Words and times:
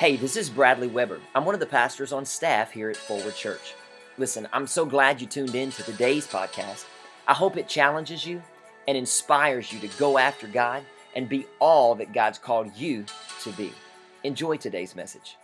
Hey, 0.00 0.16
this 0.16 0.34
is 0.34 0.48
Bradley 0.48 0.88
Weber. 0.88 1.20
I'm 1.34 1.44
one 1.44 1.52
of 1.52 1.60
the 1.60 1.66
pastors 1.66 2.10
on 2.10 2.24
staff 2.24 2.70
here 2.70 2.88
at 2.88 2.96
Forward 2.96 3.34
Church. 3.34 3.74
Listen, 4.16 4.48
I'm 4.50 4.66
so 4.66 4.86
glad 4.86 5.20
you 5.20 5.26
tuned 5.26 5.54
in 5.54 5.70
to 5.72 5.82
today's 5.82 6.26
podcast. 6.26 6.86
I 7.28 7.34
hope 7.34 7.58
it 7.58 7.68
challenges 7.68 8.24
you 8.24 8.42
and 8.88 8.96
inspires 8.96 9.70
you 9.70 9.78
to 9.80 9.88
go 9.98 10.16
after 10.16 10.46
God 10.46 10.84
and 11.14 11.28
be 11.28 11.44
all 11.58 11.94
that 11.96 12.14
God's 12.14 12.38
called 12.38 12.74
you 12.74 13.04
to 13.42 13.52
be. 13.52 13.74
Enjoy 14.24 14.56
today's 14.56 14.96
message. 14.96 15.36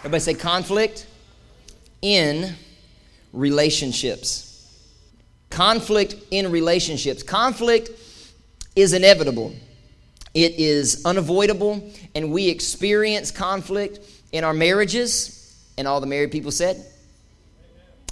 Everybody 0.00 0.20
say 0.20 0.34
conflict 0.34 1.06
in 2.02 2.56
relationships. 3.32 4.53
Conflict 5.54 6.16
in 6.32 6.50
relationships. 6.50 7.22
Conflict 7.22 7.88
is 8.74 8.92
inevitable, 8.92 9.54
it 10.34 10.54
is 10.58 11.04
unavoidable, 11.04 11.92
and 12.16 12.32
we 12.32 12.48
experience 12.48 13.30
conflict 13.30 14.00
in 14.32 14.42
our 14.42 14.52
marriages. 14.52 15.56
And 15.78 15.86
all 15.86 16.00
the 16.00 16.08
married 16.08 16.32
people 16.32 16.50
said, 16.50 16.84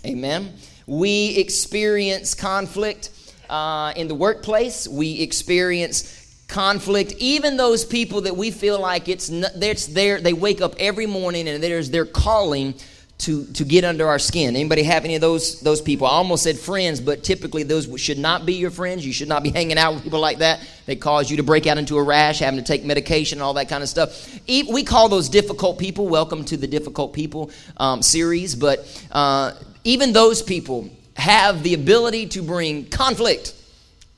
Amen. 0.07 0.43
Amen. 0.43 0.55
We 0.87 1.37
experience 1.37 2.37
conflict 2.37 3.11
uh, 3.51 3.93
in 3.97 4.07
the 4.07 4.15
workplace. 4.15 4.87
We 4.87 5.21
experience 5.21 6.45
conflict 6.47 7.15
even 7.19 7.57
those 7.57 7.85
people 7.85 8.21
that 8.21 8.37
we 8.37 8.53
feel 8.53 8.81
like 8.81 9.09
it's, 9.09 9.31
it's 9.31 9.87
there 9.87 10.21
they 10.21 10.33
wake 10.33 10.61
up 10.61 10.77
every 10.79 11.07
morning 11.07 11.49
and 11.49 11.61
there's 11.61 11.91
their 11.91 12.05
calling 12.05 12.75
to, 13.19 13.45
to 13.53 13.65
get 13.65 13.85
under 13.85 14.09
our 14.09 14.19
skin. 14.19 14.57
Anybody 14.57 14.83
have 14.83 15.05
any 15.05 15.15
of 15.15 15.21
those 15.21 15.61
those 15.61 15.81
people? 15.81 16.07
I 16.07 16.11
almost 16.11 16.43
said 16.43 16.59
friends 16.59 17.01
but 17.01 17.23
typically 17.23 17.63
those 17.63 17.89
should 18.01 18.19
not 18.19 18.45
be 18.45 18.55
your 18.55 18.71
friends. 18.71 19.07
You 19.07 19.13
should 19.13 19.29
not 19.29 19.43
be 19.43 19.51
hanging 19.51 19.79
out 19.79 19.95
with 19.95 20.03
people 20.03 20.19
like 20.19 20.39
that. 20.39 20.61
They 20.87 20.97
cause 20.97 21.31
you 21.31 21.37
to 21.37 21.43
break 21.43 21.67
out 21.67 21.79
into 21.79 21.99
a 21.99 22.03
rash 22.03 22.41
having 22.41 22.59
to 22.59 22.65
take 22.65 22.85
medication 22.85 23.39
and 23.39 23.43
all 23.45 23.55
that 23.55 23.69
kind 23.69 23.83
of 23.83 23.89
stuff. 23.89 24.41
We 24.49 24.83
call 24.83 25.09
those 25.09 25.29
difficult 25.29 25.79
people 25.79 26.09
welcome 26.09 26.45
to 26.47 26.57
the 26.57 26.67
difficult 26.67 27.13
people 27.13 27.51
um, 27.77 28.03
series 28.03 28.57
but 28.57 28.81
uh, 29.13 29.53
even 29.85 30.13
those 30.13 30.43
people 30.43 30.91
have 31.17 31.63
the 31.63 31.75
ability 31.75 32.27
to 32.27 32.43
bring 32.43 32.87
conflict 32.87 33.55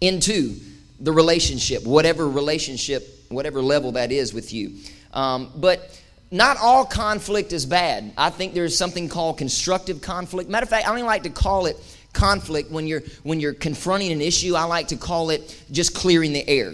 into 0.01 0.55
the 1.01 1.13
relationship, 1.13 1.85
whatever 1.85 2.29
relationship, 2.29 3.07
whatever 3.29 3.61
level 3.61 3.93
that 3.93 4.13
is 4.13 4.33
with 4.33 4.53
you. 4.53 4.79
Um, 5.13 5.51
but 5.57 6.01
not 6.31 6.57
all 6.59 6.85
conflict 6.85 7.53
is 7.53 7.67
bad. 7.67 8.13
I 8.17 8.31
think 8.31 8.55
there's 8.55 8.77
something 8.77 9.09
called 9.09 9.39
constructive 9.39 10.01
conflict. 10.01 10.51
Matter 10.51 10.65
of 10.65 10.71
fact, 10.71 10.87
I 10.87 10.89
don't 10.89 10.99
even 10.99 11.07
like 11.07 11.25
to 11.25 11.31
call 11.31 11.67
it 11.67 11.77
conflict 12.13 12.71
when 12.71 12.87
you're 12.87 13.03
when 13.23 13.41
you're 13.41 13.55
confronting 13.55 14.13
an 14.13 14.21
issue. 14.21 14.55
I 14.55 14.65
like 14.65 14.89
to 14.89 14.97
call 14.97 15.31
it 15.31 15.63
just 15.71 15.95
clearing 15.95 16.33
the 16.33 16.49
air. 16.49 16.73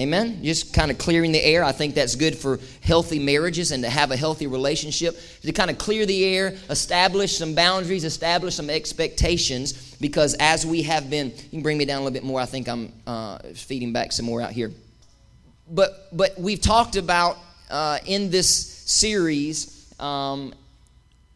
Amen? 0.00 0.42
Just 0.42 0.72
kind 0.72 0.90
of 0.90 0.96
clearing 0.96 1.32
the 1.32 1.42
air. 1.42 1.62
I 1.62 1.72
think 1.72 1.94
that's 1.94 2.16
good 2.16 2.36
for 2.36 2.58
healthy 2.80 3.18
marriages 3.18 3.72
and 3.72 3.82
to 3.84 3.90
have 3.90 4.10
a 4.10 4.16
healthy 4.16 4.46
relationship. 4.46 5.18
To 5.42 5.52
kind 5.52 5.70
of 5.70 5.76
clear 5.76 6.06
the 6.06 6.24
air, 6.24 6.56
establish 6.70 7.36
some 7.36 7.54
boundaries, 7.54 8.04
establish 8.04 8.54
some 8.54 8.70
expectations, 8.70 9.94
because 10.00 10.34
as 10.40 10.64
we 10.64 10.82
have 10.84 11.10
been, 11.10 11.30
you 11.30 11.50
can 11.50 11.62
bring 11.62 11.76
me 11.76 11.84
down 11.84 12.00
a 12.00 12.04
little 12.04 12.14
bit 12.14 12.24
more. 12.24 12.40
I 12.40 12.46
think 12.46 12.68
I'm 12.68 12.90
uh, 13.06 13.38
feeding 13.54 13.92
back 13.92 14.12
some 14.12 14.24
more 14.24 14.40
out 14.40 14.52
here. 14.52 14.72
But, 15.70 16.08
but 16.10 16.38
we've 16.38 16.60
talked 16.60 16.96
about 16.96 17.36
uh, 17.70 17.98
in 18.06 18.30
this 18.30 18.71
series 18.88 19.92
um, 20.00 20.54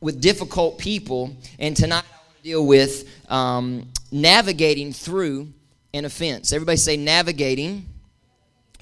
with 0.01 0.21
difficult 0.21 0.79
people, 0.79 1.37
and 1.59 1.77
tonight 1.77 2.05
I 2.05 2.17
want 2.17 2.37
to 2.37 2.43
deal 2.43 2.67
with 2.67 3.31
um, 3.31 3.89
navigating 4.11 4.93
through 4.93 5.53
an 5.95 6.05
offense. 6.05 6.53
Everybody 6.53 6.77
say 6.77 6.97
navigating 6.97 7.87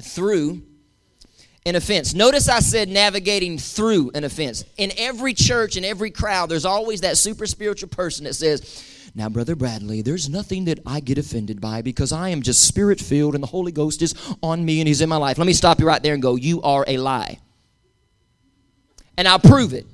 through 0.00 0.62
an 1.66 1.76
offense. 1.76 2.14
Notice 2.14 2.48
I 2.48 2.60
said 2.60 2.88
navigating 2.88 3.58
through 3.58 4.10
an 4.14 4.24
offense. 4.24 4.64
In 4.76 4.92
every 4.98 5.32
church, 5.32 5.76
in 5.76 5.84
every 5.84 6.10
crowd, 6.10 6.50
there's 6.50 6.66
always 6.66 7.00
that 7.03 7.16
super 7.16 7.47
spiritual 7.47 7.88
person 7.88 8.24
that 8.24 8.34
says, 8.34 8.91
now, 9.16 9.28
Brother 9.28 9.54
Bradley, 9.54 10.03
there's 10.03 10.28
nothing 10.28 10.64
that 10.64 10.80
I 10.84 10.98
get 10.98 11.19
offended 11.19 11.60
by 11.60 11.82
because 11.82 12.10
I 12.10 12.30
am 12.30 12.42
just 12.42 12.66
spirit 12.66 13.00
filled 13.00 13.34
and 13.34 13.42
the 13.42 13.48
Holy 13.48 13.70
Ghost 13.70 14.03
is 14.03 14.12
on 14.42 14.64
me 14.64 14.80
and 14.80 14.88
He's 14.88 15.00
in 15.00 15.08
my 15.08 15.16
life. 15.16 15.38
Let 15.38 15.47
me 15.47 15.53
stop 15.53 15.78
you 15.78 15.86
right 15.86 16.03
there 16.03 16.14
and 16.14 16.22
go, 16.22 16.34
You 16.34 16.60
are 16.62 16.84
a 16.88 16.97
lie. 16.97 17.38
And 19.16 19.28
I'll 19.28 19.38
prove 19.38 19.72
it. 19.72 19.86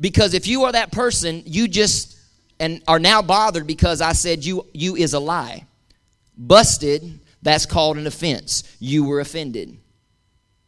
Because 0.00 0.34
if 0.34 0.46
you 0.46 0.64
are 0.64 0.72
that 0.72 0.92
person, 0.92 1.42
you 1.44 1.68
just 1.68 2.16
and 2.60 2.82
are 2.88 2.98
now 2.98 3.22
bothered 3.22 3.66
because 3.66 4.00
I 4.00 4.12
said 4.12 4.44
you 4.44 4.66
you 4.72 4.96
is 4.96 5.14
a 5.14 5.20
lie. 5.20 5.64
Busted 6.36 7.20
that's 7.42 7.66
called 7.66 7.96
an 7.96 8.06
offense. 8.06 8.64
You 8.80 9.04
were 9.04 9.20
offended. 9.20 9.76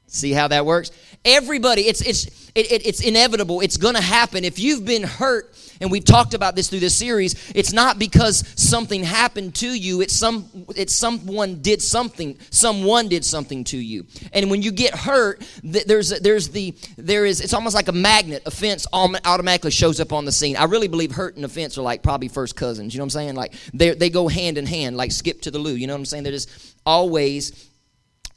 See 0.06 0.32
how 0.32 0.48
that 0.48 0.66
works? 0.66 0.90
Everybody, 1.24 1.82
it's 1.82 2.00
it's 2.00 2.39
it, 2.54 2.70
it, 2.72 2.86
it's 2.86 3.00
inevitable. 3.00 3.60
It's 3.60 3.76
going 3.76 3.94
to 3.94 4.00
happen. 4.00 4.44
If 4.44 4.58
you've 4.58 4.84
been 4.84 5.02
hurt, 5.02 5.54
and 5.80 5.90
we've 5.90 6.04
talked 6.04 6.34
about 6.34 6.56
this 6.56 6.68
through 6.68 6.80
this 6.80 6.94
series, 6.94 7.52
it's 7.54 7.72
not 7.72 7.98
because 7.98 8.44
something 8.60 9.02
happened 9.02 9.54
to 9.56 9.68
you. 9.68 10.02
It's 10.02 10.14
some 10.14 10.66
it's 10.76 10.94
someone 10.94 11.62
did 11.62 11.80
something. 11.80 12.38
Someone 12.50 13.08
did 13.08 13.24
something 13.24 13.64
to 13.64 13.78
you. 13.78 14.06
And 14.32 14.50
when 14.50 14.62
you 14.62 14.72
get 14.72 14.94
hurt, 14.94 15.42
there's 15.62 16.10
there's 16.20 16.50
the 16.50 16.74
there 16.98 17.24
is 17.24 17.40
it's 17.40 17.54
almost 17.54 17.74
like 17.74 17.88
a 17.88 17.92
magnet. 17.92 18.42
Offense 18.44 18.86
automatically 18.92 19.70
shows 19.70 20.00
up 20.00 20.12
on 20.12 20.26
the 20.26 20.32
scene. 20.32 20.56
I 20.56 20.64
really 20.64 20.88
believe 20.88 21.12
hurt 21.12 21.36
and 21.36 21.44
offense 21.44 21.78
are 21.78 21.82
like 21.82 22.02
probably 22.02 22.28
first 22.28 22.56
cousins. 22.56 22.94
You 22.94 22.98
know 22.98 23.04
what 23.04 23.06
I'm 23.06 23.10
saying? 23.10 23.34
Like 23.36 23.54
they 23.72 23.94
they 23.94 24.10
go 24.10 24.28
hand 24.28 24.58
in 24.58 24.66
hand. 24.66 24.98
Like 24.98 25.12
skip 25.12 25.40
to 25.42 25.50
the 25.50 25.58
loo. 25.58 25.74
You 25.74 25.86
know 25.86 25.94
what 25.94 26.00
I'm 26.00 26.06
saying? 26.06 26.24
They're 26.24 26.32
just 26.32 26.76
always 26.84 27.68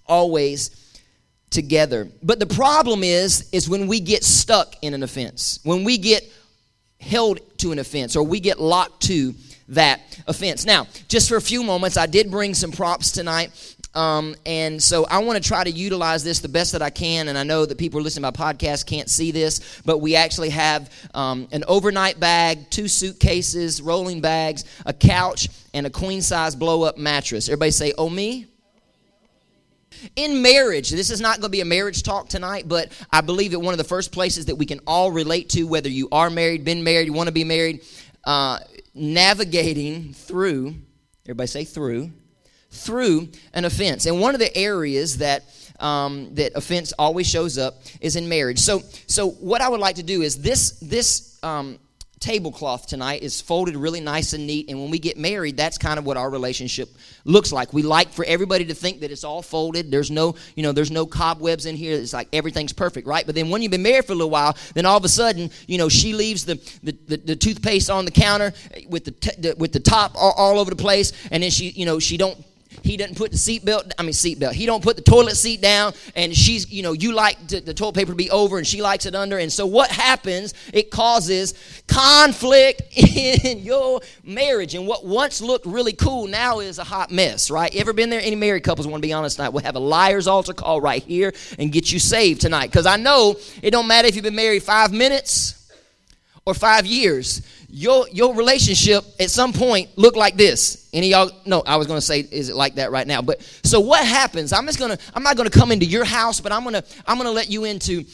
always 0.05 0.82
together. 1.53 2.09
But 2.21 2.39
the 2.39 2.47
problem 2.47 3.03
is 3.03 3.49
is 3.51 3.69
when 3.69 3.87
we 3.87 3.99
get 3.99 4.23
stuck 4.23 4.75
in 4.81 4.93
an 4.93 5.03
offense. 5.03 5.59
When 5.63 5.83
we 5.83 5.97
get 5.97 6.29
held 6.99 7.39
to 7.59 7.71
an 7.71 7.79
offense 7.79 8.15
or 8.15 8.23
we 8.23 8.39
get 8.39 8.59
locked 8.59 9.03
to 9.03 9.33
that 9.69 10.01
offense. 10.27 10.65
Now, 10.65 10.87
just 11.07 11.29
for 11.29 11.37
a 11.37 11.41
few 11.41 11.63
moments, 11.63 11.97
I 11.97 12.05
did 12.05 12.29
bring 12.31 12.53
some 12.53 12.71
props 12.71 13.11
tonight. 13.11 13.51
Um, 13.95 14.35
and 14.45 14.81
so 14.81 15.05
I 15.05 15.19
want 15.19 15.41
to 15.41 15.47
try 15.47 15.63
to 15.63 15.69
utilize 15.69 16.23
this 16.23 16.39
the 16.39 16.49
best 16.49 16.71
that 16.71 16.81
I 16.81 16.89
can. 16.89 17.27
And 17.27 17.37
I 17.37 17.43
know 17.43 17.65
that 17.65 17.77
people 17.77 18.01
listening 18.01 18.29
to 18.29 18.39
my 18.39 18.53
podcast 18.53 18.87
can't 18.87 19.09
see 19.09 19.31
this, 19.31 19.81
but 19.85 19.99
we 19.99 20.15
actually 20.15 20.49
have 20.49 20.91
um, 21.13 21.47
an 21.51 21.63
overnight 21.67 22.19
bag, 22.19 22.69
two 22.71 22.87
suitcases, 22.87 23.81
rolling 23.81 24.19
bags, 24.19 24.65
a 24.85 24.93
couch, 24.93 25.49
and 25.73 25.85
a 25.85 25.89
queen 25.89 26.21
size 26.21 26.55
blow 26.55 26.83
up 26.83 26.97
mattress. 26.97 27.47
Everybody 27.47 27.71
say, 27.71 27.93
Oh, 27.97 28.09
me? 28.09 28.47
In 30.15 30.41
marriage, 30.41 30.89
this 30.89 31.09
is 31.09 31.21
not 31.21 31.37
going 31.37 31.43
to 31.43 31.49
be 31.49 31.61
a 31.61 31.65
marriage 31.65 32.03
talk 32.03 32.29
tonight, 32.29 32.67
but 32.67 32.91
I 33.11 33.21
believe 33.21 33.51
that 33.51 33.59
one 33.59 33.73
of 33.73 33.77
the 33.77 33.83
first 33.83 34.11
places 34.11 34.45
that 34.45 34.55
we 34.55 34.65
can 34.65 34.79
all 34.85 35.11
relate 35.11 35.49
to, 35.49 35.63
whether 35.63 35.89
you 35.89 36.07
are 36.11 36.29
married, 36.29 36.63
been 36.63 36.83
married, 36.83 37.07
you 37.07 37.13
want 37.13 37.27
to 37.27 37.33
be 37.33 37.43
married, 37.43 37.81
uh, 38.23 38.59
navigating 38.93 40.13
through, 40.13 40.75
everybody 41.25 41.47
say 41.47 41.63
through, 41.63 42.11
through 42.71 43.29
an 43.53 43.65
offense. 43.65 44.05
And 44.05 44.19
one 44.19 44.33
of 44.33 44.39
the 44.39 44.55
areas 44.55 45.19
that 45.19 45.43
um, 45.79 46.33
that 46.35 46.53
offense 46.55 46.93
always 46.93 47.27
shows 47.27 47.57
up 47.57 47.81
is 47.99 48.15
in 48.15 48.29
marriage. 48.29 48.59
So, 48.59 48.81
so 49.07 49.31
what 49.31 49.61
I 49.61 49.69
would 49.69 49.79
like 49.79 49.95
to 49.95 50.03
do 50.03 50.21
is 50.21 50.41
this 50.41 50.79
this 50.79 51.37
um, 51.43 51.79
tablecloth 52.23 52.87
tonight 52.87 53.21
is 53.21 53.41
folded 53.41 53.75
really 53.75 53.99
nice 53.99 54.31
and 54.31 54.47
neat. 54.47 54.69
And 54.69 54.79
when 54.79 54.89
we 54.89 54.97
get 54.97 55.17
married, 55.17 55.57
that's 55.57 55.77
kind 55.77 55.99
of 55.99 56.05
what 56.05 56.15
our 56.15 56.29
relationship 56.29 56.89
looks 57.25 57.51
like. 57.51 57.73
We 57.73 57.83
like 57.83 58.09
for 58.09 58.23
everybody 58.23 58.63
to 58.65 58.73
think 58.73 59.01
that 59.01 59.11
it's 59.11 59.25
all 59.25 59.41
folded. 59.41 59.91
There's 59.91 60.09
no, 60.09 60.35
you 60.55 60.63
know, 60.63 60.71
there's 60.71 60.89
no 60.89 61.05
cobwebs 61.05 61.65
in 61.65 61.75
here. 61.75 61.97
It's 61.97 62.13
like 62.13 62.29
everything's 62.31 62.71
perfect, 62.71 63.07
right? 63.07 63.25
But 63.25 63.35
then 63.35 63.49
when 63.49 63.61
you've 63.61 63.71
been 63.71 63.83
married 63.83 64.05
for 64.05 64.13
a 64.13 64.15
little 64.15 64.29
while, 64.29 64.55
then 64.73 64.85
all 64.85 64.95
of 64.95 65.03
a 65.03 65.09
sudden, 65.09 65.51
you 65.67 65.77
know, 65.77 65.89
she 65.89 66.13
leaves 66.13 66.45
the 66.45 66.55
the, 66.81 66.97
the, 67.07 67.17
the 67.17 67.35
toothpaste 67.35 67.89
on 67.89 68.05
the 68.05 68.11
counter 68.11 68.53
with 68.87 69.03
the, 69.03 69.11
t- 69.11 69.41
the 69.41 69.55
with 69.57 69.73
the 69.73 69.81
top 69.81 70.13
all, 70.15 70.33
all 70.37 70.59
over 70.59 70.69
the 70.69 70.77
place, 70.77 71.11
and 71.29 71.43
then 71.43 71.51
she, 71.51 71.71
you 71.71 71.85
know, 71.85 71.99
she 71.99 72.15
don't 72.15 72.37
he 72.83 72.97
doesn't 72.97 73.17
put 73.17 73.31
the 73.31 73.37
seatbelt 73.37 73.91
i 73.97 74.03
mean 74.03 74.11
seatbelt. 74.11 74.51
He 74.51 74.65
don't 74.65 74.83
put 74.83 74.95
the 74.95 75.01
toilet 75.01 75.35
seat 75.35 75.61
down 75.61 75.93
and 76.15 76.35
she's 76.35 76.69
you 76.71 76.83
know 76.83 76.91
you 76.91 77.13
like 77.13 77.47
to, 77.47 77.61
the 77.61 77.73
toilet 77.73 77.95
paper 77.95 78.11
to 78.11 78.15
be 78.15 78.29
over 78.29 78.57
and 78.57 78.67
she 78.67 78.81
likes 78.81 79.05
it 79.05 79.15
under. 79.15 79.37
And 79.37 79.51
so 79.51 79.65
what 79.65 79.89
happens 79.89 80.53
it 80.73 80.91
causes 80.91 81.53
conflict 81.87 82.81
in 82.95 83.59
your 83.59 84.01
marriage. 84.23 84.75
And 84.75 84.85
what 84.85 85.05
once 85.05 85.41
looked 85.41 85.65
really 85.65 85.93
cool 85.93 86.27
now 86.27 86.59
is 86.59 86.77
a 86.77 86.83
hot 86.83 87.09
mess 87.09 87.49
right? 87.49 87.73
Ever 87.75 87.93
been 87.93 88.09
there? 88.09 88.21
Any 88.21 88.35
married 88.35 88.63
couples 88.63 88.85
want 88.85 89.01
to 89.01 89.07
be 89.07 89.13
honest 89.13 89.37
tonight? 89.37 89.49
We'll 89.49 89.63
have 89.63 89.75
a 89.75 89.79
liars 89.79 90.27
altar 90.27 90.53
call 90.53 90.81
right 90.81 91.01
here 91.01 91.33
and 91.57 91.71
get 91.71 91.91
you 91.91 91.99
saved 91.99 92.41
tonight. 92.41 92.67
Because 92.67 92.85
i 92.85 92.97
know 92.97 93.35
it 93.61 93.71
don't 93.71 93.87
matter 93.87 94.07
if 94.07 94.15
you've 94.15 94.23
been 94.23 94.35
married 94.35 94.63
five 94.63 94.91
minutes 94.91 95.59
or 96.45 96.53
five 96.53 96.85
years, 96.85 97.41
your 97.75 98.07
your 98.09 98.35
relationship 98.35 99.03
at 99.19 99.31
some 99.31 99.51
point 99.51 99.97
looked 99.97 100.15
like 100.15 100.37
this. 100.37 100.87
Any 100.93 101.09
y'all? 101.09 101.31
No, 101.43 101.63
I 101.65 101.77
was 101.77 101.87
to 101.99 102.05
say, 102.05 102.19
is 102.19 102.49
it 102.49 102.55
like 102.55 102.75
that 102.75 102.91
right 102.91 103.07
now? 103.07 103.23
But 103.23 103.41
so 103.63 103.79
what 103.79 104.05
happens? 104.05 104.53
I'm 104.53 104.67
just 104.67 104.77
gonna. 104.77 104.99
I'm 105.15 105.23
not 105.23 105.37
to 105.49 105.57
come 105.59 105.71
into 105.71 105.87
your 105.87 106.05
house, 106.05 106.39
but 106.39 106.51
I'm 106.51 106.63
gonna. 106.63 106.83
I'm 107.07 107.17
gonna 107.17 107.31
let 107.31 107.49
you 107.49 107.65
into. 107.65 108.05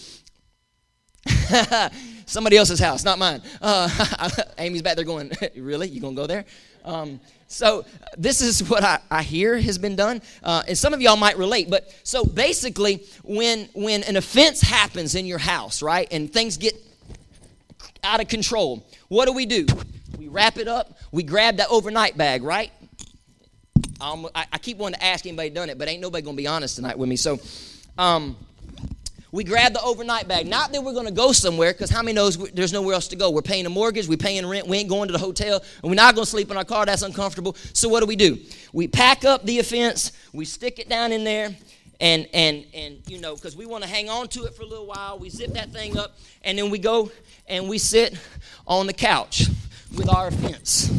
somebody 2.25 2.56
else's 2.56 2.79
house, 2.79 3.03
not 3.03 3.19
mine. 3.19 3.41
Uh, 3.61 3.89
Amy's 4.57 4.81
back 4.81 4.95
there 4.95 5.03
going, 5.03 5.31
really? 5.57 5.89
You 5.89 6.00
gonna 6.00 6.15
go 6.15 6.25
there? 6.27 6.45
Um, 6.85 7.19
so 7.47 7.83
this 8.17 8.41
is 8.41 8.69
what 8.69 8.83
I, 8.83 9.00
I 9.12 9.23
hear 9.23 9.57
has 9.57 9.77
been 9.77 9.97
done, 9.97 10.21
uh, 10.41 10.63
and 10.67 10.77
some 10.77 10.94
of 10.94 11.01
y'all 11.01 11.17
might 11.17 11.38
relate. 11.38 11.69
But 11.69 11.94
so 12.03 12.23
basically, 12.23 13.03
when 13.23 13.67
when 13.73 14.03
an 14.03 14.15
offense 14.15 14.62
happens 14.62 15.15
in 15.15 15.25
your 15.25 15.39
house, 15.39 15.81
right, 15.81 16.07
and 16.12 16.31
things 16.31 16.55
get 16.55 16.75
out 18.03 18.21
of 18.21 18.27
control, 18.27 18.87
what 19.07 19.25
do 19.25 19.33
we 19.33 19.45
do? 19.45 19.65
We 20.17 20.27
wrap 20.27 20.57
it 20.57 20.67
up. 20.67 20.97
We 21.11 21.23
grab 21.23 21.57
that 21.57 21.69
overnight 21.69 22.17
bag, 22.17 22.43
right? 22.43 22.71
Um, 24.01 24.27
I, 24.33 24.45
I, 24.53 24.57
keep 24.57 24.77
wanting 24.77 24.99
to 24.99 25.05
ask 25.05 25.25
anybody 25.25 25.49
done 25.49 25.69
it, 25.69 25.77
but 25.77 25.89
ain't 25.89 26.01
nobody 26.01 26.23
gonna 26.23 26.37
be 26.37 26.47
honest 26.47 26.77
tonight 26.77 26.97
with 26.97 27.09
me. 27.09 27.17
So, 27.17 27.37
um, 27.97 28.37
we 29.31 29.43
grab 29.43 29.73
the 29.73 29.81
overnight 29.81 30.27
bag. 30.27 30.47
Not 30.47 30.71
that 30.71 30.83
we're 30.83 30.93
to 31.05 31.11
go 31.11 31.31
somewhere, 31.31 31.71
because 31.71 31.89
how 31.89 32.01
many 32.01 32.15
knows 32.15 32.37
there's 32.51 32.73
nowhere 32.73 32.95
else 32.95 33.07
to 33.09 33.15
go? 33.15 33.29
We're 33.29 33.41
paying 33.41 33.65
a 33.65 33.69
mortgage, 33.69 34.07
we're 34.07 34.17
paying 34.17 34.45
rent, 34.45 34.67
we 34.67 34.77
ain't 34.77 34.89
going 34.89 35.07
to 35.07 35.11
the 35.11 35.19
hotel, 35.19 35.61
and 35.83 35.91
we're 35.91 35.95
not 35.95 36.15
to 36.15 36.25
sleep 36.25 36.49
in 36.49 36.57
our 36.57 36.65
car. 36.65 36.85
That's 36.85 37.03
uncomfortable. 37.03 37.55
So 37.73 37.89
what 37.89 37.99
do 37.99 38.07
we 38.07 38.15
do? 38.15 38.39
We 38.73 38.87
pack 38.87 39.25
up 39.25 39.45
the 39.45 39.59
offense, 39.59 40.13
we 40.33 40.45
stick 40.45 40.79
it 40.79 40.89
down 40.89 41.11
in 41.11 41.23
there, 41.23 41.55
and 42.00 42.28
and 42.34 42.66
and 42.74 42.98
you 43.07 43.19
know, 43.19 43.36
because 43.36 43.56
we 43.56 43.66
want 43.66 43.84
to 43.84 43.90
hang 43.90 44.10
on 44.10 44.28
to 44.30 44.46
it 44.46 44.54
for 44.54 44.63
a 44.63 44.66
little 44.66 44.86
while. 44.86 45.19
We 45.19 45.30
zip 45.30 45.54
that 45.54 45.72
thing 45.72 45.98
up, 45.98 46.18
and 46.44 46.57
then 46.57 46.69
we 46.69 46.80
go 46.80 47.12
and 47.48 47.68
we 47.68 47.78
sit 47.78 48.18
on 48.68 48.88
the 48.88 48.94
couch 48.94 49.48
with 49.96 50.10
our 50.10 50.28
offense. 50.28 50.92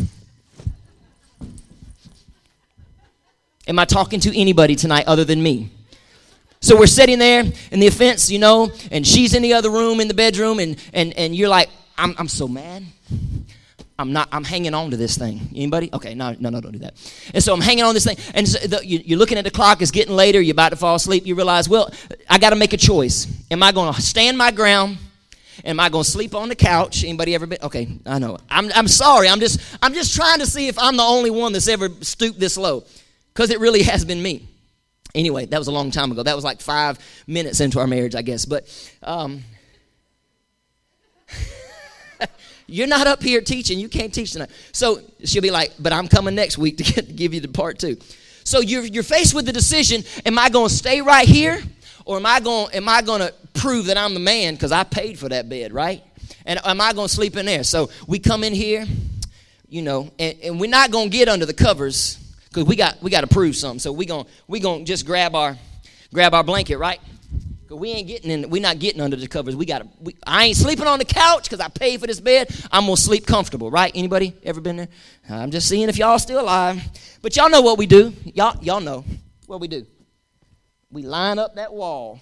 Am 3.67 3.79
I 3.79 3.85
talking 3.85 4.21
to 4.21 4.39
anybody 4.39 4.75
tonight 4.75 5.07
other 5.07 5.25
than 5.25 5.43
me? 5.43 5.71
So 6.61 6.77
we're 6.79 6.87
sitting 6.87 7.19
there 7.19 7.45
in 7.71 7.81
the 7.81 7.87
offense, 7.87 8.31
you 8.31 8.39
know, 8.39 8.71
and 8.91 9.07
she's 9.07 9.33
in 9.35 9.43
the 9.43 9.55
other 9.55 9.71
room 9.71 10.01
in 10.01 10.09
the 10.09 10.15
bedroom, 10.15 10.59
and 10.59 10.77
and 10.93 11.17
and 11.17 11.35
you're 11.35 11.49
like, 11.49 11.71
I'm 11.97 12.15
I'm 12.19 12.29
so 12.29 12.49
mad. 12.49 12.85
I'm 14.01 14.15
not. 14.15 14.31
I'm 14.33 14.45
hanging 14.45 14.73
on 14.73 14.91
to 14.93 14.97
this 14.97 15.19
thing. 15.19 15.41
Anybody? 15.55 15.91
Okay, 15.93 16.15
no, 16.15 16.35
no, 16.41 16.49
no, 16.49 16.63
don't 16.63 16.73
do 16.73 16.79
that. 16.79 16.95
And 17.35 17.45
so 17.45 17.53
I'm 17.53 17.61
hanging 17.61 17.85
on 17.85 17.93
this 17.93 18.07
thing, 18.07 18.17
and 18.33 18.49
so 18.49 18.67
the, 18.67 18.87
you, 18.87 19.15
are 19.15 19.19
looking 19.19 19.37
at 19.37 19.45
the 19.45 19.51
clock. 19.51 19.83
It's 19.83 19.91
getting 19.91 20.17
later. 20.17 20.41
You're 20.41 20.55
about 20.55 20.71
to 20.71 20.77
fall 20.77 20.95
asleep. 20.95 21.27
You 21.27 21.35
realize, 21.35 21.69
well, 21.69 21.93
I 22.29 22.39
got 22.39 22.51
to 22.51 22.57
make 22.57 22.73
a 22.73 22.79
choice. 22.79 23.27
Am 23.51 23.63
I 23.63 23.73
going 23.73 23.93
to 23.93 24.01
stand 24.01 24.39
my 24.39 24.53
ground? 24.53 24.97
Am 25.67 25.79
I 25.79 25.91
going 25.91 26.05
to 26.05 26.11
sleep 26.11 26.35
on 26.35 26.49
the 26.49 26.55
couch? 26.55 27.05
Anybody 27.05 27.35
ever 27.35 27.47
been? 27.47 27.59
Okay, 27.63 27.89
I 28.07 28.19
know. 28.19 28.39
I'm, 28.49 28.73
I'm 28.75 28.89
sorry. 28.89 29.29
I'm 29.29 29.39
just 29.39 29.61
I'm 29.83 29.93
just 29.93 30.17
trying 30.17 30.39
to 30.39 30.47
see 30.47 30.69
if 30.69 30.79
I'm 30.79 30.97
the 30.97 31.03
only 31.03 31.31
one 31.31 31.53
that's 31.53 31.69
ever 31.69 31.91
stooped 32.01 32.41
this 32.41 32.57
low, 32.57 32.85
because 33.35 33.51
it 33.51 33.61
really 33.61 33.83
has 33.83 34.07
been 34.07 34.23
me. 34.23 34.49
Anyway, 35.15 35.45
that 35.45 35.59
was 35.59 35.67
a 35.69 35.73
long 35.73 35.91
time 35.91 36.11
ago. 36.11 36.23
That 36.23 36.37
was 36.37 36.45
like 36.45 36.63
five 36.63 36.99
minutes 37.27 37.61
into 37.61 37.81
our 37.81 37.87
marriage, 37.87 38.15
I 38.15 38.23
guess. 38.23 38.47
But 38.47 38.67
um, 39.03 39.43
you're 42.71 42.87
not 42.87 43.07
up 43.07 43.23
here 43.23 43.41
teaching. 43.41 43.79
You 43.79 43.89
can't 43.89 44.13
teach 44.13 44.33
tonight. 44.33 44.51
So 44.73 45.01
she'll 45.25 45.43
be 45.43 45.51
like, 45.51 45.73
but 45.79 45.93
I'm 45.93 46.09
coming 46.09 46.35
next 46.35 46.59
week 46.59 46.79
to 46.79 46.85
get, 46.93 47.17
give 47.17 47.35
you 47.35 47.41
the 47.41 47.49
part 47.49 47.79
two. 47.79 47.97
So 48.45 48.61
you're, 48.61 48.85
you're 48.85 49.03
faced 49.03 49.35
with 49.35 49.47
the 49.47 49.53
decision 49.53 50.03
am 50.25 50.39
I 50.39 50.49
going 50.49 50.69
to 50.69 50.75
stay 50.75 51.01
right 51.01 51.29
here? 51.29 51.61
Or 52.05 52.17
am 52.17 52.27
I 52.27 52.41
going 52.41 52.73
am 52.75 52.89
I 52.89 53.03
going 53.03 53.21
to 53.21 53.33
prove 53.55 53.87
that 53.87 53.99
I'm 53.99 54.15
the 54.15 54.21
man 54.21 54.55
because 54.55 54.73
I 54.73 54.85
paid 54.85 55.19
for 55.19 55.29
that 55.29 55.49
bed, 55.49 55.73
right? 55.73 56.03
And 56.47 56.59
am 56.65 56.81
I 56.81 56.93
going 56.93 57.09
to 57.09 57.15
sleep 57.15 57.37
in 57.37 57.47
there? 57.47 57.63
So 57.63 57.91
we 58.07 58.19
come 58.19 58.43
in 58.43 58.55
here, 58.55 58.87
you 59.69 59.83
know, 59.83 60.11
and, 60.19 60.37
and 60.43 60.61
we're 60.61 60.71
not 60.71 60.91
going 60.91 61.11
to 61.11 61.17
get 61.17 61.29
under 61.29 61.47
the 61.47 61.55
covers 61.55 62.17
because 62.49 62.65
we 62.65 62.77
got 62.77 63.01
we 63.03 63.11
got 63.11 63.21
to 63.21 63.27
prove 63.27 63.55
something. 63.55 63.79
So 63.79 63.93
we 63.93 64.07
going 64.07 64.27
we 64.49 64.61
gonna 64.61 64.85
just 64.85 65.07
grab 65.07 65.35
our 65.35 65.57
grab 66.13 66.35
our 66.35 66.43
blanket, 66.43 66.79
right? 66.79 67.01
Cause 67.71 67.79
we 67.79 67.91
ain't 67.91 68.09
getting 68.09 68.33
in. 68.33 68.51
We're 68.51 68.61
not 68.61 68.81
getting 68.81 69.01
under 69.01 69.15
the 69.15 69.29
covers. 69.29 69.55
We 69.55 69.65
got 69.65 69.83
to. 69.83 70.13
I 70.27 70.47
ain't 70.47 70.57
sleeping 70.57 70.89
on 70.89 70.99
the 70.99 71.05
couch 71.05 71.45
because 71.45 71.61
I 71.61 71.69
paid 71.69 72.01
for 72.01 72.09
this 72.09 72.19
bed. 72.19 72.53
I'm 72.73 72.87
gonna 72.87 72.97
sleep 72.97 73.25
comfortable, 73.25 73.71
right? 73.71 73.93
Anybody 73.95 74.35
ever 74.43 74.61
been 74.61 74.77
there? 74.77 74.89
I'm 75.29 75.53
just 75.53 75.69
seeing 75.69 75.89
if 75.89 75.97
y'all 75.97 76.19
still 76.19 76.41
alive. 76.41 76.83
But 77.23 77.37
y'all 77.37 77.49
know 77.49 77.61
what 77.61 77.79
we 77.79 77.87
do. 77.87 78.13
Y'all 78.25 78.61
y'all 78.61 78.81
know 78.81 79.05
what 79.47 79.61
we 79.61 79.69
do. 79.69 79.87
We 80.91 81.03
line 81.03 81.39
up 81.39 81.55
that 81.55 81.73
wall. 81.73 82.21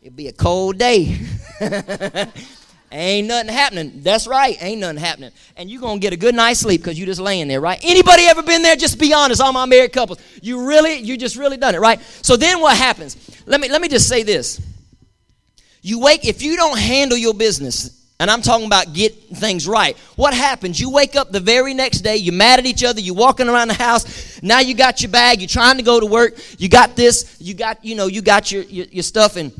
It'd 0.00 0.16
be 0.16 0.28
a 0.28 0.32
cold 0.32 0.78
day. 0.78 1.18
Ain't 2.92 3.28
nothing 3.28 3.52
happening. 3.52 4.02
That's 4.02 4.26
right. 4.26 4.56
Ain't 4.60 4.80
nothing 4.80 4.96
happening. 4.96 5.30
And 5.56 5.70
you're 5.70 5.80
going 5.80 6.00
to 6.00 6.00
get 6.00 6.12
a 6.12 6.16
good 6.16 6.34
night's 6.34 6.60
sleep 6.60 6.80
because 6.80 6.98
you 6.98 7.06
just 7.06 7.20
laying 7.20 7.46
there, 7.46 7.60
right? 7.60 7.78
Anybody 7.82 8.24
ever 8.24 8.42
been 8.42 8.62
there? 8.62 8.74
Just 8.74 8.98
be 8.98 9.12
honest. 9.14 9.40
All 9.40 9.52
my 9.52 9.64
married 9.64 9.92
couples. 9.92 10.18
You 10.42 10.66
really, 10.66 10.94
you 10.94 11.16
just 11.16 11.36
really 11.36 11.56
done 11.56 11.76
it, 11.76 11.80
right? 11.80 12.00
So 12.22 12.36
then 12.36 12.60
what 12.60 12.76
happens? 12.76 13.16
Let 13.46 13.60
me, 13.60 13.68
let 13.68 13.80
me 13.80 13.88
just 13.88 14.08
say 14.08 14.24
this. 14.24 14.60
You 15.82 16.00
wake, 16.00 16.26
if 16.26 16.42
you 16.42 16.56
don't 16.56 16.78
handle 16.78 17.16
your 17.16 17.32
business, 17.32 17.96
and 18.18 18.30
I'm 18.30 18.42
talking 18.42 18.66
about 18.66 18.92
get 18.92 19.14
things 19.14 19.66
right. 19.66 19.96
What 20.16 20.34
happens? 20.34 20.78
You 20.78 20.90
wake 20.90 21.16
up 21.16 21.32
the 21.32 21.40
very 21.40 21.72
next 21.72 22.00
day, 22.00 22.16
you're 22.16 22.34
mad 22.34 22.58
at 22.58 22.66
each 22.66 22.84
other, 22.84 23.00
you're 23.00 23.14
walking 23.14 23.48
around 23.48 23.68
the 23.68 23.74
house, 23.74 24.42
now 24.42 24.60
you 24.60 24.74
got 24.74 25.00
your 25.00 25.10
bag, 25.10 25.40
you're 25.40 25.48
trying 25.48 25.78
to 25.78 25.82
go 25.82 25.98
to 25.98 26.04
work, 26.04 26.34
you 26.58 26.68
got 26.68 26.96
this, 26.96 27.38
you 27.40 27.54
got, 27.54 27.82
you 27.82 27.94
know, 27.94 28.08
you 28.08 28.20
got 28.20 28.52
your, 28.52 28.62
your, 28.64 28.84
your 28.86 29.02
stuff 29.02 29.36
and 29.36 29.52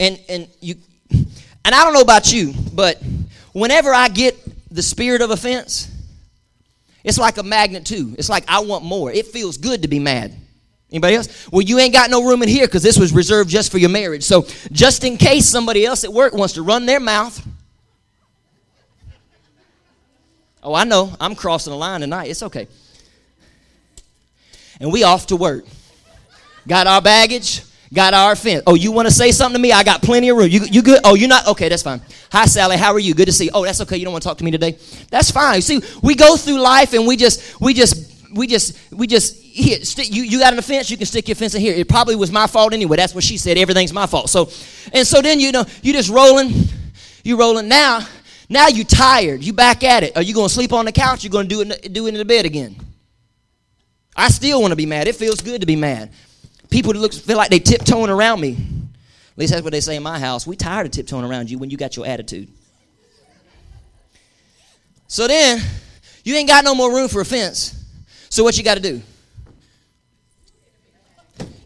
and 0.00 0.18
and 0.28 0.48
you 0.60 0.76
and 1.64 1.74
I 1.74 1.84
don't 1.84 1.92
know 1.92 2.00
about 2.00 2.32
you, 2.32 2.54
but 2.72 3.02
whenever 3.52 3.92
I 3.92 4.08
get 4.08 4.36
the 4.70 4.82
spirit 4.82 5.22
of 5.22 5.30
offense, 5.30 5.90
it's 7.04 7.18
like 7.18 7.38
a 7.38 7.42
magnet 7.42 7.84
too. 7.84 8.14
It's 8.18 8.28
like 8.28 8.44
I 8.48 8.60
want 8.60 8.84
more. 8.84 9.10
It 9.10 9.26
feels 9.26 9.56
good 9.56 9.82
to 9.82 9.88
be 9.88 9.98
mad. 9.98 10.36
Anybody 10.90 11.16
else? 11.16 11.48
Well, 11.50 11.62
you 11.62 11.78
ain't 11.78 11.94
got 11.94 12.10
no 12.10 12.22
room 12.22 12.42
in 12.42 12.48
here 12.48 12.66
because 12.66 12.82
this 12.82 12.98
was 12.98 13.14
reserved 13.14 13.48
just 13.48 13.72
for 13.72 13.78
your 13.78 13.88
marriage. 13.88 14.24
So, 14.24 14.46
just 14.70 15.04
in 15.04 15.16
case 15.16 15.46
somebody 15.46 15.86
else 15.86 16.04
at 16.04 16.12
work 16.12 16.34
wants 16.34 16.54
to 16.54 16.62
run 16.62 16.84
their 16.84 17.00
mouth. 17.00 17.44
Oh, 20.62 20.74
I 20.74 20.84
know. 20.84 21.12
I'm 21.18 21.34
crossing 21.34 21.72
the 21.72 21.78
line 21.78 22.02
tonight. 22.02 22.28
It's 22.28 22.42
okay. 22.42 22.68
And 24.80 24.92
we 24.92 25.02
off 25.02 25.28
to 25.28 25.36
work. 25.36 25.64
Got 26.68 26.86
our 26.86 27.00
baggage, 27.00 27.62
got 27.92 28.14
our 28.14 28.34
fence. 28.34 28.62
Oh, 28.66 28.74
you 28.74 28.90
want 28.90 29.06
to 29.06 29.14
say 29.14 29.32
something 29.32 29.58
to 29.58 29.62
me? 29.62 29.72
I 29.72 29.82
got 29.82 30.02
plenty 30.02 30.28
of 30.30 30.36
room. 30.36 30.48
You, 30.48 30.60
you 30.64 30.82
good? 30.82 31.00
Oh, 31.04 31.14
you're 31.14 31.28
not? 31.28 31.46
Okay, 31.48 31.68
that's 31.68 31.82
fine. 31.82 32.00
Hi, 32.30 32.46
Sally. 32.46 32.76
How 32.76 32.92
are 32.92 32.98
you? 32.98 33.14
Good 33.14 33.26
to 33.26 33.32
see 33.32 33.46
you. 33.46 33.50
Oh, 33.52 33.64
that's 33.64 33.80
okay. 33.82 33.96
You 33.96 34.04
don't 34.04 34.12
want 34.12 34.22
to 34.22 34.28
talk 34.28 34.38
to 34.38 34.44
me 34.44 34.50
today? 34.50 34.78
That's 35.10 35.30
fine. 35.30 35.60
See, 35.60 35.80
we 36.02 36.14
go 36.14 36.36
through 36.36 36.60
life 36.60 36.94
and 36.94 37.06
we 37.06 37.16
just, 37.16 37.60
we 37.60 37.74
just, 37.74 38.30
we 38.32 38.46
just, 38.46 38.78
we 38.92 39.06
just, 39.06 39.36
here, 39.36 39.78
you, 39.96 40.22
you 40.22 40.38
got 40.38 40.54
an 40.54 40.58
offense, 40.58 40.90
you 40.90 40.96
can 40.96 41.04
stick 41.04 41.28
your 41.28 41.34
fence 41.34 41.54
in 41.54 41.60
here. 41.60 41.74
It 41.74 41.88
probably 41.88 42.16
was 42.16 42.32
my 42.32 42.46
fault 42.46 42.72
anyway. 42.72 42.96
That's 42.96 43.14
what 43.14 43.24
she 43.24 43.36
said. 43.36 43.58
Everything's 43.58 43.92
my 43.92 44.06
fault. 44.06 44.30
So, 44.30 44.48
and 44.94 45.06
so 45.06 45.20
then, 45.20 45.38
you 45.38 45.52
know, 45.52 45.64
you 45.82 45.92
just 45.92 46.08
rolling, 46.08 46.50
you 47.24 47.38
rolling. 47.38 47.68
Now, 47.68 48.06
now 48.48 48.68
you 48.68 48.84
tired. 48.84 49.42
You 49.42 49.52
back 49.52 49.84
at 49.84 50.02
it. 50.02 50.16
Are 50.16 50.22
you 50.22 50.32
going 50.32 50.48
to 50.48 50.54
sleep 50.54 50.72
on 50.72 50.86
the 50.86 50.92
couch? 50.92 51.24
You're 51.24 51.30
going 51.30 51.48
to 51.48 51.54
do 51.54 51.60
it, 51.60 51.92
do 51.92 52.06
it 52.06 52.10
in 52.10 52.14
the 52.14 52.24
bed 52.24 52.46
again. 52.46 52.76
I 54.16 54.28
still 54.28 54.62
want 54.62 54.72
to 54.72 54.76
be 54.76 54.86
mad. 54.86 55.08
It 55.08 55.16
feels 55.16 55.40
good 55.42 55.60
to 55.60 55.66
be 55.66 55.76
mad 55.76 56.10
people 56.72 56.94
look, 56.94 57.12
feel 57.12 57.36
like 57.36 57.50
they 57.50 57.58
tiptoeing 57.58 58.10
around 58.10 58.40
me. 58.40 58.52
At 58.52 59.38
least 59.38 59.52
that's 59.52 59.62
what 59.62 59.72
they 59.72 59.80
say 59.80 59.94
in 59.94 60.02
my 60.02 60.18
house. 60.18 60.46
We 60.46 60.56
tired 60.56 60.86
of 60.86 60.92
tiptoeing 60.92 61.24
around 61.24 61.50
you 61.50 61.58
when 61.58 61.70
you 61.70 61.76
got 61.76 61.96
your 61.96 62.06
attitude. 62.06 62.48
So 65.06 65.28
then, 65.28 65.60
you 66.24 66.34
ain't 66.34 66.48
got 66.48 66.64
no 66.64 66.74
more 66.74 66.92
room 66.92 67.08
for 67.08 67.20
offense. 67.20 67.78
So 68.30 68.42
what 68.42 68.56
you 68.56 68.64
got 68.64 68.76
to 68.76 68.80
do? 68.80 69.02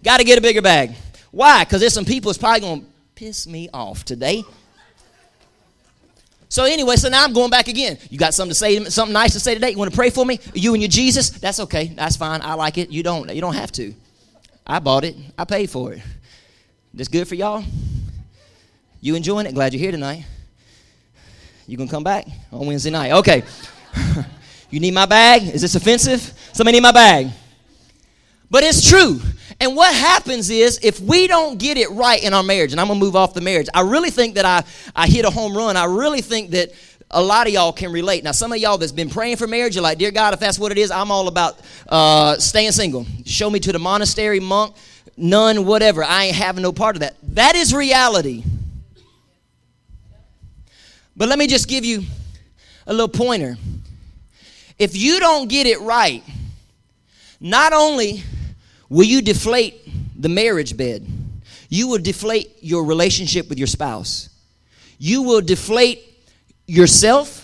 Got 0.02 0.18
to 0.18 0.24
get 0.24 0.38
a 0.38 0.40
bigger 0.40 0.62
bag. 0.62 0.94
Why? 1.30 1.64
Because 1.64 1.80
there's 1.80 1.94
some 1.94 2.04
people 2.04 2.30
that's 2.30 2.38
probably 2.38 2.60
going 2.60 2.80
to 2.80 2.86
piss 3.14 3.46
me 3.46 3.68
off 3.72 4.04
today. 4.04 4.44
So 6.48 6.64
anyway, 6.64 6.96
so 6.96 7.08
now 7.08 7.24
I'm 7.24 7.32
going 7.32 7.50
back 7.50 7.68
again. 7.68 7.98
You 8.10 8.18
got 8.18 8.34
something 8.34 8.50
to 8.50 8.54
say, 8.54 8.82
something 8.84 9.12
nice 9.12 9.32
to 9.32 9.40
say 9.40 9.54
today? 9.54 9.70
You 9.70 9.78
want 9.78 9.90
to 9.90 9.96
pray 9.96 10.10
for 10.10 10.24
me? 10.24 10.40
You 10.54 10.74
and 10.74 10.82
your 10.82 10.88
Jesus? 10.88 11.30
That's 11.30 11.60
okay. 11.60 11.86
That's 11.88 12.16
fine. 12.16 12.40
I 12.42 12.54
like 12.54 12.78
it. 12.78 12.90
You 12.90 13.02
don't. 13.02 13.32
You 13.32 13.40
don't 13.40 13.54
have 13.54 13.72
to. 13.72 13.94
I 14.66 14.80
bought 14.80 15.04
it. 15.04 15.16
I 15.38 15.44
paid 15.44 15.70
for 15.70 15.92
it. 15.92 16.02
This 16.92 17.08
good 17.08 17.28
for 17.28 17.36
y'all? 17.36 17.62
You 19.00 19.14
enjoying 19.14 19.46
it? 19.46 19.54
Glad 19.54 19.72
you're 19.72 19.80
here 19.80 19.92
tonight. 19.92 20.24
You 21.66 21.76
gonna 21.76 21.90
come 21.90 22.02
back 22.02 22.26
on 22.50 22.66
Wednesday 22.66 22.90
night? 22.90 23.12
Okay. 23.12 23.44
you 24.70 24.80
need 24.80 24.94
my 24.94 25.06
bag? 25.06 25.42
Is 25.42 25.62
this 25.62 25.74
offensive? 25.76 26.20
Somebody 26.52 26.78
need 26.78 26.82
my 26.82 26.92
bag. 26.92 27.30
But 28.50 28.64
it's 28.64 28.88
true. 28.88 29.20
And 29.60 29.76
what 29.76 29.94
happens 29.94 30.50
is 30.50 30.80
if 30.82 31.00
we 31.00 31.26
don't 31.28 31.58
get 31.58 31.78
it 31.78 31.90
right 31.90 32.22
in 32.22 32.34
our 32.34 32.42
marriage, 32.42 32.72
and 32.72 32.80
I'm 32.80 32.88
gonna 32.88 32.98
move 32.98 33.14
off 33.14 33.34
the 33.34 33.40
marriage, 33.40 33.68
I 33.72 33.82
really 33.82 34.10
think 34.10 34.34
that 34.34 34.44
I, 34.44 34.64
I 34.94 35.06
hit 35.06 35.24
a 35.24 35.30
home 35.30 35.56
run. 35.56 35.76
I 35.76 35.84
really 35.84 36.20
think 36.20 36.50
that 36.50 36.72
a 37.16 37.22
lot 37.22 37.46
of 37.46 37.52
y'all 37.54 37.72
can 37.72 37.90
relate. 37.90 38.22
Now, 38.22 38.32
some 38.32 38.52
of 38.52 38.58
y'all 38.58 38.76
that's 38.76 38.92
been 38.92 39.08
praying 39.08 39.38
for 39.38 39.46
marriage, 39.46 39.74
you're 39.74 39.82
like, 39.82 39.96
Dear 39.96 40.10
God, 40.10 40.34
if 40.34 40.40
that's 40.40 40.58
what 40.58 40.70
it 40.70 40.76
is, 40.76 40.90
I'm 40.90 41.10
all 41.10 41.28
about 41.28 41.58
uh, 41.88 42.36
staying 42.36 42.72
single. 42.72 43.06
Show 43.24 43.48
me 43.48 43.58
to 43.60 43.72
the 43.72 43.78
monastery, 43.78 44.38
monk, 44.38 44.76
nun, 45.16 45.64
whatever. 45.64 46.04
I 46.04 46.24
ain't 46.24 46.36
having 46.36 46.62
no 46.62 46.72
part 46.72 46.94
of 46.94 47.00
that. 47.00 47.16
That 47.22 47.56
is 47.56 47.74
reality. 47.74 48.44
But 51.16 51.30
let 51.30 51.38
me 51.38 51.46
just 51.46 51.68
give 51.68 51.86
you 51.86 52.02
a 52.86 52.92
little 52.92 53.08
pointer. 53.08 53.56
If 54.78 54.94
you 54.94 55.18
don't 55.18 55.48
get 55.48 55.66
it 55.66 55.80
right, 55.80 56.22
not 57.40 57.72
only 57.72 58.22
will 58.90 59.06
you 59.06 59.22
deflate 59.22 59.88
the 60.20 60.28
marriage 60.28 60.76
bed, 60.76 61.06
you 61.70 61.88
will 61.88 61.98
deflate 61.98 62.58
your 62.60 62.84
relationship 62.84 63.48
with 63.48 63.56
your 63.56 63.66
spouse. 63.66 64.28
You 64.98 65.22
will 65.22 65.40
deflate 65.40 66.15
yourself 66.66 67.42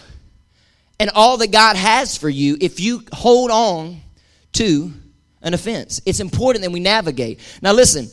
and 0.99 1.11
all 1.14 1.37
that 1.38 1.50
God 1.50 1.76
has 1.76 2.17
for 2.17 2.29
you 2.29 2.57
if 2.61 2.81
you 2.81 3.02
hold 3.12 3.50
on 3.50 4.00
to 4.52 4.93
an 5.43 5.55
offense. 5.55 6.00
It's 6.07 6.21
important 6.21 6.62
that 6.64 6.71
we 6.71 6.81
navigate. 6.81 7.41
Now, 7.61 7.73
listen, 7.73 8.09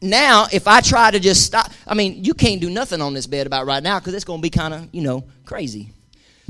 now 0.00 0.46
if 0.52 0.66
I 0.66 0.80
try 0.80 1.10
to 1.10 1.20
just 1.20 1.44
stop, 1.44 1.70
I 1.86 1.94
mean, 1.94 2.24
you 2.24 2.34
can't 2.34 2.60
do 2.60 2.70
nothing 2.70 3.00
on 3.00 3.14
this 3.14 3.26
bed 3.26 3.46
about 3.46 3.66
right 3.66 3.82
now 3.82 3.98
because 3.98 4.14
it's 4.14 4.24
going 4.24 4.40
to 4.40 4.42
be 4.42 4.50
kind 4.50 4.74
of, 4.74 4.88
you 4.92 5.02
know, 5.02 5.24
crazy. 5.44 5.90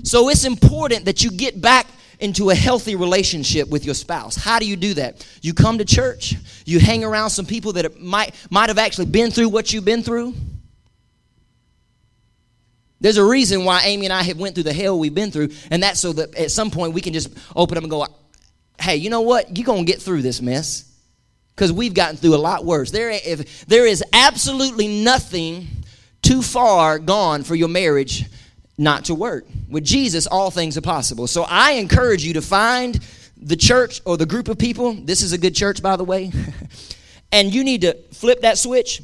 So 0.04 0.28
it's 0.28 0.44
important 0.44 1.04
that 1.06 1.24
you 1.24 1.30
get 1.30 1.60
back 1.60 1.86
into 2.20 2.50
a 2.50 2.54
healthy 2.54 2.96
relationship 2.96 3.68
with 3.68 3.84
your 3.84 3.94
spouse. 3.94 4.36
How 4.36 4.58
do 4.58 4.66
you 4.66 4.76
do 4.76 4.94
that? 4.94 5.26
You 5.42 5.54
come 5.54 5.78
to 5.78 5.84
church, 5.84 6.34
you 6.64 6.80
hang 6.80 7.04
around 7.04 7.30
some 7.30 7.46
people 7.46 7.72
that 7.74 8.00
might 8.00 8.34
might 8.50 8.68
have 8.68 8.78
actually 8.78 9.06
been 9.06 9.30
through 9.30 9.50
what 9.50 9.72
you've 9.72 9.84
been 9.84 10.02
through. 10.02 10.34
There's 13.00 13.16
a 13.16 13.24
reason 13.24 13.64
why 13.64 13.82
Amy 13.84 14.06
and 14.06 14.12
I 14.12 14.22
have 14.22 14.38
went 14.38 14.54
through 14.54 14.64
the 14.64 14.72
hell 14.72 14.98
we've 14.98 15.14
been 15.14 15.30
through, 15.30 15.50
and 15.70 15.82
that's 15.82 16.00
so 16.00 16.12
that 16.14 16.34
at 16.34 16.50
some 16.50 16.70
point 16.70 16.94
we 16.94 17.00
can 17.00 17.12
just 17.12 17.30
open 17.54 17.76
up 17.76 17.84
and 17.84 17.90
go, 17.90 18.06
"Hey, 18.80 18.96
you 18.96 19.10
know 19.10 19.20
what? 19.20 19.56
You're 19.56 19.66
gonna 19.66 19.84
get 19.84 20.02
through 20.02 20.22
this 20.22 20.42
mess." 20.42 20.84
Because 21.54 21.72
we've 21.72 21.94
gotten 21.94 22.16
through 22.16 22.36
a 22.36 22.38
lot 22.38 22.64
worse. 22.64 22.92
There, 22.92 23.10
if, 23.10 23.66
there 23.66 23.84
is 23.84 24.04
absolutely 24.12 24.86
nothing 24.86 25.66
too 26.22 26.40
far 26.40 27.00
gone 27.00 27.42
for 27.42 27.56
your 27.56 27.68
marriage 27.68 28.26
not 28.78 29.06
to 29.06 29.14
work. 29.14 29.44
With 29.68 29.84
Jesus, 29.84 30.26
all 30.28 30.52
things 30.52 30.78
are 30.78 30.82
possible. 30.82 31.26
So 31.26 31.44
I 31.48 31.72
encourage 31.72 32.24
you 32.24 32.34
to 32.34 32.42
find 32.42 32.98
the 33.36 33.56
church 33.56 34.00
or 34.04 34.16
the 34.16 34.26
group 34.26 34.48
of 34.48 34.58
people. 34.58 34.94
This 34.94 35.22
is 35.22 35.32
a 35.32 35.38
good 35.38 35.54
church, 35.54 35.82
by 35.82 35.96
the 35.96 36.04
way. 36.04 36.30
and 37.32 37.52
you 37.52 37.64
need 37.64 37.82
to 37.82 37.94
flip 38.12 38.42
that 38.42 38.56
switch. 38.56 39.02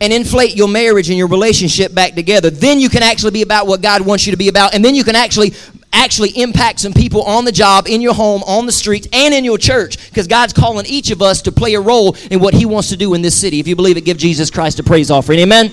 And 0.00 0.12
inflate 0.12 0.54
your 0.54 0.68
marriage 0.68 1.08
and 1.08 1.18
your 1.18 1.26
relationship 1.26 1.92
back 1.92 2.14
together. 2.14 2.50
Then 2.50 2.78
you 2.78 2.88
can 2.88 3.02
actually 3.02 3.32
be 3.32 3.42
about 3.42 3.66
what 3.66 3.82
God 3.82 4.02
wants 4.02 4.26
you 4.26 4.30
to 4.30 4.36
be 4.36 4.46
about. 4.46 4.72
And 4.72 4.84
then 4.84 4.94
you 4.94 5.02
can 5.02 5.16
actually 5.16 5.54
actually 5.92 6.30
impact 6.40 6.80
some 6.80 6.92
people 6.92 7.22
on 7.22 7.44
the 7.44 7.52
job, 7.52 7.88
in 7.88 8.00
your 8.00 8.14
home, 8.14 8.42
on 8.44 8.66
the 8.66 8.72
streets, 8.72 9.08
and 9.12 9.34
in 9.34 9.44
your 9.44 9.58
church 9.58 10.08
because 10.08 10.26
God's 10.26 10.52
calling 10.52 10.86
each 10.86 11.10
of 11.10 11.22
us 11.22 11.42
to 11.42 11.52
play 11.52 11.74
a 11.74 11.80
role 11.80 12.16
in 12.30 12.40
what 12.40 12.54
He 12.54 12.66
wants 12.66 12.90
to 12.90 12.96
do 12.96 13.14
in 13.14 13.22
this 13.22 13.34
city. 13.34 13.58
If 13.60 13.66
you 13.66 13.76
believe 13.76 13.96
it, 13.96 14.02
give 14.02 14.16
Jesus 14.16 14.50
Christ 14.50 14.78
a 14.78 14.82
praise 14.82 15.10
offering. 15.10 15.40
Amen. 15.40 15.72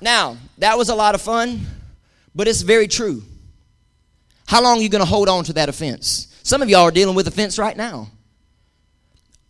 Now, 0.00 0.36
that 0.58 0.78
was 0.78 0.88
a 0.88 0.94
lot 0.94 1.14
of 1.14 1.20
fun, 1.20 1.60
but 2.34 2.48
it's 2.48 2.62
very 2.62 2.88
true. 2.88 3.22
How 4.46 4.62
long 4.62 4.78
are 4.78 4.82
you 4.82 4.88
going 4.88 5.02
to 5.02 5.08
hold 5.08 5.28
on 5.28 5.44
to 5.44 5.52
that 5.54 5.68
offense? 5.68 6.26
Some 6.42 6.62
of 6.62 6.68
y'all 6.70 6.82
are 6.82 6.90
dealing 6.90 7.14
with 7.14 7.28
offense 7.28 7.58
right 7.58 7.76
now. 7.76 8.08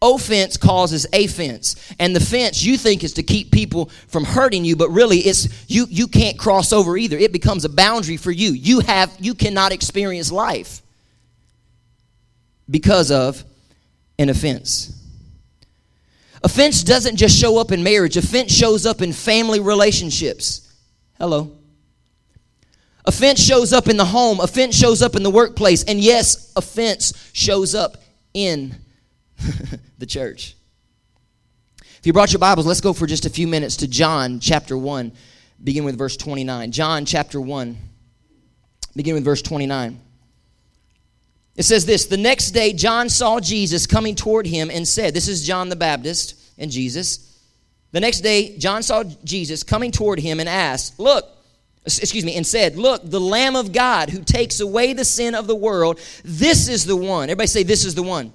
Offense 0.02 0.57
causes 0.57 1.07
offense. 1.12 1.76
And 1.99 2.16
the 2.16 2.21
fence 2.21 2.62
you 2.62 2.78
think 2.78 3.04
is 3.04 3.12
to 3.14 3.23
keep 3.23 3.50
people 3.50 3.87
from 4.09 4.25
hurting 4.25 4.64
you, 4.64 4.75
but 4.75 4.88
really 4.88 5.19
it's 5.19 5.69
you 5.69 5.87
you 5.90 6.07
can't 6.07 6.38
cross 6.38 6.73
over 6.73 6.97
either. 6.97 7.19
It 7.19 7.33
becomes 7.33 7.66
a 7.66 7.69
boundary 7.69 8.16
for 8.16 8.30
you. 8.30 8.52
You 8.52 8.80
have 8.80 9.14
you 9.21 9.35
cannot 9.35 9.73
experience 9.73 10.33
life 10.33 10.80
because 12.71 13.11
of 13.11 13.45
an 14.19 14.30
offense. 14.30 14.97
Offense 16.42 16.83
doesn't 16.83 17.16
just 17.16 17.38
show 17.38 17.59
up 17.59 17.71
in 17.71 17.83
marriage, 17.83 18.16
offense 18.16 18.52
shows 18.52 18.87
up 18.87 19.02
in 19.02 19.12
family 19.12 19.61
relationships. 19.61 20.75
Hello. 21.19 21.52
Offense 23.04 23.42
shows 23.42 23.73
up 23.75 23.88
in 23.88 23.99
the 23.99 24.04
home, 24.04 24.40
offense 24.40 24.75
shows 24.75 25.02
up 25.02 25.16
in 25.16 25.23
the 25.23 25.30
workplace, 25.30 25.85
and 25.85 26.00
yes, 26.00 26.52
offense 26.57 27.30
shows 27.35 27.75
up 27.75 27.99
in 28.33 28.75
the 29.99 30.06
church. 30.06 30.56
If 31.99 32.06
you 32.06 32.12
brought 32.12 32.32
your 32.32 32.38
Bibles, 32.38 32.66
let's 32.66 32.80
go 32.80 32.92
for 32.92 33.06
just 33.06 33.26
a 33.26 33.30
few 33.30 33.47
minutes 33.47 33.76
to 33.76 33.88
John 33.88 34.40
chapter 34.40 34.76
1, 34.76 35.12
begin 35.62 35.85
with 35.85 35.99
verse 35.99 36.16
29. 36.16 36.73
John 36.73 37.04
chapter 37.04 37.40
1, 37.40 37.76
begin 38.97 39.14
with 39.14 39.25
verse 39.25 39.42
29. 39.42 40.00
It 41.56 41.64
says 41.64 41.85
this 41.85 42.06
The 42.06 42.16
next 42.16 42.52
day, 42.52 42.73
John 42.73 43.09
saw 43.09 43.40
Jesus 43.40 43.87
coming 43.87 44.14
toward 44.14 44.47
him 44.47 44.70
and 44.70 44.87
said, 44.88 45.12
This 45.12 45.28
is 45.28 45.47
John 45.47 45.68
the 45.68 45.76
Baptist 45.76 46.40
and 46.56 46.70
Jesus. 46.70 47.26
The 47.92 48.00
next 48.00 48.20
day, 48.20 48.56
John 48.56 48.82
saw 48.82 49.04
Jesus 49.25 49.62
coming 49.62 49.90
toward 49.90 50.20
him 50.20 50.40
and 50.40 50.49
asked, 50.49 50.99
Look, 50.99 51.26
excuse 51.85 52.25
me, 52.25 52.37
and 52.37 52.47
said, 52.47 52.76
Look, 52.76 53.02
the 53.04 53.20
Lamb 53.20 53.56
of 53.56 53.73
God 53.73 54.09
who 54.09 54.23
takes 54.23 54.61
away 54.61 54.94
the 54.94 55.04
sin 55.04 55.35
of 55.35 55.47
the 55.47 55.54
world, 55.54 56.00
this 56.25 56.68
is 56.68 56.87
the 56.87 56.97
one. 56.97 57.25
Everybody 57.25 57.49
say, 57.49 57.62
This 57.62 57.85
is 57.85 57.94
the 57.94 58.02
one 58.02 58.32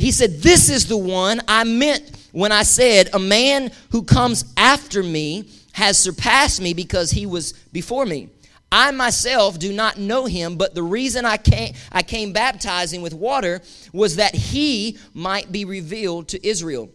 he 0.00 0.12
said, 0.12 0.42
This 0.42 0.70
is 0.70 0.86
the 0.86 0.96
one 0.96 1.40
I 1.46 1.64
meant 1.64 2.16
when 2.32 2.52
I 2.52 2.62
said, 2.62 3.10
A 3.12 3.18
man 3.18 3.70
who 3.90 4.02
comes 4.02 4.44
after 4.56 5.02
me 5.02 5.50
has 5.72 5.98
surpassed 5.98 6.60
me 6.60 6.74
because 6.74 7.10
he 7.10 7.26
was 7.26 7.52
before 7.72 8.06
me. 8.06 8.30
I 8.72 8.92
myself 8.92 9.58
do 9.58 9.72
not 9.72 9.98
know 9.98 10.26
him, 10.26 10.56
but 10.56 10.74
the 10.74 10.82
reason 10.82 11.24
I 11.24 11.36
came, 11.36 11.74
I 11.90 12.02
came 12.02 12.32
baptizing 12.32 13.02
with 13.02 13.12
water 13.12 13.60
was 13.92 14.16
that 14.16 14.34
he 14.34 14.96
might 15.12 15.50
be 15.50 15.64
revealed 15.64 16.28
to 16.28 16.46
Israel. 16.46 16.88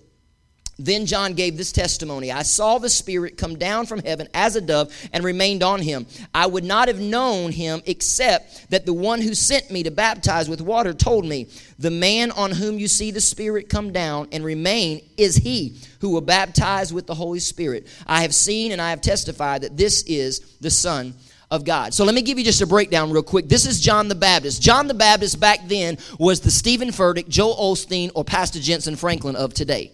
Then 0.77 1.05
John 1.05 1.33
gave 1.33 1.55
this 1.55 1.71
testimony 1.71 2.31
I 2.31 2.43
saw 2.43 2.77
the 2.79 2.89
Spirit 2.89 3.37
come 3.37 3.57
down 3.57 3.85
from 3.85 3.99
heaven 3.99 4.27
as 4.33 4.57
a 4.57 4.61
dove 4.61 4.93
and 5.13 5.23
remained 5.23 5.63
on 5.63 5.81
him. 5.81 6.05
I 6.33 6.47
would 6.47 6.65
not 6.65 6.89
have 6.89 6.99
known 6.99 7.51
him 7.51 7.81
except 7.85 8.69
that 8.71 8.85
the 8.85 8.93
one 8.93 9.21
who 9.21 9.33
sent 9.33 9.71
me 9.71 9.83
to 9.83 9.91
baptize 9.91 10.49
with 10.49 10.59
water 10.59 10.93
told 10.93 11.25
me, 11.25 11.47
The 11.79 11.91
man 11.91 12.31
on 12.31 12.51
whom 12.51 12.77
you 12.77 12.89
see 12.89 13.11
the 13.11 13.21
Spirit 13.21 13.69
come 13.69 13.93
down 13.93 14.27
and 14.33 14.43
remain 14.43 15.01
is 15.15 15.37
he 15.37 15.79
who 16.01 16.09
will 16.09 16.21
baptize 16.21 16.91
with 16.91 17.07
the 17.07 17.15
Holy 17.15 17.39
Spirit. 17.39 17.87
I 18.05 18.23
have 18.23 18.35
seen 18.35 18.73
and 18.73 18.81
I 18.81 18.89
have 18.89 19.01
testified 19.01 19.61
that 19.61 19.77
this 19.77 20.03
is 20.03 20.57
the 20.59 20.71
Son 20.71 21.13
of 21.51 21.63
God. 21.63 21.93
So 21.93 22.03
let 22.03 22.15
me 22.15 22.21
give 22.21 22.37
you 22.37 22.43
just 22.43 22.61
a 22.61 22.67
breakdown 22.67 23.11
real 23.11 23.23
quick. 23.23 23.47
This 23.47 23.65
is 23.65 23.79
John 23.79 24.09
the 24.09 24.15
Baptist. 24.15 24.61
John 24.61 24.87
the 24.87 24.93
Baptist 24.93 25.39
back 25.39 25.59
then 25.67 25.97
was 26.19 26.41
the 26.41 26.51
Steven 26.51 26.89
Furtick, 26.89 27.29
Joel 27.29 27.55
Osteen, 27.55 28.11
or 28.13 28.25
Pastor 28.25 28.59
Jentezen 28.59 28.97
Franklin 28.97 29.37
of 29.37 29.53
today. 29.53 29.93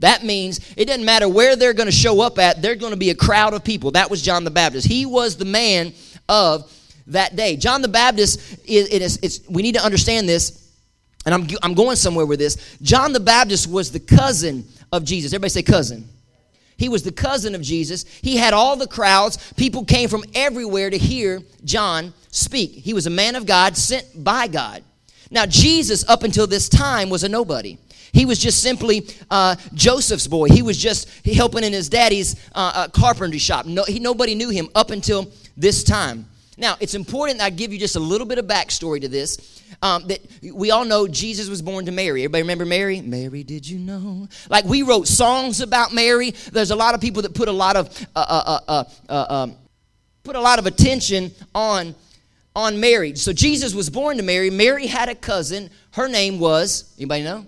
That 0.00 0.24
means 0.24 0.60
it 0.76 0.86
doesn't 0.86 1.04
matter 1.04 1.28
where 1.28 1.56
they're 1.56 1.72
going 1.72 1.86
to 1.86 1.92
show 1.92 2.20
up 2.20 2.38
at, 2.38 2.60
they're 2.60 2.74
going 2.74 2.92
to 2.92 2.98
be 2.98 3.10
a 3.10 3.14
crowd 3.14 3.54
of 3.54 3.64
people. 3.64 3.92
That 3.92 4.10
was 4.10 4.22
John 4.22 4.44
the 4.44 4.50
Baptist. 4.50 4.86
He 4.86 5.06
was 5.06 5.36
the 5.36 5.44
man 5.44 5.92
of 6.28 6.70
that 7.08 7.36
day. 7.36 7.56
John 7.56 7.82
the 7.82 7.88
Baptist, 7.88 8.40
is, 8.66 8.92
it 8.92 9.02
is, 9.02 9.18
it's, 9.22 9.48
we 9.48 9.62
need 9.62 9.74
to 9.74 9.84
understand 9.84 10.28
this, 10.28 10.72
and 11.26 11.34
I'm, 11.34 11.46
I'm 11.62 11.74
going 11.74 11.96
somewhere 11.96 12.26
with 12.26 12.38
this. 12.38 12.76
John 12.82 13.12
the 13.12 13.20
Baptist 13.20 13.70
was 13.70 13.92
the 13.92 14.00
cousin 14.00 14.66
of 14.92 15.04
Jesus. 15.04 15.32
Everybody 15.32 15.50
say 15.50 15.62
cousin. 15.62 16.08
He 16.76 16.88
was 16.88 17.02
the 17.02 17.12
cousin 17.12 17.54
of 17.54 17.62
Jesus. 17.62 18.04
He 18.20 18.36
had 18.36 18.52
all 18.52 18.76
the 18.76 18.86
crowds. 18.86 19.52
People 19.54 19.84
came 19.84 20.08
from 20.08 20.24
everywhere 20.34 20.90
to 20.90 20.98
hear 20.98 21.40
John 21.64 22.12
speak. 22.30 22.72
He 22.72 22.92
was 22.94 23.06
a 23.06 23.10
man 23.10 23.36
of 23.36 23.46
God 23.46 23.76
sent 23.76 24.24
by 24.24 24.48
God. 24.48 24.82
Now, 25.30 25.46
Jesus, 25.46 26.08
up 26.08 26.24
until 26.24 26.46
this 26.46 26.68
time, 26.68 27.10
was 27.10 27.22
a 27.24 27.28
nobody. 27.28 27.78
He 28.14 28.26
was 28.26 28.38
just 28.38 28.62
simply 28.62 29.08
uh, 29.28 29.56
Joseph's 29.74 30.28
boy. 30.28 30.48
He 30.48 30.62
was 30.62 30.78
just 30.78 31.08
helping 31.26 31.64
in 31.64 31.72
his 31.72 31.88
daddy's 31.88 32.36
uh, 32.54 32.72
uh, 32.74 32.88
carpentry 32.88 33.40
shop. 33.40 33.66
No, 33.66 33.82
he, 33.82 33.98
nobody 33.98 34.36
knew 34.36 34.50
him 34.50 34.68
up 34.76 34.92
until 34.92 35.32
this 35.56 35.82
time. 35.82 36.26
Now, 36.56 36.76
it's 36.78 36.94
important 36.94 37.40
I 37.40 37.50
give 37.50 37.72
you 37.72 37.78
just 37.80 37.96
a 37.96 38.00
little 38.00 38.26
bit 38.28 38.38
of 38.38 38.46
backstory 38.46 39.00
to 39.00 39.08
this. 39.08 39.62
Um, 39.82 40.06
that 40.06 40.20
we 40.54 40.70
all 40.70 40.84
know 40.84 41.08
Jesus 41.08 41.48
was 41.48 41.60
born 41.60 41.86
to 41.86 41.92
Mary. 41.92 42.22
Everybody 42.22 42.42
remember 42.42 42.64
Mary? 42.64 43.00
Mary, 43.00 43.42
did 43.42 43.68
you 43.68 43.80
know? 43.80 44.28
Like 44.48 44.64
we 44.64 44.82
wrote 44.82 45.08
songs 45.08 45.60
about 45.60 45.92
Mary. 45.92 46.30
There's 46.52 46.70
a 46.70 46.76
lot 46.76 46.94
of 46.94 47.00
people 47.00 47.22
that 47.22 47.34
put 47.34 47.48
a 47.48 47.52
lot 47.52 47.74
of 47.74 48.06
uh, 48.14 48.24
uh, 48.28 48.60
uh, 48.68 48.84
uh 49.08 49.26
um, 49.28 49.56
put 50.22 50.36
a 50.36 50.40
lot 50.40 50.60
of 50.60 50.66
attention 50.66 51.32
on 51.52 51.96
on 52.54 52.78
Mary. 52.78 53.16
So 53.16 53.32
Jesus 53.32 53.74
was 53.74 53.90
born 53.90 54.18
to 54.18 54.22
Mary. 54.22 54.50
Mary 54.50 54.86
had 54.86 55.08
a 55.08 55.16
cousin. 55.16 55.70
Her 55.90 56.08
name 56.08 56.38
was 56.38 56.94
anybody 56.96 57.24
know? 57.24 57.46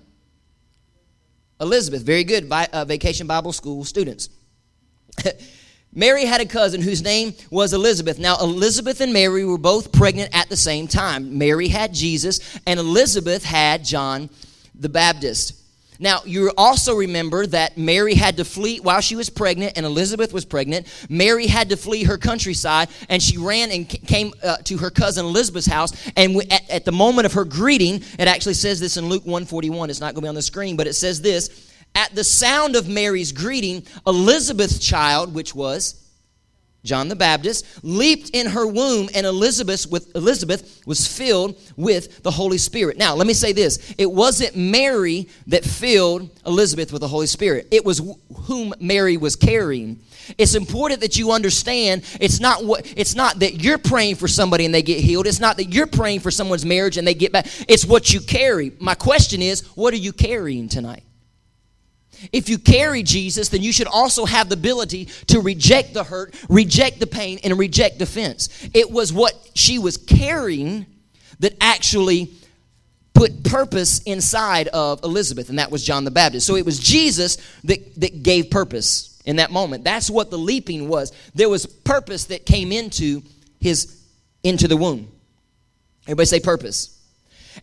Elizabeth, 1.61 2.03
very 2.03 2.25
good 2.25 2.51
uh, 2.51 2.85
vacation 2.85 3.27
Bible 3.27 3.53
school 3.53 3.85
students. 3.85 4.29
Mary 5.95 6.27
had 6.27 6.43
a 6.43 6.47
cousin 6.47 6.83
whose 6.83 7.03
name 7.03 7.33
was 7.51 7.73
Elizabeth. 7.73 8.19
Now, 8.19 8.37
Elizabeth 8.39 9.01
and 9.01 9.15
Mary 9.15 9.47
were 9.47 9.57
both 9.57 9.93
pregnant 9.93 10.37
at 10.37 10.51
the 10.51 10.57
same 10.57 10.87
time. 10.87 11.39
Mary 11.39 11.69
had 11.69 11.95
Jesus, 11.95 12.59
and 12.67 12.79
Elizabeth 12.79 13.43
had 13.43 13.83
John 13.83 14.29
the 14.75 14.91
Baptist. 14.91 15.55
Now, 15.99 16.21
you 16.25 16.53
also 16.57 16.95
remember 16.95 17.47
that 17.47 17.77
Mary 17.79 18.15
had 18.15 18.37
to 18.39 18.45
flee 18.45 18.79
while 18.81 19.01
she 19.01 19.17
was 19.17 19.31
pregnant 19.31 19.75
and 19.77 19.87
Elizabeth 19.87 20.33
was 20.33 20.45
pregnant. 20.45 20.87
Mary 21.09 21.47
had 21.47 21.71
to 21.71 21.77
flee 21.77 22.05
her 22.05 22.19
countryside 22.19 22.89
and 23.09 23.23
she 23.23 23.39
ran 23.39 23.71
and 23.71 23.89
came 23.89 24.33
uh, 24.43 24.57
to 24.65 24.79
her 24.79 24.91
cousin 24.91 25.25
Elizabeth's 25.25 25.67
house. 25.67 25.93
And 26.17 26.37
at, 26.53 26.71
at 26.71 26.85
the 26.85 26.93
moment 26.93 27.27
of 27.27 27.33
her 27.35 27.45
greeting, 27.45 28.03
it 28.19 28.29
actually 28.29 28.55
says 28.55 28.81
this 28.81 28.97
in 28.97 29.09
Luke 29.09 29.25
141. 29.25 29.91
It's 29.91 30.01
not 30.01 30.15
going 30.15 30.23
to 30.23 30.23
be 30.23 30.29
on 30.29 30.35
the 30.35 30.43
screen, 30.43 30.77
but 30.77 30.87
it 30.87 30.95
says 30.95 31.21
this 31.21 31.73
At 31.95 32.15
the 32.15 32.25
sound 32.25 32.77
of 32.77 32.89
Mary's 32.89 33.33
greeting, 33.33 33.85
Elizabeth's 34.07 34.79
child, 34.79 35.35
which 35.35 35.55
was 35.55 36.06
John 36.87 37.09
the 37.09 37.17
Baptist, 37.17 37.67
leaped 37.83 38.31
in 38.31 38.47
her 38.47 38.67
womb, 38.67 39.11
and 39.15 39.27
Elizabeth, 39.27 39.87
with, 39.91 40.15
Elizabeth 40.15 40.83
was 40.87 41.07
filled 41.07 41.61
with 41.77 42.23
the 42.23 42.31
Holy 42.31 42.59
Spirit. 42.59 42.97
Now, 42.97 43.15
let 43.15 43.27
me 43.27 43.35
say 43.35 43.53
this 43.53 43.95
it 43.99 44.11
wasn't 44.11 44.57
Mary 44.57 45.29
that 45.49 45.65
filled 45.65 46.31
Elizabeth 46.47 46.93
with 46.93 47.01
the 47.01 47.09
Holy 47.09 47.27
Spirit, 47.27 47.69
it 47.71 47.85
was 47.85 48.01
whom 48.47 48.73
Mary 48.81 49.17
was 49.17 49.37
carrying. 49.37 50.01
It's 50.39 50.55
important 50.55 51.01
that 51.01 51.17
you 51.17 51.33
understand 51.33 52.03
it's 52.21 52.41
not 52.41 52.65
what 52.65 52.93
it's 52.97 53.15
not 53.15 53.39
that 53.41 53.63
you're 53.63 53.79
praying 53.79 54.17
for 54.17 54.27
somebody 54.29 54.65
and 54.65 54.75
they 54.75 54.83
get 54.83 55.01
healed. 55.01 55.27
It's 55.27 55.41
not 55.41 55.57
that 55.59 55.67
you're 55.73 55.87
praying 55.87 56.21
for 56.21 56.31
someone's 56.31 56.65
marriage 56.65 56.97
and 56.97 57.07
they 57.07 57.15
get 57.15 57.33
back. 57.33 57.47
It's 57.69 57.85
what 57.85 58.13
you 58.13 58.21
carry. 58.21 58.73
My 58.81 58.95
question 58.95 59.41
is, 59.41 59.63
what 59.77 59.95
are 59.95 59.99
you 59.99 60.13
carrying 60.13 60.69
tonight? 60.69 61.05
If 62.33 62.49
you 62.49 62.59
carry 62.59 63.03
Jesus, 63.03 63.49
then 63.49 63.63
you 63.63 63.73
should 63.73 63.87
also 63.87 64.25
have 64.25 64.49
the 64.49 64.55
ability 64.55 65.07
to 65.29 65.41
reject 65.41 65.95
the 65.95 66.05
hurt, 66.05 66.35
reject 66.49 67.01
the 67.01 67.07
pain, 67.07 67.39
and 67.45 67.59
reject 67.59 68.01
offense. 68.03 68.49
It 68.75 68.91
was 68.91 69.13
what 69.13 69.35
she 69.55 69.79
was 69.79 69.97
carrying 69.97 70.87
that 71.41 71.55
actually 71.61 72.33
put 73.15 73.45
purpose 73.45 74.01
inside 74.01 74.69
of 74.69 75.03
Elizabeth, 75.03 75.49
and 75.49 75.59
that 75.59 75.71
was 75.71 75.85
John 75.85 76.05
the 76.05 76.11
Baptist. 76.11 76.47
So 76.47 76.57
it 76.57 76.67
was 76.67 76.79
Jesus 76.79 77.39
that, 77.65 78.01
that 78.01 78.23
gave 78.23 78.51
purpose 78.51 79.21
in 79.25 79.37
that 79.37 79.51
moment. 79.51 79.85
That's 79.85 80.11
what 80.11 80.31
the 80.31 80.39
leaping 80.39 80.89
was. 80.89 81.13
There 81.35 81.49
was 81.49 81.67
purpose 81.67 82.27
that 82.27 82.47
came 82.47 82.73
into 82.73 83.23
his 83.61 84.03
into 84.43 84.69
the 84.69 84.77
womb. 84.77 85.11
Everybody 86.05 86.27
say 86.27 86.41
purpose. 86.41 86.96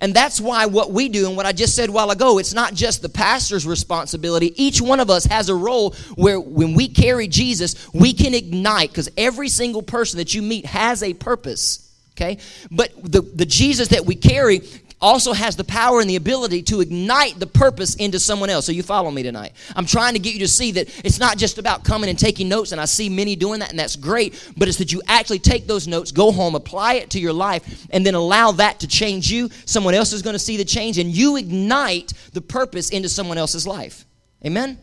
And 0.02 0.14
that's 0.14 0.42
why 0.42 0.66
what 0.66 0.92
we 0.92 1.10
do 1.10 1.28
and 1.28 1.38
what 1.38 1.46
I 1.46 1.52
just 1.52 1.76
said 1.76 1.90
while 1.90 2.12
ago, 2.12 2.40
it's 2.40 2.54
not 2.54 2.74
just 2.74 3.02
the 3.02 3.10
pastor's 3.10 3.66
responsibility. 3.66 4.54
Each 4.62 4.82
one 4.82 5.00
of 5.00 5.10
us 5.10 5.26
has 5.26 5.50
a 5.50 5.56
role 5.56 5.96
where 6.16 6.40
when 6.40 6.74
we 6.74 6.88
carry 6.88 7.28
Jesus, 7.28 7.92
we 7.94 8.14
can 8.14 8.34
ignite 8.34 8.90
because 8.90 9.10
every 9.18 9.50
single 9.50 9.84
person 9.84 10.18
that 10.18 10.34
you 10.34 10.42
meet 10.42 10.66
has 10.66 11.04
a 11.04 11.14
purpose. 11.14 11.80
Okay? 12.16 12.38
But 12.70 12.92
the, 13.02 13.22
the 13.22 13.46
Jesus 13.46 13.90
that 13.90 14.06
we 14.06 14.16
carry 14.16 14.62
also 15.04 15.34
has 15.34 15.58
the 15.58 15.66
power 15.66 16.00
and 16.00 16.10
the 16.10 16.16
ability 16.16 16.64
to 16.64 16.80
ignite 16.80 17.38
the 17.38 17.46
purpose 17.46 17.96
into 17.96 18.18
someone 18.18 18.50
else. 18.50 18.66
So 18.66 18.72
you 18.72 18.82
follow 18.82 19.12
me 19.12 19.22
tonight. 19.22 19.52
I'm 19.76 19.86
trying 19.86 20.14
to 20.14 20.20
get 20.20 20.34
you 20.34 20.40
to 20.40 20.48
see 20.48 20.72
that 20.72 20.88
it's 21.06 21.20
not 21.20 21.38
just 21.38 21.58
about 21.58 21.84
coming 21.84 22.10
and 22.10 22.18
taking 22.18 22.48
notes, 22.48 22.72
and 22.72 22.80
I 22.80 22.86
see 22.86 23.10
many 23.10 23.36
doing 23.36 23.60
that, 23.60 23.70
and 23.70 23.78
that's 23.78 23.98
great, 23.98 24.52
but 24.56 24.70
it's 24.70 24.78
that 24.78 24.94
you 24.94 25.02
actually 25.08 25.40
take 25.40 25.68
those 25.68 25.90
notes, 25.90 26.14
go 26.14 26.32
home, 26.32 26.56
apply 26.56 26.96
it 26.96 27.10
to 27.12 27.20
your 27.20 27.34
life, 27.34 27.86
and 27.92 28.06
then 28.06 28.16
allow 28.16 28.54
that 28.54 28.80
to 28.80 28.88
change 28.88 29.30
you. 29.30 29.50
Someone 29.66 29.94
else 29.94 30.14
is 30.14 30.22
going 30.22 30.36
to 30.36 30.40
see 30.40 30.56
the 30.56 30.66
change, 30.66 30.98
and 30.98 31.10
you 31.10 31.36
ignite 31.36 32.14
the 32.32 32.42
purpose 32.42 32.90
into 32.90 33.10
someone 33.10 33.38
else's 33.38 33.68
life. 33.68 34.06
Amen? 34.46 34.78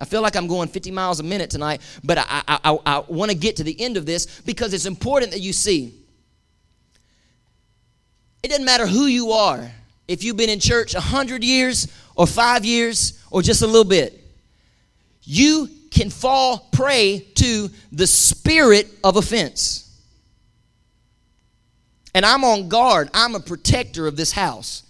I 0.00 0.04
feel 0.04 0.22
like 0.22 0.36
I'm 0.36 0.46
going 0.46 0.68
50 0.68 0.92
miles 0.92 1.18
a 1.18 1.24
minute 1.24 1.50
tonight, 1.50 1.80
but 2.04 2.18
I, 2.18 2.24
I, 2.28 2.58
I, 2.64 2.78
I 2.86 2.98
want 3.08 3.32
to 3.32 3.36
get 3.36 3.56
to 3.56 3.64
the 3.64 3.80
end 3.80 3.96
of 3.96 4.06
this 4.06 4.40
because 4.42 4.74
it's 4.74 4.86
important 4.86 5.32
that 5.32 5.40
you 5.40 5.52
see 5.52 6.03
it 8.44 8.48
doesn't 8.48 8.66
matter 8.66 8.86
who 8.86 9.06
you 9.06 9.30
are, 9.30 9.70
if 10.06 10.22
you've 10.22 10.36
been 10.36 10.50
in 10.50 10.60
church 10.60 10.92
a 10.92 10.98
100 10.98 11.42
years 11.42 11.88
or 12.14 12.26
five 12.26 12.62
years 12.62 13.18
or 13.30 13.40
just 13.40 13.62
a 13.62 13.66
little 13.66 13.86
bit, 13.86 14.22
you 15.22 15.66
can 15.90 16.10
fall 16.10 16.68
prey 16.70 17.26
to 17.36 17.70
the 17.90 18.06
spirit 18.06 18.86
of 19.02 19.16
offense. 19.16 19.98
And 22.14 22.26
I'm 22.26 22.44
on 22.44 22.68
guard, 22.68 23.08
I'm 23.14 23.34
a 23.34 23.40
protector 23.40 24.06
of 24.06 24.14
this 24.14 24.30
house. 24.30 24.82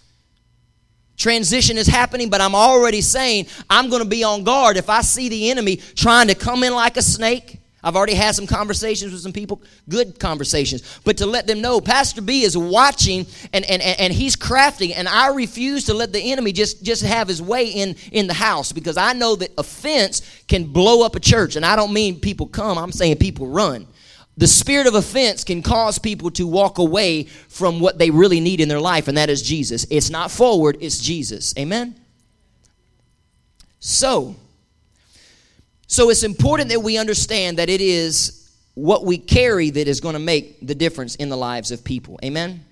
Transition 1.15 1.77
is 1.77 1.87
happening, 1.87 2.29
but 2.29 2.41
I'm 2.41 2.55
already 2.55 2.99
saying 2.99 3.47
I'm 3.69 3.89
going 3.89 4.03
to 4.03 4.09
be 4.09 4.25
on 4.25 4.43
guard 4.43 4.75
if 4.75 4.89
I 4.89 4.99
see 4.99 5.29
the 5.29 5.49
enemy 5.49 5.77
trying 5.77 6.27
to 6.27 6.35
come 6.35 6.61
in 6.65 6.73
like 6.73 6.97
a 6.97 7.01
snake 7.01 7.61
I've 7.85 7.95
already 7.95 8.15
had 8.15 8.33
some 8.33 8.47
conversations 8.47 9.13
with 9.13 9.21
some 9.21 9.31
people, 9.31 9.61
good 9.87 10.19
conversations, 10.19 10.99
but 11.03 11.17
to 11.17 11.27
let 11.27 11.45
them 11.45 11.61
know 11.61 11.79
Pastor 11.79 12.19
B 12.19 12.41
is 12.41 12.57
watching 12.57 13.27
and, 13.53 13.63
and, 13.65 13.79
and 13.79 14.11
he's 14.11 14.35
crafting, 14.35 14.93
and 14.95 15.07
I 15.07 15.27
refuse 15.27 15.85
to 15.85 15.93
let 15.93 16.11
the 16.11 16.19
enemy 16.31 16.51
just, 16.51 16.83
just 16.83 17.03
have 17.03 17.27
his 17.27 17.43
way 17.43 17.67
in, 17.67 17.95
in 18.11 18.25
the 18.25 18.33
house 18.33 18.71
because 18.71 18.97
I 18.97 19.13
know 19.13 19.35
that 19.35 19.51
offense 19.59 20.23
can 20.47 20.65
blow 20.65 21.05
up 21.05 21.15
a 21.15 21.19
church. 21.19 21.55
And 21.55 21.63
I 21.63 21.75
don't 21.75 21.93
mean 21.93 22.19
people 22.19 22.47
come, 22.47 22.79
I'm 22.79 22.91
saying 22.91 23.17
people 23.17 23.47
run. 23.47 23.85
The 24.35 24.47
spirit 24.47 24.87
of 24.87 24.95
offense 24.95 25.43
can 25.43 25.61
cause 25.61 25.99
people 25.99 26.31
to 26.31 26.47
walk 26.47 26.79
away 26.79 27.25
from 27.49 27.79
what 27.79 27.99
they 27.99 28.09
really 28.09 28.39
need 28.39 28.61
in 28.61 28.67
their 28.67 28.81
life, 28.81 29.07
and 29.07 29.15
that 29.17 29.29
is 29.29 29.43
Jesus. 29.43 29.85
It's 29.91 30.09
not 30.09 30.31
forward, 30.31 30.77
it's 30.81 30.99
Jesus. 30.99 31.53
Amen? 31.55 31.95
So, 33.79 34.35
so 35.87 36.09
it's 36.09 36.23
important 36.23 36.69
that 36.69 36.79
we 36.81 36.97
understand 36.97 37.57
that 37.57 37.69
it 37.69 37.81
is 37.81 38.51
what 38.73 39.05
we 39.05 39.17
carry 39.17 39.69
that 39.69 39.87
is 39.87 40.01
going 40.01 40.13
to 40.13 40.19
make 40.19 40.65
the 40.65 40.75
difference 40.75 41.15
in 41.15 41.29
the 41.29 41.37
lives 41.37 41.71
of 41.71 41.83
people. 41.83 42.19
Amen? 42.23 42.63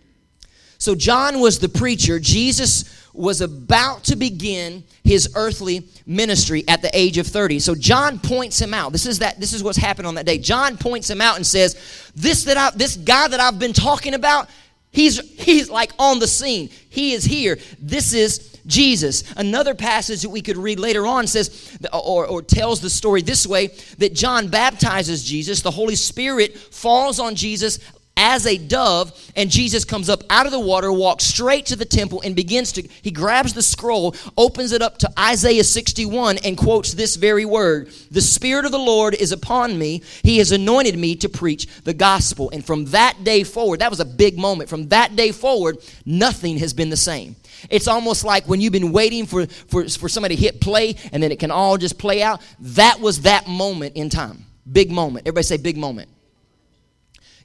So 0.77 0.95
John 0.95 1.39
was 1.39 1.59
the 1.59 1.69
preacher. 1.69 2.19
Jesus 2.19 2.99
was 3.13 3.41
about 3.41 4.03
to 4.05 4.15
begin 4.15 4.83
his 5.03 5.29
earthly 5.35 5.87
ministry 6.05 6.65
at 6.67 6.81
the 6.81 6.89
age 6.97 7.17
of 7.17 7.27
30. 7.27 7.59
So 7.59 7.75
John 7.75 8.19
points 8.19 8.59
him 8.59 8.73
out. 8.73 8.91
This 8.91 9.05
is 9.05 9.19
that 9.19 9.39
this 9.39 9.53
is 9.53 9.63
what's 9.63 9.77
happened 9.77 10.07
on 10.07 10.15
that 10.15 10.25
day. 10.25 10.39
John 10.39 10.77
points 10.77 11.09
him 11.09 11.21
out 11.21 11.35
and 11.35 11.45
says, 11.45 11.77
"This 12.15 12.43
that 12.45 12.57
I 12.57 12.71
this 12.75 12.97
guy 12.97 13.27
that 13.27 13.39
I've 13.39 13.59
been 13.59 13.71
talking 13.71 14.13
about, 14.13 14.49
he's 14.91 15.19
he's 15.39 15.69
like 15.69 15.91
on 15.99 16.19
the 16.19 16.27
scene. 16.27 16.69
He 16.89 17.13
is 17.13 17.23
here. 17.23 17.59
This 17.79 18.13
is 18.13 18.52
Jesus. 18.65 19.23
Another 19.35 19.75
passage 19.75 20.21
that 20.21 20.29
we 20.29 20.41
could 20.41 20.57
read 20.57 20.79
later 20.79 21.05
on 21.05 21.27
says, 21.27 21.77
or, 21.91 22.25
or 22.25 22.41
tells 22.41 22.81
the 22.81 22.89
story 22.89 23.21
this 23.21 23.45
way 23.45 23.67
that 23.97 24.13
John 24.13 24.47
baptizes 24.47 25.23
Jesus, 25.23 25.61
the 25.61 25.71
Holy 25.71 25.95
Spirit 25.95 26.57
falls 26.57 27.19
on 27.19 27.35
Jesus 27.35 27.79
as 28.15 28.45
a 28.45 28.57
dove 28.57 29.11
and 29.35 29.49
jesus 29.49 29.83
comes 29.83 30.09
up 30.09 30.23
out 30.29 30.45
of 30.45 30.51
the 30.51 30.59
water 30.59 30.91
walks 30.91 31.23
straight 31.23 31.65
to 31.65 31.75
the 31.75 31.85
temple 31.85 32.21
and 32.23 32.35
begins 32.35 32.71
to 32.71 32.81
he 33.01 33.11
grabs 33.11 33.53
the 33.53 33.61
scroll 33.61 34.15
opens 34.37 34.71
it 34.71 34.81
up 34.81 34.97
to 34.97 35.09
isaiah 35.19 35.63
61 35.63 36.37
and 36.39 36.57
quotes 36.57 36.93
this 36.93 37.15
very 37.15 37.45
word 37.45 37.89
the 38.11 38.21
spirit 38.21 38.65
of 38.65 38.71
the 38.71 38.77
lord 38.77 39.13
is 39.15 39.31
upon 39.31 39.77
me 39.77 40.01
he 40.23 40.37
has 40.37 40.51
anointed 40.51 40.97
me 40.97 41.15
to 41.15 41.29
preach 41.29 41.65
the 41.83 41.93
gospel 41.93 42.49
and 42.51 42.65
from 42.65 42.85
that 42.85 43.23
day 43.23 43.43
forward 43.43 43.79
that 43.79 43.89
was 43.89 43.99
a 43.99 44.05
big 44.05 44.37
moment 44.37 44.69
from 44.69 44.87
that 44.89 45.15
day 45.15 45.31
forward 45.31 45.77
nothing 46.05 46.57
has 46.57 46.73
been 46.73 46.89
the 46.89 46.97
same 46.97 47.35
it's 47.69 47.87
almost 47.87 48.23
like 48.23 48.47
when 48.47 48.61
you've 48.61 48.73
been 48.73 48.91
waiting 48.91 49.25
for, 49.25 49.45
for, 49.45 49.87
for 49.87 50.09
somebody 50.09 50.35
to 50.35 50.41
hit 50.41 50.61
play 50.61 50.95
and 51.11 51.21
then 51.21 51.31
it 51.31 51.39
can 51.39 51.51
all 51.51 51.77
just 51.77 51.97
play 51.97 52.21
out. 52.21 52.41
That 52.59 52.99
was 52.99 53.21
that 53.21 53.47
moment 53.47 53.95
in 53.95 54.09
time. 54.09 54.45
Big 54.69 54.91
moment. 54.91 55.27
Everybody 55.27 55.43
say 55.43 55.57
big 55.57 55.77
moment. 55.77 56.09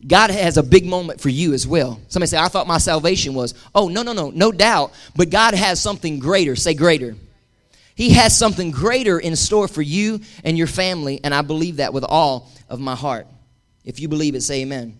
God 0.06 0.30
has 0.30 0.56
a 0.56 0.62
big 0.62 0.87
moment 0.87 1.20
for 1.20 1.28
you 1.28 1.54
as 1.54 1.66
well. 1.66 2.00
Somebody 2.08 2.28
say, 2.28 2.38
I 2.38 2.48
thought 2.48 2.66
my 2.66 2.78
salvation 2.78 3.34
was. 3.34 3.54
Oh, 3.74 3.88
no, 3.88 4.02
no, 4.02 4.12
no, 4.12 4.30
no 4.30 4.52
doubt. 4.52 4.92
But 5.16 5.30
God 5.30 5.54
has 5.54 5.80
something 5.80 6.20
greater. 6.20 6.54
Say 6.54 6.74
greater. 6.74 7.16
He 7.96 8.11
has 8.11 8.38
something 8.38 8.70
greater 8.70 9.18
in 9.18 9.34
store 9.34 9.66
for 9.66 9.82
you 9.82 10.20
and 10.44 10.56
your 10.56 10.68
family, 10.68 11.20
and 11.24 11.34
I 11.34 11.42
believe 11.42 11.78
that 11.78 11.92
with 11.92 12.04
all 12.04 12.48
of 12.68 12.78
my 12.78 12.94
heart. 12.94 13.26
If 13.84 13.98
you 13.98 14.06
believe 14.06 14.37
it, 14.37 14.42
say 14.42 14.62
amen. 14.62 14.96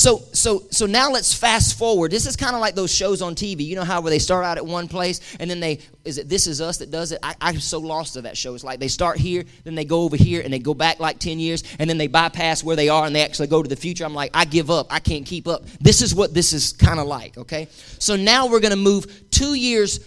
So, 0.00 0.22
so, 0.32 0.62
so 0.70 0.86
now 0.86 1.10
let's 1.10 1.34
fast 1.34 1.76
forward. 1.76 2.10
This 2.10 2.24
is 2.24 2.34
kind 2.34 2.54
of 2.54 2.62
like 2.62 2.74
those 2.74 2.90
shows 2.90 3.20
on 3.20 3.34
TV. 3.34 3.66
You 3.66 3.76
know 3.76 3.84
how 3.84 4.00
where 4.00 4.08
they 4.08 4.18
start 4.18 4.46
out 4.46 4.56
at 4.56 4.64
one 4.64 4.88
place 4.88 5.20
and 5.38 5.50
then 5.50 5.60
they 5.60 5.80
is 6.06 6.16
it 6.16 6.26
This 6.26 6.46
Is 6.46 6.62
Us 6.62 6.78
that 6.78 6.90
does 6.90 7.12
it? 7.12 7.18
I, 7.22 7.34
I'm 7.38 7.60
so 7.60 7.80
lost 7.80 8.14
to 8.14 8.22
that 8.22 8.34
show. 8.34 8.54
It's 8.54 8.64
like 8.64 8.80
they 8.80 8.88
start 8.88 9.18
here, 9.18 9.44
then 9.64 9.74
they 9.74 9.84
go 9.84 10.00
over 10.04 10.16
here, 10.16 10.40
and 10.40 10.50
they 10.50 10.58
go 10.58 10.72
back 10.72 11.00
like 11.00 11.18
ten 11.18 11.38
years, 11.38 11.64
and 11.78 11.90
then 11.90 11.98
they 11.98 12.06
bypass 12.06 12.64
where 12.64 12.76
they 12.76 12.88
are 12.88 13.04
and 13.04 13.14
they 13.14 13.20
actually 13.20 13.48
go 13.48 13.62
to 13.62 13.68
the 13.68 13.76
future. 13.76 14.06
I'm 14.06 14.14
like, 14.14 14.30
I 14.32 14.46
give 14.46 14.70
up. 14.70 14.86
I 14.88 15.00
can't 15.00 15.26
keep 15.26 15.46
up. 15.46 15.66
This 15.82 16.00
is 16.00 16.14
what 16.14 16.32
this 16.32 16.54
is 16.54 16.72
kind 16.72 16.98
of 16.98 17.06
like. 17.06 17.36
Okay, 17.36 17.68
so 17.98 18.16
now 18.16 18.46
we're 18.46 18.60
going 18.60 18.70
to 18.70 18.76
move 18.76 19.30
two 19.30 19.52
years 19.52 20.00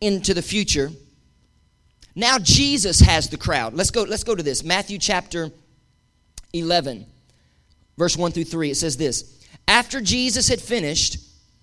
into 0.00 0.32
the 0.32 0.42
future. 0.42 0.92
Now 2.14 2.38
Jesus 2.38 3.00
has 3.00 3.28
the 3.28 3.36
crowd. 3.36 3.74
Let's 3.74 3.90
go. 3.90 4.04
Let's 4.04 4.22
go 4.22 4.36
to 4.36 4.44
this 4.44 4.62
Matthew 4.62 4.98
chapter 4.98 5.50
eleven 6.52 7.06
verse 7.96 8.16
1 8.16 8.32
through 8.32 8.44
3, 8.44 8.70
it 8.70 8.76
says 8.76 8.96
this 8.96 9.44
After 9.68 10.00
Jesus 10.00 10.48
had 10.48 10.60
finished 10.60 11.18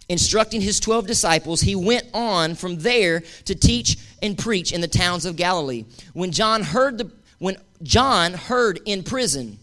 instructing 0.10 0.62
his 0.62 0.80
12 0.80 1.08
disciples, 1.08 1.62
he 1.62 1.76
went 1.76 2.06
on 2.14 2.56
from 2.56 2.78
there 2.78 3.22
to 3.46 3.56
teach 3.56 3.98
and 4.22 4.38
preach 4.38 4.72
in 4.74 4.82
the 4.82 4.88
towns 4.88 5.26
of 5.26 5.36
Galilee. 5.36 5.86
When 6.14 6.32
John 6.32 6.64
heard 6.64 6.98
the 6.98 7.12
when 7.40 7.58
John 7.82 8.34
heard 8.34 8.80
in 8.86 9.04
prison. 9.04 9.58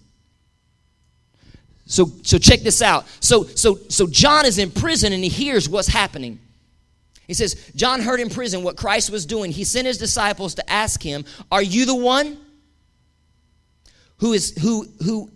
So 1.86 2.10
so 2.22 2.38
check 2.38 2.60
this 2.60 2.82
out. 2.82 3.06
So 3.20 3.44
so 3.44 3.78
so 3.88 4.06
John 4.06 4.46
is 4.46 4.58
in 4.58 4.70
prison 4.70 5.12
and 5.12 5.22
he 5.22 5.30
hears 5.30 5.68
what's 5.68 5.88
happening. 5.88 6.40
He 7.28 7.34
says, 7.34 7.70
John 7.76 8.00
heard 8.00 8.20
in 8.20 8.30
prison 8.30 8.62
what 8.62 8.76
Christ 8.76 9.10
was 9.10 9.26
doing. 9.26 9.52
He 9.52 9.64
sent 9.64 9.86
his 9.86 9.98
disciples 9.98 10.54
to 10.54 10.72
ask 10.72 11.02
him, 11.02 11.26
Are 11.52 11.62
you 11.62 11.84
the 11.84 11.94
one 11.94 12.38
who 14.16 14.32
is 14.32 14.56
who 14.56 14.88
who 15.04 15.30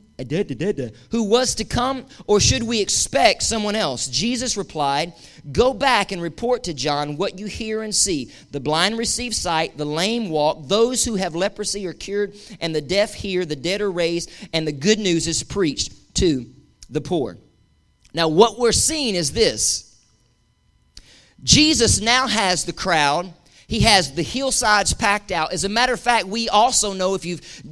who 1.11 1.25
was 1.25 1.55
to 1.57 1.65
come, 1.65 2.07
or 2.27 2.41
should 2.41 2.63
we 2.63 2.81
expect 2.81 3.43
someone 3.43 3.77
else? 3.77 4.09
Jesus 4.09 4.57
replied, 4.57 5.13
Go 5.51 5.75
back 5.75 6.13
and 6.13 6.23
report 6.23 6.65
to 6.65 6.75
John 6.75 7.17
what 7.17 7.39
you 7.39 7.47
hear 7.47 7.83
and 7.83 7.95
see. 7.95 8.31
The 8.51 8.61
blind 8.61 8.99
receive 8.99 9.35
sight, 9.35 9.77
the 9.77 9.85
lame 9.85 10.31
walk, 10.31 10.69
those 10.69 11.05
who 11.05 11.17
have 11.17 11.35
leprosy 11.35 11.87
are 11.87 11.93
cured, 11.93 12.35
and 12.61 12.75
the 12.75 12.81
deaf 12.81 13.15
hear, 13.15 13.45
the 13.45 13.57
dead 13.57 13.81
are 13.81 13.91
raised, 13.91 14.31
and 14.53 14.67
the 14.67 14.73
good 14.73 14.99
news 14.99 15.27
is 15.27 15.43
preached 15.43 16.15
to 16.17 16.47
the 16.91 17.01
poor. 17.01 17.39
Now, 18.15 18.29
what 18.29 18.59
we're 18.59 18.73
seeing 18.73 19.15
is 19.15 19.33
this 19.33 19.93
Jesus 21.43 22.01
now 22.01 22.27
has 22.27 22.65
the 22.65 22.73
crowd. 22.73 23.33
He 23.67 23.81
has 23.81 24.15
the 24.15 24.23
hillsides 24.23 24.93
packed 24.93 25.33
out. 25.33 25.53
As 25.53 25.65
a 25.65 25.69
matter 25.69 25.95
of 25.95 26.01
fact, 26.01 26.27
we 26.27 26.49
also 26.49 26.93
know 26.93 27.15
if 27.15 27.25
you've 27.25 27.63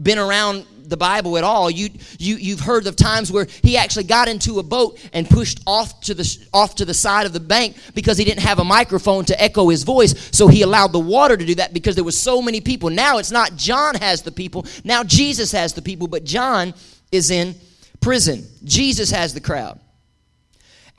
been 0.00 0.18
around 0.18 0.66
the 0.92 0.96
Bible 0.96 1.36
at 1.38 1.42
all, 1.42 1.70
you, 1.70 1.88
you, 2.18 2.36
you've 2.36 2.60
heard 2.60 2.86
of 2.86 2.94
times 2.94 3.32
where 3.32 3.46
he 3.62 3.76
actually 3.76 4.04
got 4.04 4.28
into 4.28 4.58
a 4.58 4.62
boat 4.62 5.00
and 5.12 5.28
pushed 5.28 5.60
off 5.66 6.00
to, 6.02 6.14
the, 6.14 6.46
off 6.52 6.76
to 6.76 6.84
the 6.84 6.94
side 6.94 7.26
of 7.26 7.32
the 7.32 7.40
bank 7.40 7.76
because 7.94 8.18
he 8.18 8.24
didn't 8.24 8.42
have 8.42 8.58
a 8.58 8.64
microphone 8.64 9.24
to 9.24 9.42
echo 9.42 9.70
his 9.70 9.82
voice. 9.82 10.28
So 10.30 10.48
he 10.48 10.62
allowed 10.62 10.92
the 10.92 11.00
water 11.00 11.36
to 11.36 11.44
do 11.44 11.54
that 11.56 11.72
because 11.72 11.94
there 11.94 12.04
were 12.04 12.12
so 12.12 12.42
many 12.42 12.60
people. 12.60 12.90
Now 12.90 13.18
it's 13.18 13.30
not 13.30 13.56
John 13.56 13.94
has 13.96 14.22
the 14.22 14.30
people, 14.30 14.66
now 14.84 15.02
Jesus 15.02 15.50
has 15.52 15.72
the 15.72 15.82
people, 15.82 16.06
but 16.06 16.24
John 16.24 16.74
is 17.10 17.30
in 17.30 17.54
prison. 18.00 18.46
Jesus 18.64 19.10
has 19.10 19.32
the 19.32 19.40
crowd. 19.40 19.80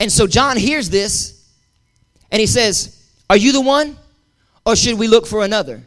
And 0.00 0.10
so 0.10 0.26
John 0.26 0.56
hears 0.56 0.90
this 0.90 1.48
and 2.32 2.40
he 2.40 2.46
says, 2.46 3.08
Are 3.30 3.36
you 3.36 3.52
the 3.52 3.60
one? 3.60 3.96
Or 4.66 4.74
should 4.74 4.98
we 4.98 5.06
look 5.06 5.26
for 5.26 5.44
another? 5.44 5.82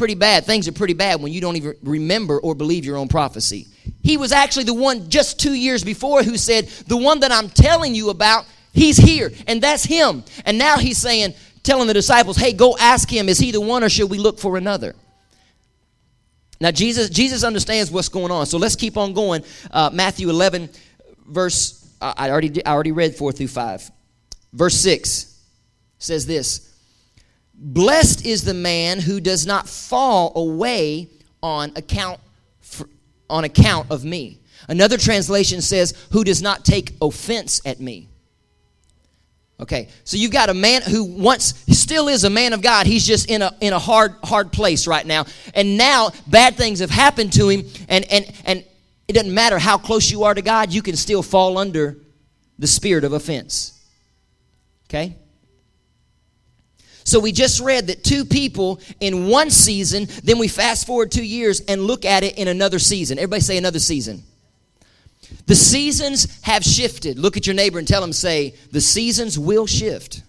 Pretty 0.00 0.14
bad. 0.14 0.46
Things 0.46 0.66
are 0.66 0.72
pretty 0.72 0.94
bad 0.94 1.20
when 1.20 1.30
you 1.30 1.42
don't 1.42 1.56
even 1.56 1.76
remember 1.82 2.40
or 2.40 2.54
believe 2.54 2.86
your 2.86 2.96
own 2.96 3.08
prophecy. 3.08 3.66
He 4.02 4.16
was 4.16 4.32
actually 4.32 4.64
the 4.64 4.72
one 4.72 5.10
just 5.10 5.38
two 5.38 5.52
years 5.52 5.84
before 5.84 6.22
who 6.22 6.38
said, 6.38 6.68
The 6.86 6.96
one 6.96 7.20
that 7.20 7.30
I'm 7.30 7.50
telling 7.50 7.94
you 7.94 8.08
about, 8.08 8.46
he's 8.72 8.96
here, 8.96 9.30
and 9.46 9.62
that's 9.62 9.84
him. 9.84 10.24
And 10.46 10.56
now 10.56 10.78
he's 10.78 10.96
saying, 10.96 11.34
telling 11.62 11.86
the 11.86 11.92
disciples, 11.92 12.38
Hey, 12.38 12.54
go 12.54 12.78
ask 12.80 13.10
him, 13.10 13.28
is 13.28 13.38
he 13.38 13.50
the 13.50 13.60
one 13.60 13.84
or 13.84 13.90
should 13.90 14.08
we 14.08 14.16
look 14.16 14.38
for 14.38 14.56
another? 14.56 14.96
Now, 16.62 16.70
Jesus, 16.70 17.10
Jesus 17.10 17.44
understands 17.44 17.90
what's 17.90 18.08
going 18.08 18.32
on. 18.32 18.46
So 18.46 18.56
let's 18.56 18.76
keep 18.76 18.96
on 18.96 19.12
going. 19.12 19.44
Uh, 19.70 19.90
Matthew 19.92 20.30
11, 20.30 20.70
verse, 21.26 21.86
I 22.00 22.30
already, 22.30 22.64
I 22.64 22.72
already 22.72 22.92
read 22.92 23.16
4 23.16 23.32
through 23.32 23.48
5. 23.48 23.90
Verse 24.54 24.76
6 24.76 25.42
says 25.98 26.24
this 26.24 26.69
Blessed 27.62 28.24
is 28.24 28.42
the 28.42 28.54
man 28.54 29.00
who 29.00 29.20
does 29.20 29.46
not 29.46 29.68
fall 29.68 30.32
away 30.34 31.08
on 31.42 31.72
account 31.76 32.18
for, 32.60 32.88
on 33.28 33.44
account 33.44 33.90
of 33.90 34.02
me. 34.02 34.38
Another 34.66 34.96
translation 34.96 35.60
says 35.60 35.94
who 36.10 36.24
does 36.24 36.40
not 36.40 36.64
take 36.64 36.94
offense 37.02 37.60
at 37.66 37.78
me. 37.78 38.08
Okay, 39.60 39.88
so 40.04 40.16
you've 40.16 40.30
got 40.30 40.48
a 40.48 40.54
man 40.54 40.80
who 40.80 41.04
once 41.04 41.64
still 41.68 42.08
is 42.08 42.24
a 42.24 42.30
man 42.30 42.54
of 42.54 42.62
God. 42.62 42.86
He's 42.86 43.06
just 43.06 43.28
in 43.28 43.42
a 43.42 43.54
in 43.60 43.74
a 43.74 43.78
hard 43.78 44.14
hard 44.24 44.52
place 44.52 44.86
right 44.86 45.04
now, 45.04 45.26
and 45.52 45.76
now 45.76 46.12
bad 46.26 46.56
things 46.56 46.78
have 46.78 46.88
happened 46.88 47.34
to 47.34 47.50
him, 47.50 47.66
and 47.86 48.10
and 48.10 48.32
and 48.46 48.64
it 49.06 49.12
doesn't 49.12 49.34
matter 49.34 49.58
how 49.58 49.76
close 49.76 50.10
you 50.10 50.24
are 50.24 50.32
to 50.32 50.40
God, 50.40 50.72
you 50.72 50.80
can 50.80 50.96
still 50.96 51.22
fall 51.22 51.58
under 51.58 51.98
the 52.58 52.66
spirit 52.66 53.04
of 53.04 53.12
offense. 53.12 53.78
Okay, 54.88 55.16
so 57.10 57.18
we 57.18 57.32
just 57.32 57.58
read 57.58 57.88
that 57.88 58.04
two 58.04 58.24
people 58.24 58.80
in 59.00 59.26
one 59.26 59.50
season, 59.50 60.06
then 60.22 60.38
we 60.38 60.46
fast 60.46 60.86
forward 60.86 61.10
two 61.10 61.24
years 61.24 61.60
and 61.62 61.82
look 61.82 62.04
at 62.04 62.22
it 62.22 62.38
in 62.38 62.46
another 62.46 62.78
season. 62.78 63.18
Everybody 63.18 63.40
say 63.40 63.58
another 63.58 63.80
season. 63.80 64.22
The 65.46 65.56
seasons 65.56 66.40
have 66.42 66.62
shifted. 66.62 67.18
Look 67.18 67.36
at 67.36 67.48
your 67.48 67.54
neighbor 67.56 67.80
and 67.80 67.88
tell 67.88 68.04
him, 68.04 68.12
say, 68.12 68.54
the 68.70 68.80
seasons 68.80 69.36
will 69.36 69.66
shift. 69.66 70.22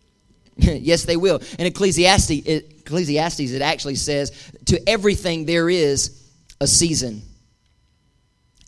yes, 0.56 1.04
they 1.04 1.16
will. 1.16 1.40
In 1.60 1.66
Ecclesiastes, 1.66 2.44
Ecclesiastes, 2.44 3.52
it 3.52 3.62
actually 3.62 3.94
says, 3.94 4.32
to 4.66 4.88
everything 4.88 5.46
there 5.46 5.70
is 5.70 6.28
a 6.60 6.66
season. 6.66 7.22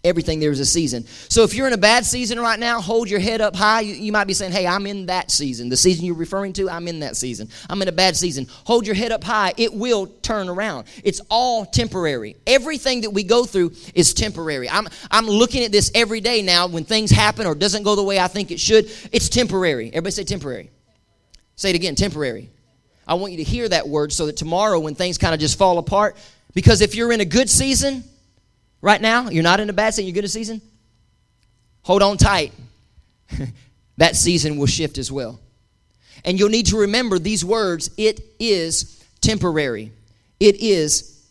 Everything 0.04 0.40
there 0.40 0.50
is 0.50 0.58
a 0.58 0.66
season. 0.66 1.06
So 1.06 1.44
if 1.44 1.54
you're 1.54 1.68
in 1.68 1.72
a 1.74 1.78
bad 1.78 2.04
season 2.04 2.40
right 2.40 2.58
now, 2.58 2.80
hold 2.80 3.08
your 3.08 3.20
head 3.20 3.40
up 3.40 3.54
high. 3.54 3.82
You, 3.82 3.94
you, 3.94 4.10
might 4.10 4.24
be 4.24 4.34
saying, 4.34 4.50
Hey, 4.50 4.66
I'm 4.66 4.84
in 4.88 5.06
that 5.06 5.30
season. 5.30 5.68
The 5.68 5.76
season 5.76 6.04
you're 6.04 6.16
referring 6.16 6.52
to, 6.54 6.68
I'm 6.68 6.88
in 6.88 7.00
that 7.00 7.16
season. 7.16 7.48
I'm 7.70 7.80
in 7.82 7.86
a 7.86 7.92
bad 7.92 8.16
season. 8.16 8.48
Hold 8.64 8.84
your 8.84 8.96
head 8.96 9.12
up 9.12 9.22
high. 9.22 9.52
It 9.56 9.72
will 9.72 10.08
turn 10.08 10.48
around. 10.48 10.88
It's 11.04 11.20
all 11.30 11.64
temporary. 11.64 12.34
Everything 12.48 13.02
that 13.02 13.10
we 13.10 13.22
go 13.22 13.44
through 13.44 13.74
is 13.94 14.12
temporary. 14.12 14.68
I'm, 14.68 14.88
I'm 15.08 15.26
looking 15.26 15.62
at 15.62 15.70
this 15.70 15.92
every 15.94 16.20
day 16.20 16.42
now 16.42 16.66
when 16.66 16.82
things 16.82 17.12
happen 17.12 17.46
or 17.46 17.54
doesn't 17.54 17.84
go 17.84 17.94
the 17.94 18.02
way 18.02 18.18
I 18.18 18.26
think 18.26 18.50
it 18.50 18.58
should. 18.58 18.90
It's 19.12 19.28
temporary. 19.28 19.88
Everybody 19.88 20.10
say 20.10 20.24
temporary. 20.24 20.70
Say 21.54 21.70
it 21.70 21.76
again 21.76 21.94
temporary. 21.94 22.50
I 23.06 23.14
want 23.14 23.32
you 23.32 23.38
to 23.38 23.44
hear 23.44 23.68
that 23.68 23.88
word 23.88 24.12
so 24.12 24.26
that 24.26 24.36
tomorrow 24.36 24.80
when 24.80 24.96
things 24.96 25.16
kind 25.16 25.32
of 25.32 25.38
just 25.38 25.56
fall 25.58 25.78
apart, 25.78 26.16
because 26.54 26.80
if 26.80 26.96
you're 26.96 27.12
in 27.12 27.20
a 27.20 27.24
good 27.24 27.48
season, 27.48 28.02
right 28.82 29.00
now, 29.00 29.30
you're 29.30 29.42
not 29.42 29.60
in 29.60 29.70
a 29.70 29.72
bad 29.72 29.94
season, 29.94 30.06
you're 30.06 30.14
good 30.14 30.24
a 30.24 30.28
season, 30.28 30.60
hold 31.82 32.02
on 32.02 32.18
tight. 32.18 32.52
that 33.96 34.16
season 34.16 34.58
will 34.58 34.66
shift 34.66 34.98
as 34.98 35.10
well. 35.10 35.40
And 36.24 36.38
you'll 36.38 36.50
need 36.50 36.66
to 36.66 36.80
remember 36.80 37.18
these 37.18 37.44
words 37.44 37.90
it 37.96 38.20
is 38.38 39.02
temporary. 39.20 39.92
It 40.38 40.56
is 40.56 41.24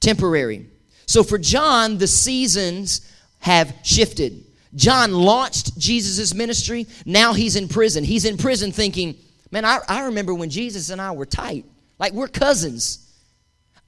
temporary. 0.00 0.66
So 1.06 1.22
for 1.22 1.38
John, 1.38 1.98
the 1.98 2.06
seasons 2.06 3.10
have 3.40 3.74
shifted. 3.82 4.44
John 4.74 5.12
launched 5.12 5.78
Jesus' 5.78 6.34
ministry. 6.34 6.86
Now 7.04 7.32
he's 7.32 7.56
in 7.56 7.68
prison. 7.68 8.04
He's 8.04 8.24
in 8.24 8.36
prison 8.36 8.72
thinking, 8.72 9.16
man, 9.50 9.64
I, 9.64 9.78
I 9.88 10.06
remember 10.06 10.34
when 10.34 10.50
Jesus 10.50 10.90
and 10.90 11.00
I 11.00 11.12
were 11.12 11.26
tight. 11.26 11.64
Like 11.98 12.12
we're 12.12 12.28
cousins. 12.28 13.03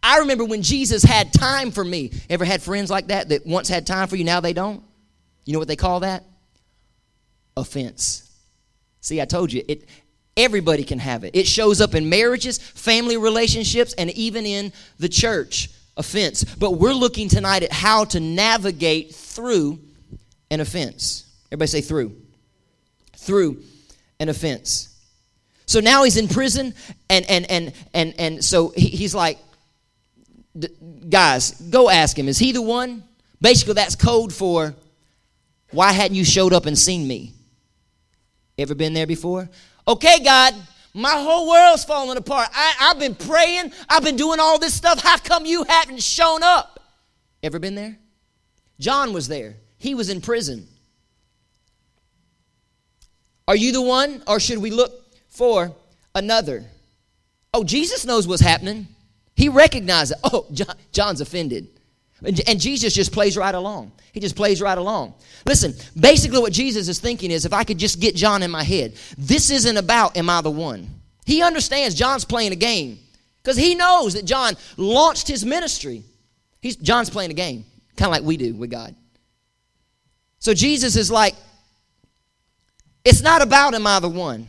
I 0.06 0.18
remember 0.18 0.44
when 0.44 0.62
Jesus 0.62 1.02
had 1.02 1.32
time 1.32 1.72
for 1.72 1.84
me. 1.84 2.12
Ever 2.30 2.44
had 2.44 2.62
friends 2.62 2.90
like 2.90 3.08
that 3.08 3.30
that 3.30 3.44
once 3.44 3.68
had 3.68 3.88
time 3.88 4.06
for 4.06 4.14
you, 4.14 4.22
now 4.22 4.38
they 4.38 4.52
don't? 4.52 4.80
You 5.44 5.52
know 5.52 5.58
what 5.58 5.66
they 5.66 5.74
call 5.74 6.00
that? 6.00 6.22
Offense. 7.56 8.30
See, 9.00 9.20
I 9.20 9.24
told 9.24 9.52
you, 9.52 9.64
it 9.66 9.88
everybody 10.36 10.84
can 10.84 11.00
have 11.00 11.24
it. 11.24 11.34
It 11.34 11.48
shows 11.48 11.80
up 11.80 11.96
in 11.96 12.08
marriages, 12.08 12.58
family 12.58 13.16
relationships, 13.16 13.94
and 13.94 14.10
even 14.12 14.46
in 14.46 14.72
the 15.00 15.08
church. 15.08 15.70
Offense. 15.96 16.44
But 16.44 16.72
we're 16.72 16.92
looking 16.92 17.28
tonight 17.28 17.64
at 17.64 17.72
how 17.72 18.04
to 18.04 18.20
navigate 18.20 19.12
through 19.12 19.80
an 20.52 20.60
offense. 20.60 21.24
Everybody 21.48 21.68
say 21.68 21.80
through. 21.80 22.14
Through 23.16 23.60
an 24.20 24.28
offense. 24.28 24.96
So 25.66 25.80
now 25.80 26.04
he's 26.04 26.16
in 26.16 26.28
prison, 26.28 26.74
and 27.10 27.28
and 27.28 27.50
and 27.50 27.72
and 27.92 28.14
and 28.18 28.44
so 28.44 28.72
he's 28.76 29.16
like, 29.16 29.38
guys, 31.08 31.52
go 31.52 31.90
ask 31.90 32.18
him. 32.18 32.28
Is 32.28 32.38
he 32.38 32.52
the 32.52 32.62
one? 32.62 33.02
Basically, 33.40 33.74
that's 33.74 33.94
code 33.94 34.32
for 34.32 34.74
why 35.70 35.92
hadn't 35.92 36.16
you 36.16 36.24
showed 36.24 36.52
up 36.52 36.66
and 36.66 36.78
seen 36.78 37.06
me? 37.06 37.32
Ever 38.58 38.74
been 38.74 38.94
there 38.94 39.06
before? 39.06 39.48
Okay, 39.86 40.20
God, 40.24 40.54
my 40.94 41.12
whole 41.12 41.48
world's 41.48 41.84
falling 41.84 42.16
apart. 42.16 42.48
I, 42.54 42.74
I've 42.80 42.98
been 42.98 43.14
praying, 43.14 43.72
I've 43.88 44.02
been 44.02 44.16
doing 44.16 44.40
all 44.40 44.58
this 44.58 44.74
stuff. 44.74 45.02
How 45.02 45.18
come 45.18 45.44
you 45.44 45.64
haven't 45.64 46.02
shown 46.02 46.42
up? 46.42 46.80
Ever 47.42 47.58
been 47.58 47.74
there? 47.74 47.98
John 48.80 49.12
was 49.12 49.28
there, 49.28 49.56
he 49.78 49.94
was 49.94 50.08
in 50.08 50.20
prison. 50.20 50.66
Are 53.48 53.56
you 53.56 53.72
the 53.72 53.82
one, 53.82 54.22
or 54.26 54.40
should 54.40 54.58
we 54.58 54.70
look 54.70 54.92
for 55.28 55.72
another? 56.14 56.64
Oh, 57.54 57.62
Jesus 57.62 58.04
knows 58.04 58.26
what's 58.26 58.42
happening. 58.42 58.88
He 59.36 59.48
recognized 59.48 60.12
it. 60.12 60.18
Oh, 60.24 60.46
John, 60.52 60.74
John's 60.90 61.20
offended. 61.20 61.68
And 62.24 62.58
Jesus 62.58 62.94
just 62.94 63.12
plays 63.12 63.36
right 63.36 63.54
along. 63.54 63.92
He 64.12 64.20
just 64.20 64.34
plays 64.34 64.62
right 64.62 64.78
along. 64.78 65.12
Listen, 65.44 65.74
basically, 66.00 66.38
what 66.38 66.52
Jesus 66.52 66.88
is 66.88 66.98
thinking 66.98 67.30
is 67.30 67.44
if 67.44 67.52
I 67.52 67.62
could 67.62 67.76
just 67.76 68.00
get 68.00 68.16
John 68.16 68.42
in 68.42 68.50
my 68.50 68.64
head, 68.64 68.94
this 69.18 69.50
isn't 69.50 69.76
about 69.76 70.16
am 70.16 70.30
I 70.30 70.40
the 70.40 70.50
one? 70.50 70.88
He 71.26 71.42
understands 71.42 71.94
John's 71.94 72.24
playing 72.24 72.52
a 72.52 72.56
game 72.56 72.98
because 73.42 73.58
he 73.58 73.74
knows 73.74 74.14
that 74.14 74.24
John 74.24 74.54
launched 74.78 75.28
his 75.28 75.44
ministry. 75.44 76.02
He's, 76.62 76.76
John's 76.76 77.10
playing 77.10 77.30
a 77.30 77.34
game, 77.34 77.66
kind 77.96 78.08
of 78.08 78.12
like 78.12 78.22
we 78.22 78.38
do 78.38 78.54
with 78.54 78.70
God. 78.70 78.94
So 80.38 80.54
Jesus 80.54 80.96
is 80.96 81.10
like, 81.10 81.34
it's 83.04 83.20
not 83.20 83.42
about 83.42 83.74
am 83.74 83.86
I 83.86 84.00
the 84.00 84.08
one? 84.08 84.46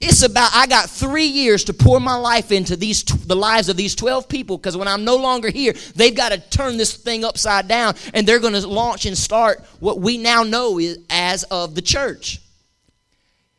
It's 0.00 0.22
about 0.22 0.50
I 0.54 0.66
got 0.66 0.90
three 0.90 1.26
years 1.26 1.64
to 1.64 1.74
pour 1.74 2.00
my 2.00 2.16
life 2.16 2.52
into 2.52 2.76
these 2.76 3.04
the 3.04 3.36
lives 3.36 3.68
of 3.68 3.76
these 3.76 3.94
12 3.94 4.28
people 4.28 4.58
because 4.58 4.76
when 4.76 4.88
I'm 4.88 5.04
no 5.04 5.16
longer 5.16 5.50
here, 5.50 5.74
they've 5.94 6.14
got 6.14 6.30
to 6.30 6.38
turn 6.38 6.76
this 6.76 6.96
thing 6.96 7.24
upside 7.24 7.68
down 7.68 7.94
and 8.14 8.26
they're 8.26 8.40
going 8.40 8.54
to 8.54 8.66
launch 8.66 9.06
and 9.06 9.16
start 9.16 9.64
what 9.80 10.00
we 10.00 10.18
now 10.18 10.42
know 10.42 10.78
is, 10.78 10.98
as 11.10 11.44
of 11.44 11.74
the 11.74 11.82
church. 11.82 12.40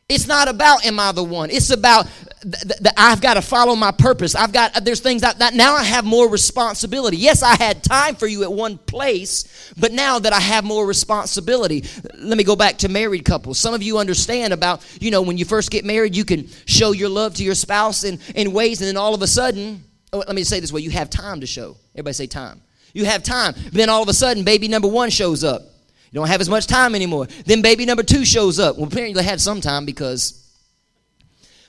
It's 0.08 0.26
not 0.26 0.48
about 0.48 0.86
am 0.86 0.98
I 0.98 1.12
the 1.12 1.24
one? 1.24 1.50
It's 1.50 1.70
about 1.70 2.06
th- 2.42 2.78
th- 2.78 2.94
I've 2.96 3.20
got 3.20 3.34
to 3.34 3.42
follow 3.42 3.74
my 3.74 3.90
purpose. 3.90 4.34
I've 4.34 4.52
got 4.52 4.76
uh, 4.76 4.80
there's 4.80 5.00
things 5.00 5.22
that, 5.22 5.38
that 5.38 5.54
now 5.54 5.74
I 5.74 5.84
have 5.84 6.04
more 6.04 6.28
responsibility. 6.28 7.16
Yes, 7.16 7.42
I 7.42 7.56
had 7.56 7.82
time 7.82 8.14
for 8.14 8.26
you 8.26 8.42
at 8.42 8.52
one 8.52 8.78
place, 8.78 9.72
but 9.78 9.92
now 9.92 10.18
that 10.18 10.32
I 10.32 10.40
have 10.40 10.64
more 10.64 10.86
responsibility, 10.86 11.84
let 12.14 12.38
me 12.38 12.44
go 12.44 12.56
back 12.56 12.78
to 12.78 12.88
married 12.88 13.24
couples. 13.24 13.58
Some 13.58 13.74
of 13.74 13.82
you 13.82 13.98
understand 13.98 14.52
about 14.52 14.84
you 15.00 15.10
know 15.10 15.22
when 15.22 15.38
you 15.38 15.44
first 15.44 15.70
get 15.70 15.84
married, 15.84 16.16
you 16.16 16.24
can 16.24 16.48
show 16.66 16.92
your 16.92 17.08
love 17.08 17.34
to 17.34 17.44
your 17.44 17.54
spouse 17.54 18.04
in 18.04 18.18
in 18.34 18.52
ways, 18.52 18.80
and 18.80 18.88
then 18.88 18.96
all 18.96 19.14
of 19.14 19.22
a 19.22 19.26
sudden, 19.26 19.82
oh, 20.12 20.18
let 20.18 20.34
me 20.34 20.44
say 20.44 20.60
this 20.60 20.72
way: 20.72 20.80
you 20.80 20.90
have 20.90 21.10
time 21.10 21.40
to 21.40 21.46
show. 21.46 21.76
Everybody 21.94 22.14
say 22.14 22.26
time. 22.26 22.62
You 22.94 23.04
have 23.04 23.22
time. 23.22 23.54
Then 23.72 23.88
all 23.90 24.02
of 24.02 24.08
a 24.08 24.14
sudden, 24.14 24.44
baby 24.44 24.68
number 24.68 24.88
one 24.88 25.10
shows 25.10 25.44
up. 25.44 25.62
You 26.10 26.20
don't 26.20 26.28
have 26.28 26.40
as 26.40 26.48
much 26.48 26.66
time 26.66 26.94
anymore. 26.94 27.26
Then 27.44 27.60
baby 27.60 27.84
number 27.84 28.02
two 28.02 28.24
shows 28.24 28.58
up. 28.58 28.76
Well, 28.76 28.86
apparently 28.86 29.20
they 29.20 29.28
had 29.28 29.40
some 29.40 29.60
time 29.60 29.84
because 29.84 30.47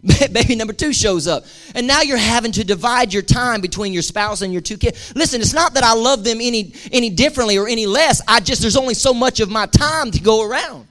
baby 0.31 0.55
number 0.55 0.73
two 0.73 0.93
shows 0.93 1.27
up. 1.27 1.45
And 1.75 1.85
now 1.87 2.01
you're 2.01 2.17
having 2.17 2.51
to 2.53 2.63
divide 2.63 3.13
your 3.13 3.23
time 3.23 3.61
between 3.61 3.93
your 3.93 4.01
spouse 4.01 4.41
and 4.41 4.53
your 4.53 4.61
two 4.61 4.77
kids. 4.77 5.13
Listen, 5.15 5.41
it's 5.41 5.53
not 5.53 5.73
that 5.73 5.83
I 5.83 5.93
love 5.93 6.23
them 6.23 6.39
any, 6.41 6.73
any 6.91 7.09
differently 7.09 7.57
or 7.57 7.67
any 7.67 7.85
less. 7.85 8.21
I 8.27 8.39
just, 8.39 8.61
there's 8.61 8.77
only 8.77 8.93
so 8.93 9.13
much 9.13 9.39
of 9.39 9.49
my 9.49 9.65
time 9.65 10.11
to 10.11 10.21
go 10.21 10.47
around. 10.47 10.87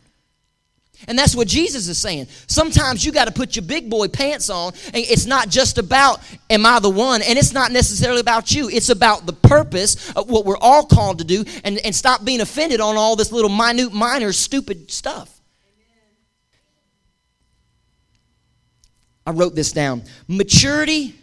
And 1.06 1.18
that's 1.18 1.34
what 1.34 1.48
Jesus 1.48 1.88
is 1.88 1.96
saying. 1.96 2.26
Sometimes 2.48 3.04
you 3.04 3.12
got 3.12 3.26
to 3.26 3.32
put 3.32 3.56
your 3.56 3.64
big 3.64 3.88
boy 3.88 4.08
pants 4.08 4.50
on. 4.50 4.74
And 4.86 4.96
it's 4.96 5.26
not 5.26 5.48
just 5.48 5.78
about, 5.78 6.20
am 6.50 6.66
I 6.66 6.80
the 6.80 6.90
one? 6.90 7.22
And 7.22 7.38
it's 7.38 7.54
not 7.54 7.70
necessarily 7.70 8.20
about 8.20 8.52
you. 8.52 8.68
It's 8.68 8.90
about 8.90 9.24
the 9.24 9.32
purpose 9.32 10.12
of 10.12 10.28
what 10.28 10.44
we're 10.44 10.58
all 10.58 10.84
called 10.84 11.18
to 11.18 11.24
do 11.24 11.44
and, 11.64 11.78
and 11.78 11.94
stop 11.94 12.24
being 12.24 12.40
offended 12.40 12.80
on 12.80 12.96
all 12.96 13.16
this 13.16 13.32
little 13.32 13.50
minute, 13.50 13.92
minor, 13.92 14.32
stupid 14.32 14.90
stuff. 14.90 15.37
I 19.28 19.30
wrote 19.30 19.54
this 19.54 19.72
down. 19.72 20.04
Maturity 20.26 21.14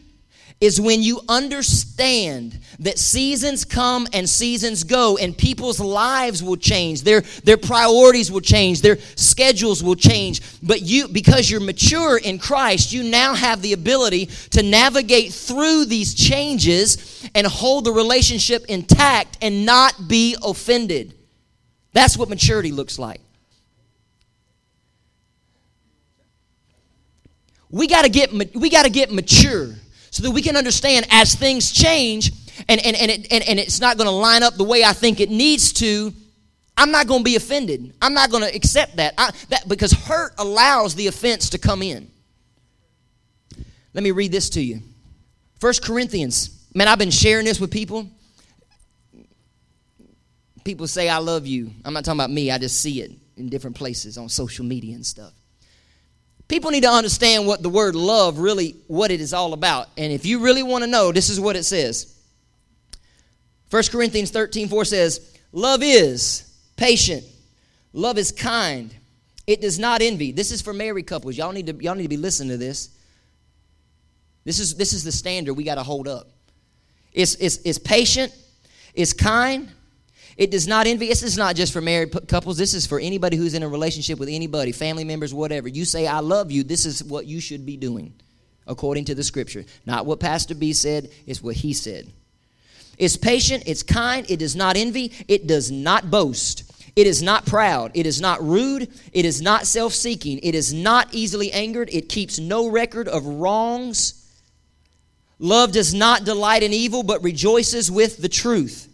is 0.62 0.80
when 0.80 1.02
you 1.02 1.22
understand 1.28 2.60
that 2.78 3.00
seasons 3.00 3.66
come 3.66 4.08
and 4.14 4.30
seasons 4.30 4.84
go 4.84 5.18
and 5.18 5.36
people's 5.36 5.80
lives 5.80 6.44
will 6.44 6.56
change. 6.56 7.02
Their 7.02 7.22
their 7.44 7.58
priorities 7.58 8.32
will 8.32 8.42
change. 8.42 8.82
Their 8.82 9.00
schedules 9.16 9.84
will 9.84 9.96
change. 9.96 10.44
But 10.62 10.84
you 10.84 11.08
because 11.08 11.50
you're 11.50 11.60
mature 11.60 12.20
in 12.20 12.38
Christ 12.38 12.94
you 12.94 13.02
now 13.02 13.34
have 13.34 13.64
the 13.64 13.74
ability 13.74 14.28
to 14.52 14.62
navigate 14.62 15.34
through 15.34 15.86
these 15.86 16.14
changes 16.14 17.28
and 17.34 17.48
hold 17.48 17.86
the 17.86 17.92
relationship 17.92 18.66
intact 18.66 19.40
and 19.42 19.66
not 19.66 20.08
be 20.08 20.38
offended. 20.44 21.16
That's 21.92 22.16
what 22.16 22.30
maturity 22.30 22.72
looks 22.72 23.00
like 23.00 23.20
we 27.76 27.88
got 27.88 28.04
to 28.04 28.10
get 28.10 28.32
we 28.32 28.70
got 28.70 28.84
to 28.84 28.90
get 28.90 29.12
mature 29.12 29.76
so 30.10 30.24
that 30.24 30.32
we 30.32 30.42
can 30.42 30.56
understand 30.56 31.06
as 31.12 31.36
things 31.36 31.74
change 31.74 32.32
and, 32.70 32.80
and, 32.86 32.96
and, 32.96 33.12
it, 33.12 33.28
and, 33.34 33.44
and 33.44 33.60
it's 33.60 33.82
not 33.82 33.98
going 33.98 34.08
to 34.08 34.16
line 34.16 34.44
up 34.44 34.56
the 34.56 34.64
way 34.64 34.82
I 34.82 34.94
think 34.94 35.20
it 35.20 35.30
needs 35.30 35.74
to, 35.74 36.14
I'm 36.78 36.90
not 36.90 37.06
going 37.06 37.20
to 37.20 37.24
be 37.26 37.36
offended. 37.36 37.94
I'm 38.02 38.14
not 38.14 38.32
going 38.32 38.44
to 38.44 38.56
accept 38.56 38.96
that. 38.96 39.14
I, 39.18 39.32
that. 39.50 39.68
Because 39.68 39.92
hurt 39.92 40.34
allows 40.38 40.96
the 40.96 41.08
offense 41.08 41.50
to 41.50 41.58
come 41.58 41.82
in. 41.82 42.10
Let 43.94 44.06
me 44.06 44.12
read 44.12 44.32
this 44.32 44.50
to 44.52 44.62
you. 44.62 44.80
First 45.60 45.84
Corinthians. 45.84 46.52
Man, 46.74 46.88
I've 46.88 47.00
been 47.00 47.12
sharing 47.12 47.44
this 47.44 47.60
with 47.60 47.72
people. 47.72 48.10
People 50.64 50.88
say, 50.88 51.10
I 51.10 51.18
love 51.18 51.46
you. 51.46 51.72
I'm 51.84 51.94
not 51.94 52.06
talking 52.06 52.22
about 52.22 52.32
me, 52.32 52.52
I 52.52 52.58
just 52.58 52.82
see 52.82 53.02
it 53.02 53.12
in 53.36 53.50
different 53.50 53.76
places 53.76 54.18
on 54.18 54.30
social 54.30 54.64
media 54.64 54.96
and 54.96 55.06
stuff. 55.06 55.34
People 56.48 56.72
need 56.72 56.84
to 56.84 56.90
understand 56.90 57.48
what 57.48 57.64
the 57.64 57.70
word 57.70 57.96
love 57.96 58.38
really, 58.38 58.76
what 58.88 59.10
it 59.12 59.20
is 59.20 59.34
all 59.34 59.54
about. 59.54 59.88
And 59.98 60.14
if 60.14 60.26
you 60.26 60.40
really 60.40 60.64
want 60.64 60.84
to 60.84 60.90
know, 60.90 61.12
this 61.12 61.30
is 61.30 61.40
what 61.40 61.56
it 61.56 61.64
says. 61.64 62.16
1 63.72 63.84
Corinthians 63.92 64.30
13, 64.32 64.68
4 64.68 64.86
says, 64.86 65.38
Love 65.52 65.82
is 65.82 66.54
patient. 66.76 67.24
Love 67.94 68.18
is 68.18 68.32
kind. 68.32 68.94
It 69.48 69.62
does 69.62 69.80
not 69.80 70.02
envy. 70.02 70.32
This 70.32 70.52
is 70.52 70.62
for 70.62 70.74
married 70.74 71.08
couples. 71.08 71.38
Y'all 71.38 71.52
need 71.52 71.68
to, 71.68 71.74
y'all 71.84 71.96
need 71.96 72.04
to 72.04 72.10
be 72.10 72.18
listening 72.18 72.50
to 72.50 72.58
this. 72.58 72.90
This 74.44 74.60
is, 74.60 74.76
this 74.76 74.94
is 74.94 75.04
the 75.04 75.12
standard 75.12 75.56
we 75.56 75.64
got 75.64 75.76
to 75.76 75.84
hold 75.84 76.08
up. 76.08 76.30
It's, 77.14 77.36
it's, 77.36 77.58
it's 77.66 77.80
patient. 77.80 78.36
It's 78.94 79.14
kind. 79.14 79.72
It 80.38 80.52
does 80.52 80.68
not 80.68 80.86
envy. 80.86 81.08
This 81.08 81.24
is 81.24 81.38
not 81.38 81.56
just 81.56 81.72
for 81.72 81.82
married 81.82 82.14
couples. 82.28 82.58
This 82.58 82.74
is 82.74 82.86
for 82.86 83.00
anybody 83.00 83.38
who's 83.38 83.54
in 83.54 83.64
a 83.64 83.70
relationship 83.70 84.20
with 84.20 84.30
anybody, 84.30 84.72
family 84.74 85.06
members, 85.06 85.34
whatever. 85.34 85.70
You 85.70 85.86
say, 85.86 86.08
I 86.08 86.20
love 86.20 86.52
you. 86.52 86.64
This 86.64 86.86
is 86.86 87.04
what 87.04 87.26
you 87.26 87.40
should 87.40 87.66
be 87.66 87.78
doing 87.78 88.14
according 88.68 89.06
to 89.06 89.16
the 89.16 89.24
scripture. 89.24 89.64
Not 89.86 90.06
what 90.06 90.20
Pastor 90.20 90.56
B 90.56 90.74
said, 90.74 91.10
it's 91.26 91.42
what 91.42 91.56
he 91.56 91.74
said. 91.74 92.12
It's 92.98 93.18
patient, 93.18 93.64
it's 93.66 93.84
kind, 93.84 94.30
it 94.30 94.38
does 94.38 94.56
not 94.56 94.78
envy, 94.78 95.12
it 95.28 95.48
does 95.48 95.72
not 95.72 96.10
boast. 96.10 96.72
It 96.96 97.08
is 97.08 97.22
not 97.22 97.46
proud. 97.46 97.92
It 97.94 98.06
is 98.06 98.22
not 98.22 98.42
rude. 98.42 98.90
It 99.12 99.26
is 99.26 99.42
not 99.42 99.68
self 99.68 99.92
seeking. 99.92 100.40
It 100.42 100.56
is 100.56 100.74
not 100.74 101.14
easily 101.14 101.52
angered. 101.52 101.90
It 101.92 102.08
keeps 102.08 102.40
no 102.40 102.70
record 102.70 103.10
of 103.10 103.26
wrongs. 103.26 104.22
Love 105.38 105.74
does 105.74 105.94
not 105.94 106.24
delight 106.24 106.64
in 106.64 106.72
evil, 106.72 107.04
but 107.04 107.22
rejoices 107.22 107.92
with 107.92 108.22
the 108.22 108.30
truth. 108.30 108.88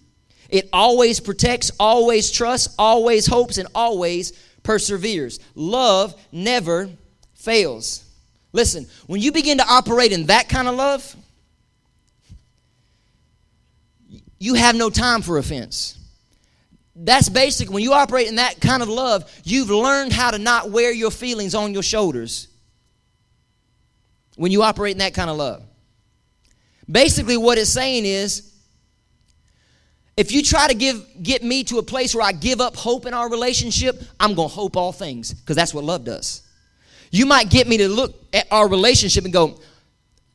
It 0.51 0.67
always 0.73 1.19
protects, 1.21 1.71
always 1.79 2.29
trusts, 2.29 2.75
always 2.77 3.25
hopes, 3.25 3.57
and 3.57 3.69
always 3.73 4.33
perseveres. 4.63 5.39
Love 5.55 6.13
never 6.31 6.89
fails. 7.33 8.05
Listen, 8.53 8.85
when 9.07 9.21
you 9.21 9.31
begin 9.31 9.57
to 9.59 9.65
operate 9.67 10.11
in 10.11 10.25
that 10.25 10.49
kind 10.49 10.67
of 10.67 10.75
love, 10.75 11.15
you 14.39 14.55
have 14.55 14.75
no 14.75 14.89
time 14.89 15.21
for 15.21 15.37
offense. 15.37 15.97
That's 16.95 17.29
basic. 17.29 17.71
When 17.71 17.81
you 17.81 17.93
operate 17.93 18.27
in 18.27 18.35
that 18.35 18.59
kind 18.59 18.83
of 18.83 18.89
love, 18.89 19.31
you've 19.45 19.69
learned 19.69 20.11
how 20.11 20.31
to 20.31 20.37
not 20.37 20.69
wear 20.69 20.91
your 20.91 21.11
feelings 21.11 21.55
on 21.55 21.73
your 21.73 21.83
shoulders. 21.83 22.49
When 24.35 24.51
you 24.51 24.63
operate 24.63 24.93
in 24.93 24.97
that 24.97 25.13
kind 25.13 25.29
of 25.29 25.37
love. 25.37 25.63
Basically, 26.89 27.37
what 27.37 27.57
it's 27.57 27.69
saying 27.69 28.05
is 28.05 28.50
if 30.17 30.31
you 30.31 30.43
try 30.43 30.67
to 30.67 30.73
give 30.73 31.05
get 31.23 31.43
me 31.43 31.63
to 31.65 31.77
a 31.77 31.83
place 31.83 32.13
where 32.13 32.23
I 32.23 32.31
give 32.31 32.61
up 32.61 32.75
hope 32.75 33.05
in 33.05 33.13
our 33.13 33.29
relationship, 33.29 34.01
I'm 34.19 34.33
going 34.33 34.49
to 34.49 34.55
hope 34.55 34.75
all 34.75 34.91
things 34.91 35.33
because 35.33 35.55
that's 35.55 35.73
what 35.73 35.83
love 35.83 36.03
does. 36.03 36.41
You 37.11 37.25
might 37.25 37.49
get 37.49 37.67
me 37.67 37.77
to 37.77 37.89
look 37.89 38.15
at 38.33 38.47
our 38.51 38.67
relationship 38.67 39.25
and 39.25 39.33
go, 39.33 39.59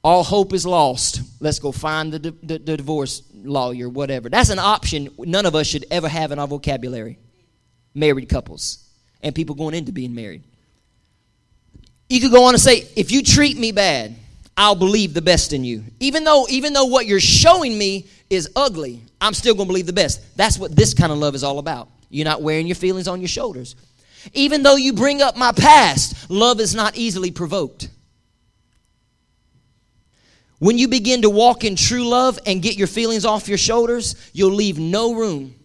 all 0.02 0.22
hope 0.22 0.52
is 0.52 0.66
lost. 0.66 1.20
Let's 1.40 1.58
go 1.58 1.72
find 1.72 2.12
the, 2.12 2.18
the, 2.18 2.58
the 2.58 2.76
divorce 2.76 3.22
lawyer, 3.34 3.88
whatever. 3.88 4.28
That's 4.28 4.50
an 4.50 4.58
option 4.58 5.08
none 5.18 5.46
of 5.46 5.54
us 5.54 5.66
should 5.66 5.86
ever 5.90 6.08
have 6.08 6.32
in 6.32 6.38
our 6.38 6.46
vocabulary. 6.46 7.18
Married 7.94 8.28
couples 8.28 8.86
and 9.22 9.34
people 9.34 9.54
going 9.54 9.74
into 9.74 9.92
being 9.92 10.14
married. 10.14 10.42
You 12.08 12.20
could 12.20 12.30
go 12.30 12.44
on 12.44 12.54
and 12.54 12.60
say, 12.60 12.88
if 12.94 13.10
you 13.10 13.22
treat 13.22 13.58
me 13.58 13.72
bad, 13.72 14.14
I'll 14.56 14.74
believe 14.74 15.12
the 15.12 15.22
best 15.22 15.52
in 15.52 15.64
you. 15.64 15.82
Even 15.98 16.24
though, 16.24 16.46
even 16.48 16.72
though 16.72 16.84
what 16.84 17.06
you're 17.06 17.20
showing 17.20 17.76
me 17.76 18.06
is 18.30 18.50
ugly, 18.54 19.02
I'm 19.26 19.34
still 19.34 19.54
going 19.54 19.66
to 19.66 19.72
believe 19.72 19.86
the 19.86 19.92
best. 19.92 20.36
That's 20.36 20.56
what 20.56 20.74
this 20.74 20.94
kind 20.94 21.10
of 21.10 21.18
love 21.18 21.34
is 21.34 21.42
all 21.42 21.58
about. 21.58 21.88
You're 22.10 22.24
not 22.24 22.42
wearing 22.42 22.68
your 22.68 22.76
feelings 22.76 23.08
on 23.08 23.20
your 23.20 23.28
shoulders. 23.28 23.74
Even 24.32 24.62
though 24.62 24.76
you 24.76 24.92
bring 24.92 25.20
up 25.20 25.36
my 25.36 25.50
past, 25.50 26.30
love 26.30 26.60
is 26.60 26.76
not 26.76 26.96
easily 26.96 27.32
provoked. 27.32 27.90
When 30.60 30.78
you 30.78 30.86
begin 30.86 31.22
to 31.22 31.30
walk 31.30 31.64
in 31.64 31.74
true 31.74 32.06
love 32.06 32.38
and 32.46 32.62
get 32.62 32.76
your 32.76 32.86
feelings 32.86 33.24
off 33.24 33.48
your 33.48 33.58
shoulders, 33.58 34.14
you'll 34.32 34.54
leave 34.54 34.78
no 34.78 35.14
room 35.14 35.56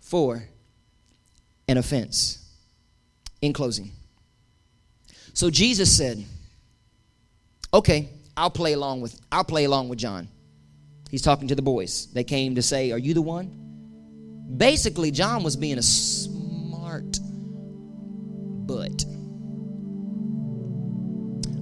for 0.00 0.48
an 1.68 1.78
offense. 1.78 2.42
In 3.42 3.52
closing, 3.52 3.90
so 5.34 5.50
Jesus 5.50 5.94
said, 5.94 6.24
Okay, 7.72 8.08
I'll 8.34 8.50
play 8.50 8.72
along 8.72 9.02
with 9.02 9.20
I'll 9.30 9.44
play 9.44 9.64
along 9.64 9.90
with 9.90 9.98
John. 9.98 10.26
He's 11.10 11.22
talking 11.22 11.48
to 11.48 11.54
the 11.54 11.62
boys. 11.62 12.08
They 12.12 12.24
came 12.24 12.56
to 12.56 12.62
say, 12.62 12.92
"Are 12.92 12.98
you 12.98 13.14
the 13.14 13.22
one?" 13.22 13.50
Basically, 14.56 15.10
John 15.10 15.42
was 15.42 15.56
being 15.56 15.78
a 15.78 15.82
smart 15.82 17.18
butt. 18.66 19.04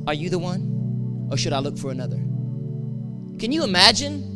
Are 0.07 0.15
you 0.15 0.29
the 0.31 0.39
one? 0.39 1.29
Or 1.31 1.37
should 1.37 1.53
I 1.53 1.61
look 1.61 1.79
for 1.79 1.91
another? 1.91 2.17
Can 3.39 3.53
you 3.53 3.65
imagine 3.65 4.33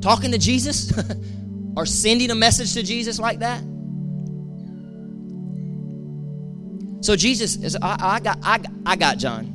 talking 0.00 0.32
to 0.32 0.38
Jesus 0.38 0.92
or 1.76 1.86
sending 1.86 2.30
a 2.30 2.34
message 2.34 2.72
to 2.74 2.82
Jesus 2.82 3.18
like 3.18 3.40
that? 3.40 3.62
So 7.04 7.16
Jesus 7.16 7.56
is, 7.56 7.76
I, 7.76 7.96
I 8.00 8.20
got, 8.20 8.38
I, 8.42 8.60
I 8.86 8.96
got 8.96 9.18
John 9.18 9.51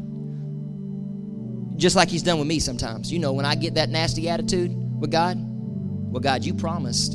just 1.78 1.96
like 1.96 2.10
he's 2.10 2.24
done 2.24 2.40
with 2.40 2.48
me 2.48 2.60
sometimes. 2.60 3.12
You 3.12 3.20
know, 3.20 3.34
when 3.34 3.46
I 3.46 3.56
get 3.56 3.76
that 3.76 3.90
nasty 3.90 4.30
attitude 4.30 4.72
with 5.00 5.12
God, 5.12 5.38
well, 5.40 6.22
God, 6.22 6.44
you 6.44 6.54
promised. 6.54 7.14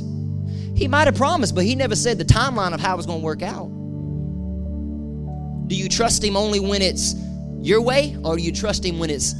He 0.75 0.87
might 0.87 1.05
have 1.05 1.15
promised, 1.15 1.53
but 1.53 1.65
he 1.65 1.75
never 1.75 1.95
said 1.95 2.17
the 2.17 2.25
timeline 2.25 2.73
of 2.73 2.79
how 2.79 2.93
it 2.93 2.97
was 2.97 3.05
going 3.05 3.19
to 3.19 3.25
work 3.25 3.41
out. 3.43 3.67
Do 5.67 5.75
you 5.75 5.87
trust 5.87 6.23
him 6.23 6.35
only 6.35 6.59
when 6.59 6.81
it's 6.81 7.13
your 7.63 7.81
way, 7.81 8.17
or 8.23 8.35
do 8.35 8.43
you 8.43 8.51
trust 8.51 8.83
Him 8.83 8.99
when 8.99 9.09
it's 9.09 9.33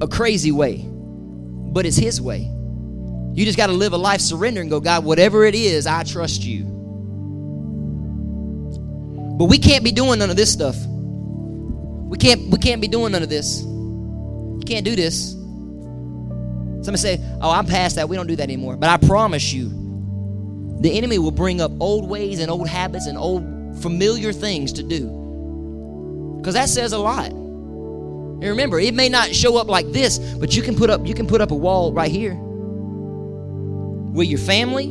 a 0.00 0.08
crazy 0.08 0.50
way, 0.50 0.82
but 0.86 1.84
it's 1.84 1.96
His 1.96 2.20
way? 2.20 2.50
You 3.32 3.44
just 3.44 3.58
got 3.58 3.66
to 3.68 3.74
live 3.74 3.92
a 3.92 3.98
life 3.98 4.20
surrender 4.20 4.60
and 4.60 4.70
go, 4.70 4.80
God, 4.80 5.04
whatever 5.04 5.44
it 5.44 5.54
is, 5.54 5.86
I 5.86 6.02
trust 6.04 6.42
you. 6.42 6.64
But 9.38 9.44
we 9.44 9.58
can't 9.58 9.84
be 9.84 9.92
doing 9.92 10.18
none 10.18 10.30
of 10.30 10.36
this 10.36 10.50
stuff. 10.50 10.76
We 10.86 12.18
can't 12.18 12.48
we 12.50 12.58
can't 12.58 12.80
be 12.80 12.88
doing 12.88 13.12
none 13.12 13.22
of 13.22 13.28
this. 13.28 13.62
Can't 14.70 14.84
do 14.84 14.94
this. 14.94 15.32
Somebody 16.82 16.98
say, 16.98 17.20
Oh, 17.40 17.50
I'm 17.50 17.66
past 17.66 17.96
that. 17.96 18.08
We 18.08 18.14
don't 18.14 18.28
do 18.28 18.36
that 18.36 18.44
anymore. 18.44 18.76
But 18.76 18.88
I 18.88 19.04
promise 19.04 19.52
you, 19.52 19.68
the 20.80 20.96
enemy 20.96 21.18
will 21.18 21.32
bring 21.32 21.60
up 21.60 21.72
old 21.80 22.08
ways 22.08 22.38
and 22.38 22.48
old 22.52 22.68
habits 22.68 23.06
and 23.06 23.18
old 23.18 23.42
familiar 23.82 24.32
things 24.32 24.72
to 24.74 24.84
do. 24.84 26.36
Because 26.38 26.54
that 26.54 26.68
says 26.68 26.92
a 26.92 26.98
lot. 26.98 27.26
And 27.30 28.44
remember, 28.44 28.78
it 28.78 28.94
may 28.94 29.08
not 29.08 29.34
show 29.34 29.56
up 29.58 29.66
like 29.66 29.90
this, 29.90 30.18
but 30.18 30.54
you 30.54 30.62
can 30.62 30.76
put 30.76 30.88
up 30.88 31.04
you 31.04 31.14
can 31.14 31.26
put 31.26 31.40
up 31.40 31.50
a 31.50 31.56
wall 31.56 31.92
right 31.92 32.10
here. 32.10 32.34
With 32.34 34.28
your 34.28 34.38
family, 34.38 34.86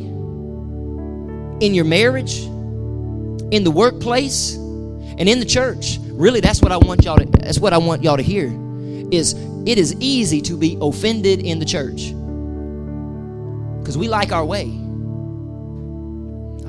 in 1.65 1.74
your 1.74 1.86
marriage, 1.86 2.39
in 2.39 3.63
the 3.63 3.72
workplace, 3.72 4.56
and 4.56 5.30
in 5.30 5.39
the 5.39 5.46
church. 5.46 6.00
Really, 6.02 6.42
that's 6.42 6.62
what 6.62 6.74
I 6.74 6.78
want 6.78 7.06
y'all 7.06 7.15
to 7.15 7.26
that's 7.26 7.60
what 7.60 7.72
I 7.72 7.78
want 7.78 8.04
y'all 8.04 8.18
to 8.18 8.24
hear. 8.24 8.54
Is 9.10 9.34
it 9.65 9.78
is 9.78 9.95
easy 10.00 10.41
to 10.41 10.58
be 10.58 10.78
offended 10.82 11.39
in 11.41 11.60
the 11.60 11.65
church. 11.65 12.13
Because 13.80 13.98
we 13.98 14.08
like 14.08 14.32
our 14.32 14.45
way. 14.45 14.65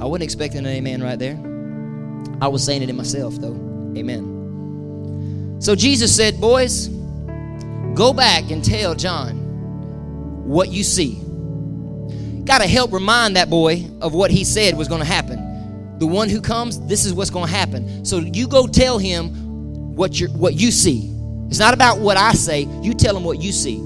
I 0.01 0.05
wasn't 0.07 0.23
expecting 0.23 0.61
an 0.61 0.67
amen 0.67 1.03
right 1.03 1.19
there. 1.19 1.39
I 2.41 2.49
was 2.49 2.65
saying 2.65 2.83
it 2.83 2.89
in 2.89 2.97
myself 2.97 3.35
though. 3.37 3.55
Amen. 3.97 5.59
So 5.61 5.75
Jesus 5.75 6.15
said, 6.15 6.41
Boys, 6.41 6.89
go 7.95 8.13
back 8.15 8.51
and 8.51 8.65
tell 8.65 8.95
John 8.95 10.47
what 10.49 10.71
you 10.71 10.83
see. 10.83 11.21
Got 12.45 12.63
to 12.63 12.67
help 12.67 12.93
remind 12.93 13.37
that 13.37 13.51
boy 13.51 13.87
of 14.01 14.15
what 14.15 14.31
he 14.31 14.45
said 14.45 14.77
was 14.77 14.89
going 14.89 15.03
to 15.03 15.07
happen. 15.07 15.99
The 15.99 16.07
one 16.07 16.31
who 16.31 16.41
comes, 16.41 16.81
this 16.87 17.05
is 17.05 17.13
what's 17.13 17.29
going 17.31 17.47
to 17.47 17.53
happen. 17.53 18.05
So 18.07 18.19
you 18.19 18.49
go 18.49 18.67
tell 18.67 18.97
him 18.99 19.95
what 19.95 20.19
you 20.19 20.29
what 20.29 20.55
you 20.55 20.71
see. 20.71 21.15
It's 21.51 21.59
not 21.59 21.75
about 21.75 21.99
what 21.99 22.17
I 22.17 22.33
say. 22.33 22.69
You 22.81 22.95
tell 22.95 23.13
them 23.13 23.25
what 23.25 23.43
you 23.43 23.51
see. 23.51 23.81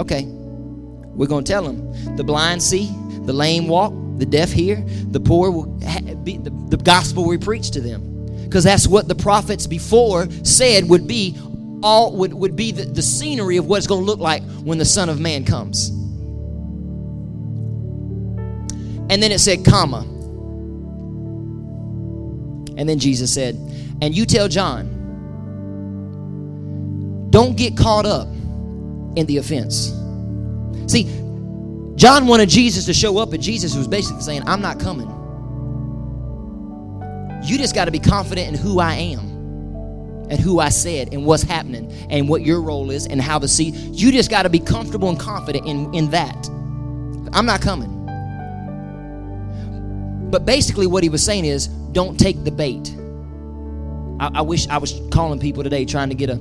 Okay. 0.00 0.24
We're 0.24 1.26
going 1.26 1.44
to 1.44 1.52
tell 1.52 1.62
them. 1.62 2.16
The 2.16 2.24
blind 2.24 2.62
see, 2.62 2.90
the 3.26 3.34
lame 3.34 3.68
walk, 3.68 3.92
the 4.16 4.24
deaf 4.24 4.50
hear, 4.50 4.82
the 5.10 5.20
poor 5.20 5.50
will 5.50 5.66
be 6.24 6.38
the, 6.38 6.48
the 6.70 6.78
gospel 6.78 7.28
we 7.28 7.36
preach 7.36 7.70
to 7.72 7.82
them. 7.82 8.26
Because 8.44 8.64
that's 8.64 8.88
what 8.88 9.08
the 9.08 9.14
prophets 9.14 9.66
before 9.66 10.26
said 10.42 10.88
would 10.88 11.06
be 11.06 11.38
all 11.82 12.16
would, 12.16 12.32
would 12.32 12.56
be 12.56 12.72
the, 12.72 12.84
the 12.84 13.02
scenery 13.02 13.58
of 13.58 13.66
what 13.66 13.76
it's 13.76 13.86
going 13.86 14.00
to 14.00 14.06
look 14.06 14.20
like 14.20 14.42
when 14.62 14.78
the 14.78 14.86
Son 14.86 15.10
of 15.10 15.20
Man 15.20 15.44
comes. 15.44 15.90
And 19.10 19.22
then 19.22 19.32
it 19.32 19.40
said, 19.40 19.66
comma. 19.66 20.00
And 22.78 22.88
then 22.88 22.98
Jesus 22.98 23.34
said, 23.34 23.54
and 24.00 24.16
you 24.16 24.24
tell 24.24 24.48
John, 24.48 25.01
don't 27.32 27.56
get 27.56 27.78
caught 27.78 28.04
up 28.04 28.28
in 29.16 29.24
the 29.26 29.38
offense. 29.38 29.90
See, 30.86 31.04
John 31.96 32.26
wanted 32.26 32.50
Jesus 32.50 32.84
to 32.86 32.92
show 32.92 33.16
up, 33.16 33.32
and 33.32 33.42
Jesus 33.42 33.74
was 33.74 33.88
basically 33.88 34.20
saying, 34.20 34.42
I'm 34.46 34.60
not 34.60 34.78
coming. 34.78 35.08
You 37.42 37.56
just 37.56 37.74
got 37.74 37.86
to 37.86 37.90
be 37.90 37.98
confident 37.98 38.48
in 38.48 38.54
who 38.54 38.80
I 38.80 38.94
am 38.94 39.20
and 40.30 40.38
who 40.38 40.60
I 40.60 40.68
said 40.68 41.14
and 41.14 41.24
what's 41.24 41.42
happening 41.42 41.90
and 42.10 42.28
what 42.28 42.42
your 42.42 42.60
role 42.60 42.90
is 42.90 43.06
and 43.06 43.20
how 43.20 43.38
to 43.38 43.48
see. 43.48 43.70
You 43.70 44.12
just 44.12 44.30
got 44.30 44.42
to 44.42 44.50
be 44.50 44.58
comfortable 44.58 45.08
and 45.08 45.18
confident 45.18 45.66
in, 45.66 45.92
in 45.94 46.10
that. 46.10 46.48
I'm 47.32 47.46
not 47.46 47.62
coming. 47.62 47.90
But 50.30 50.44
basically, 50.44 50.86
what 50.86 51.02
he 51.02 51.08
was 51.08 51.24
saying 51.24 51.46
is, 51.46 51.68
don't 51.68 52.20
take 52.20 52.44
the 52.44 52.50
bait. 52.50 52.94
I, 54.20 54.38
I 54.40 54.42
wish 54.42 54.68
I 54.68 54.76
was 54.76 55.00
calling 55.10 55.40
people 55.40 55.62
today 55.62 55.86
trying 55.86 56.10
to 56.10 56.14
get 56.14 56.28
a 56.28 56.36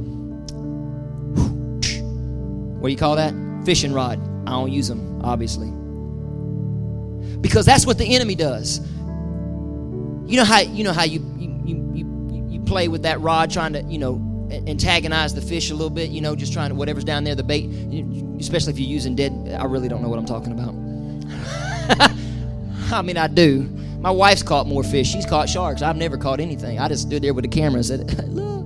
what 2.82 2.88
do 2.88 2.92
you 2.92 2.98
call 2.98 3.16
that? 3.16 3.34
Fishing 3.64 3.94
rod. 3.94 4.20
I 4.48 4.52
don't 4.52 4.72
use 4.72 4.88
them, 4.88 5.22
obviously. 5.24 5.70
Because 7.42 7.64
that's 7.64 7.86
what 7.86 8.00
the 8.00 8.16
enemy 8.16 8.34
does. 8.34 8.80
You 10.26 10.38
know 10.38 10.46
how 10.46 10.62
you 10.62 10.84
know 10.84 10.94
how 10.94 11.04
you 11.04 11.20
you, 11.38 11.92
you, 11.94 12.48
you 12.50 12.60
play 12.62 12.88
with 12.88 13.04
that 13.04 13.22
rod 13.22 13.52
trying 13.52 13.74
to, 13.74 13.84
you 13.84 14.00
know, 14.00 14.50
antagonize 14.68 15.36
the 15.36 15.42
fish 15.42 15.70
a 15.70 15.76
little 15.76 15.92
bit, 15.92 16.10
you 16.10 16.22
know, 16.22 16.36
just 16.36 16.54
trying 16.54 16.70
to 16.70 16.76
whatever's 16.76 17.04
down 17.04 17.24
there, 17.24 17.36
the 17.36 17.44
bait, 17.44 17.66
especially 18.40 18.74
if 18.74 18.80
you're 18.80 18.90
using 18.90 19.16
dead 19.16 19.32
I 19.60 19.66
really 19.66 19.88
don't 19.88 20.02
know 20.02 20.10
what 20.10 20.18
I'm 20.18 20.26
talking 20.26 20.52
about. 20.52 20.74
I 22.92 23.02
mean, 23.04 23.18
I 23.18 23.28
do. 23.28 23.62
My 24.00 24.12
wife's 24.12 24.42
caught 24.42 24.66
more 24.66 24.84
fish. 24.84 25.12
She's 25.12 25.26
caught 25.28 25.50
sharks. 25.50 25.84
I've 25.84 25.98
never 25.98 26.18
caught 26.18 26.40
anything. 26.40 26.80
I 26.80 26.88
just 26.88 27.04
stood 27.04 27.22
there 27.22 27.36
with 27.36 27.44
the 27.44 27.50
camera 27.50 27.78
and 27.78 27.86
said, 27.86 28.28
"Look." 28.30 28.61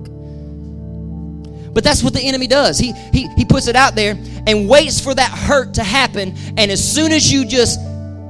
But 1.76 1.84
that's 1.84 2.02
what 2.02 2.14
the 2.14 2.22
enemy 2.22 2.46
does. 2.46 2.78
He 2.78 2.92
he 3.12 3.28
he 3.36 3.44
puts 3.44 3.68
it 3.68 3.76
out 3.76 3.94
there 3.94 4.16
and 4.46 4.66
waits 4.66 4.98
for 4.98 5.14
that 5.14 5.30
hurt 5.30 5.74
to 5.74 5.84
happen. 5.84 6.34
And 6.56 6.70
as 6.70 6.82
soon 6.82 7.12
as 7.12 7.30
you 7.30 7.44
just 7.44 7.78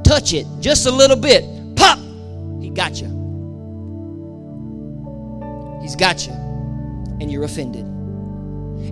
touch 0.02 0.34
it, 0.34 0.48
just 0.58 0.86
a 0.86 0.90
little 0.90 1.16
bit, 1.16 1.44
pop, 1.76 1.96
he 2.60 2.70
got 2.70 3.00
you. 3.00 3.06
He's 5.80 5.94
got 5.94 6.26
you. 6.26 6.32
And 6.32 7.30
you're 7.30 7.44
offended. 7.44 7.84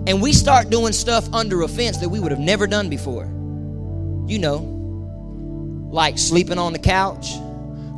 And 0.07 0.21
we 0.21 0.31
start 0.31 0.69
doing 0.69 0.93
stuff 0.93 1.27
under 1.33 1.63
offense 1.63 1.97
that 1.97 2.07
we 2.07 2.21
would 2.21 2.31
have 2.31 2.39
never 2.39 2.65
done 2.65 2.89
before. 2.89 3.25
You 3.25 4.39
know, 4.39 4.59
like 5.91 6.17
sleeping 6.17 6.59
on 6.59 6.71
the 6.71 6.79
couch, 6.79 7.27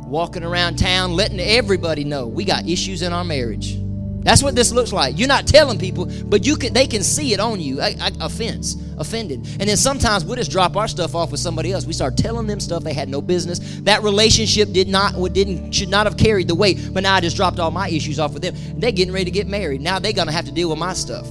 walking 0.08 0.42
around 0.42 0.76
town, 0.76 1.12
letting 1.12 1.38
everybody 1.38 2.02
know 2.02 2.26
we 2.26 2.44
got 2.44 2.68
issues 2.68 3.02
in 3.02 3.12
our 3.12 3.22
marriage. 3.22 3.78
That's 4.28 4.42
what 4.42 4.54
this 4.54 4.72
looks 4.72 4.92
like. 4.92 5.18
You're 5.18 5.26
not 5.26 5.46
telling 5.46 5.78
people, 5.78 6.06
but 6.26 6.44
you 6.44 6.56
can. 6.56 6.74
They 6.74 6.86
can 6.86 7.02
see 7.02 7.32
it 7.32 7.40
on 7.40 7.60
you. 7.60 7.80
I, 7.80 7.96
I, 7.98 8.12
offense, 8.20 8.76
offended, 8.98 9.38
and 9.58 9.66
then 9.66 9.78
sometimes 9.78 10.22
we'll 10.22 10.36
just 10.36 10.50
drop 10.50 10.76
our 10.76 10.86
stuff 10.86 11.14
off 11.14 11.30
with 11.30 11.40
somebody 11.40 11.72
else. 11.72 11.86
We 11.86 11.94
start 11.94 12.18
telling 12.18 12.46
them 12.46 12.60
stuff 12.60 12.84
they 12.84 12.92
had 12.92 13.08
no 13.08 13.22
business. 13.22 13.80
That 13.84 14.02
relationship 14.02 14.72
did 14.72 14.86
not, 14.86 15.14
didn't, 15.32 15.72
should 15.72 15.88
not 15.88 16.04
have 16.04 16.18
carried 16.18 16.46
the 16.46 16.54
weight. 16.54 16.90
But 16.92 17.04
now 17.04 17.14
I 17.14 17.20
just 17.20 17.36
dropped 17.36 17.58
all 17.58 17.70
my 17.70 17.88
issues 17.88 18.18
off 18.18 18.34
with 18.34 18.42
them. 18.42 18.54
They're 18.78 18.92
getting 18.92 19.14
ready 19.14 19.24
to 19.24 19.30
get 19.30 19.46
married. 19.46 19.80
Now 19.80 19.98
they're 19.98 20.12
gonna 20.12 20.30
have 20.30 20.44
to 20.44 20.52
deal 20.52 20.68
with 20.68 20.78
my 20.78 20.92
stuff. 20.92 21.26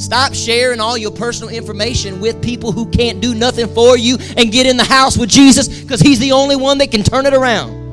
Stop 0.00 0.34
sharing 0.34 0.80
all 0.80 0.98
your 0.98 1.12
personal 1.12 1.54
information 1.54 2.20
with 2.20 2.42
people 2.42 2.72
who 2.72 2.90
can't 2.90 3.20
do 3.20 3.36
nothing 3.36 3.72
for 3.72 3.96
you 3.96 4.18
and 4.36 4.50
get 4.50 4.66
in 4.66 4.76
the 4.76 4.84
house 4.84 5.16
with 5.16 5.28
Jesus 5.28 5.68
because 5.68 6.00
He's 6.00 6.18
the 6.18 6.32
only 6.32 6.56
one 6.56 6.78
that 6.78 6.90
can 6.90 7.04
turn 7.04 7.24
it 7.24 7.34
around. 7.34 7.83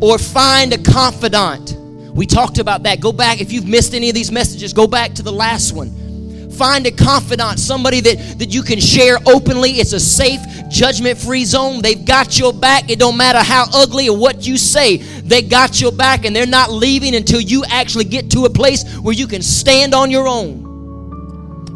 Or 0.00 0.18
find 0.18 0.72
a 0.72 0.78
confidant. 0.78 1.76
We 2.14 2.26
talked 2.26 2.58
about 2.58 2.82
that. 2.84 3.00
Go 3.00 3.12
back, 3.12 3.40
if 3.40 3.52
you've 3.52 3.68
missed 3.68 3.94
any 3.94 4.08
of 4.08 4.14
these 4.14 4.32
messages, 4.32 4.72
go 4.72 4.86
back 4.86 5.14
to 5.14 5.22
the 5.22 5.32
last 5.32 5.72
one. 5.72 6.50
Find 6.50 6.86
a 6.86 6.90
confidant, 6.90 7.58
somebody 7.58 8.00
that, 8.00 8.38
that 8.38 8.52
you 8.52 8.62
can 8.62 8.80
share 8.80 9.18
openly. 9.26 9.72
It's 9.72 9.92
a 9.92 10.00
safe, 10.00 10.40
judgment 10.68 11.16
free 11.18 11.44
zone. 11.44 11.80
They've 11.80 12.04
got 12.04 12.38
your 12.38 12.52
back. 12.52 12.90
It 12.90 12.98
don't 12.98 13.16
matter 13.16 13.38
how 13.38 13.66
ugly 13.72 14.08
or 14.08 14.16
what 14.18 14.46
you 14.46 14.58
say, 14.58 14.98
they 14.98 15.42
got 15.42 15.80
your 15.80 15.92
back, 15.92 16.24
and 16.24 16.34
they're 16.34 16.46
not 16.46 16.70
leaving 16.70 17.14
until 17.14 17.40
you 17.40 17.64
actually 17.64 18.04
get 18.04 18.30
to 18.32 18.44
a 18.44 18.50
place 18.50 18.98
where 18.98 19.14
you 19.14 19.26
can 19.26 19.42
stand 19.42 19.94
on 19.94 20.10
your 20.10 20.28
own. 20.28 20.66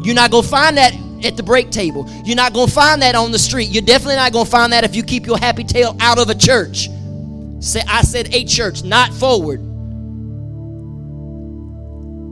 You're 0.03 0.13
not 0.13 0.29
going 0.29 0.43
to 0.43 0.49
find 0.49 0.77
that 0.77 0.93
at 1.23 1.37
the 1.37 1.43
break 1.43 1.71
table. 1.71 2.05
You're 2.23 2.35
not 2.35 2.53
going 2.53 2.67
to 2.67 2.73
find 2.73 3.01
that 3.01 3.15
on 3.15 3.31
the 3.31 3.39
street. 3.39 3.69
You're 3.69 3.81
definitely 3.81 4.17
not 4.17 4.33
going 4.33 4.45
to 4.45 4.51
find 4.51 4.71
that 4.73 4.83
if 4.83 4.95
you 4.95 5.01
keep 5.01 5.25
your 5.25 5.39
happy 5.39 5.63
tail 5.63 5.95
out 5.99 6.19
of 6.19 6.29
a 6.29 6.35
church. 6.35 6.89
Say, 7.59 7.81
I 7.87 8.01
said 8.01 8.33
a 8.33 8.45
church, 8.45 8.83
not 8.83 9.13
forward. 9.13 9.61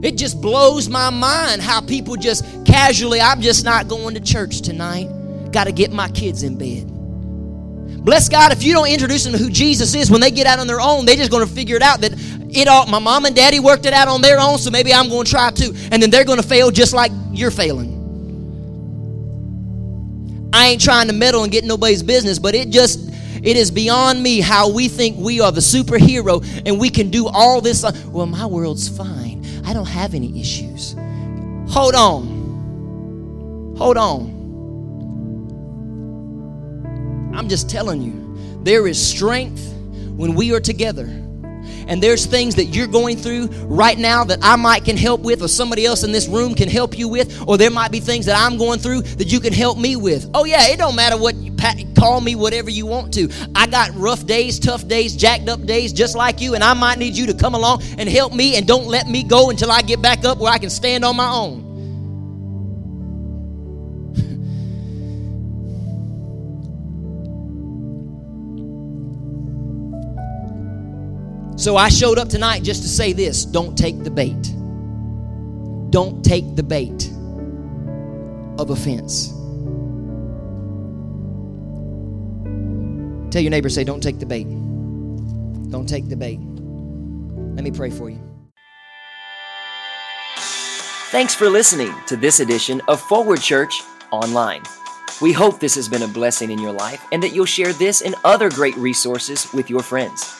It 0.04 0.16
just 0.18 0.40
blows 0.40 0.88
my 0.88 1.08
mind 1.08 1.62
how 1.62 1.80
people 1.80 2.16
just 2.16 2.44
casually, 2.66 3.20
I'm 3.20 3.40
just 3.40 3.64
not 3.64 3.88
going 3.88 4.14
to 4.14 4.20
church 4.20 4.60
tonight. 4.60 5.08
Got 5.50 5.64
to 5.64 5.72
get 5.72 5.92
my 5.92 6.08
kids 6.10 6.42
in 6.42 6.58
bed. 6.58 6.90
Bless 8.04 8.28
God, 8.28 8.52
if 8.52 8.62
you 8.62 8.74
don't 8.74 8.88
introduce 8.88 9.24
them 9.24 9.32
to 9.32 9.38
who 9.38 9.48
Jesus 9.48 9.94
is, 9.94 10.10
when 10.10 10.20
they 10.20 10.30
get 10.30 10.46
out 10.46 10.58
on 10.58 10.66
their 10.66 10.80
own, 10.80 11.06
they're 11.06 11.16
just 11.16 11.30
going 11.30 11.46
to 11.46 11.50
figure 11.52 11.76
it 11.76 11.82
out 11.82 12.02
that 12.02 12.12
it 12.50 12.68
all, 12.68 12.86
my 12.86 12.98
mom 12.98 13.24
and 13.24 13.34
daddy 13.34 13.60
worked 13.60 13.86
it 13.86 13.94
out 13.94 14.08
on 14.08 14.20
their 14.20 14.38
own, 14.38 14.58
so 14.58 14.70
maybe 14.70 14.92
I'm 14.92 15.08
going 15.08 15.24
to 15.24 15.30
try 15.30 15.50
too. 15.50 15.72
And 15.90 16.02
then 16.02 16.10
they're 16.10 16.26
going 16.26 16.40
to 16.40 16.46
fail 16.46 16.70
just 16.70 16.92
like 16.92 17.10
you're 17.32 17.50
failing. 17.50 17.92
I 20.52 20.68
ain't 20.68 20.82
trying 20.82 21.06
to 21.08 21.14
meddle 21.14 21.44
and 21.44 21.50
get 21.50 21.64
nobody's 21.64 22.02
business, 22.02 22.38
but 22.38 22.54
it 22.54 22.68
just 22.68 23.10
it 23.44 23.56
is 23.56 23.70
beyond 23.70 24.22
me 24.22 24.40
how 24.40 24.72
we 24.72 24.88
think 24.88 25.18
we 25.18 25.40
are 25.40 25.52
the 25.52 25.60
superhero 25.60 26.42
and 26.64 26.80
we 26.80 26.88
can 26.88 27.10
do 27.10 27.28
all 27.28 27.60
this. 27.60 27.84
Well, 28.06 28.26
my 28.26 28.46
world's 28.46 28.88
fine. 28.88 29.44
I 29.66 29.72
don't 29.72 29.88
have 29.88 30.14
any 30.14 30.40
issues. 30.40 30.94
Hold 31.68 31.94
on. 31.94 33.74
Hold 33.76 33.96
on. 33.96 34.32
I'm 37.34 37.48
just 37.48 37.68
telling 37.68 38.00
you, 38.00 38.62
there 38.62 38.86
is 38.86 39.04
strength 39.04 39.74
when 40.16 40.34
we 40.34 40.54
are 40.54 40.60
together. 40.60 41.06
And 41.86 42.02
there's 42.02 42.24
things 42.24 42.54
that 42.54 42.66
you're 42.66 42.86
going 42.86 43.16
through 43.18 43.48
right 43.64 43.98
now 43.98 44.24
that 44.24 44.38
I 44.42 44.56
might 44.56 44.84
can 44.84 44.96
help 44.96 45.20
with, 45.20 45.42
or 45.42 45.48
somebody 45.48 45.84
else 45.84 46.02
in 46.02 46.12
this 46.12 46.28
room 46.28 46.54
can 46.54 46.68
help 46.68 46.96
you 46.96 47.08
with, 47.08 47.46
or 47.46 47.58
there 47.58 47.70
might 47.70 47.90
be 47.90 48.00
things 48.00 48.24
that 48.26 48.38
I'm 48.40 48.56
going 48.56 48.78
through 48.78 49.02
that 49.02 49.30
you 49.30 49.38
can 49.40 49.52
help 49.52 49.76
me 49.76 49.96
with. 49.96 50.30
Oh 50.32 50.44
yeah, 50.44 50.68
it 50.68 50.78
don't 50.78 50.96
matter 50.96 51.18
what 51.18 51.34
call 51.96 52.20
me 52.20 52.34
whatever 52.34 52.70
you 52.70 52.86
want 52.86 53.14
to. 53.14 53.28
I 53.54 53.66
got 53.66 53.94
rough 53.94 54.26
days, 54.26 54.58
tough 54.58 54.86
days, 54.86 55.16
jacked 55.16 55.48
up 55.48 55.64
days, 55.64 55.92
just 55.92 56.14
like 56.16 56.40
you, 56.40 56.54
and 56.54 56.62
I 56.62 56.74
might 56.74 56.98
need 56.98 57.16
you 57.16 57.26
to 57.26 57.34
come 57.34 57.54
along 57.54 57.82
and 57.98 58.08
help 58.08 58.32
me, 58.32 58.56
and 58.56 58.66
don't 58.66 58.86
let 58.86 59.06
me 59.06 59.22
go 59.22 59.50
until 59.50 59.70
I 59.70 59.82
get 59.82 60.02
back 60.02 60.24
up 60.24 60.38
where 60.38 60.52
I 60.52 60.58
can 60.58 60.70
stand 60.70 61.04
on 61.04 61.16
my 61.16 61.30
own. 61.30 61.64
So 71.56 71.76
I 71.76 71.88
showed 71.88 72.18
up 72.18 72.28
tonight 72.28 72.62
just 72.62 72.82
to 72.82 72.88
say 72.88 73.12
this 73.12 73.44
don't 73.44 73.78
take 73.78 74.02
the 74.02 74.10
bait. 74.10 74.42
Don't 75.90 76.24
take 76.24 76.56
the 76.56 76.62
bait 76.62 77.10
of 78.58 78.70
offense. 78.70 79.32
Tell 83.34 83.42
your 83.42 83.50
neighbor, 83.50 83.68
say, 83.68 83.82
don't 83.82 84.00
take 84.00 84.20
the 84.20 84.26
bait. 84.26 84.44
Don't 85.72 85.88
take 85.88 86.08
the 86.08 86.14
bait. 86.14 86.38
Let 86.38 87.64
me 87.64 87.72
pray 87.72 87.90
for 87.90 88.08
you. 88.08 88.20
Thanks 91.10 91.34
for 91.34 91.50
listening 91.50 91.92
to 92.06 92.16
this 92.16 92.38
edition 92.38 92.80
of 92.86 93.00
Forward 93.00 93.40
Church 93.40 93.82
Online. 94.12 94.62
We 95.20 95.32
hope 95.32 95.58
this 95.58 95.74
has 95.74 95.88
been 95.88 96.02
a 96.02 96.08
blessing 96.08 96.52
in 96.52 96.60
your 96.60 96.70
life 96.70 97.04
and 97.10 97.20
that 97.24 97.34
you'll 97.34 97.44
share 97.44 97.72
this 97.72 98.02
and 98.02 98.14
other 98.22 98.50
great 98.50 98.76
resources 98.76 99.52
with 99.52 99.68
your 99.68 99.82
friends 99.82 100.32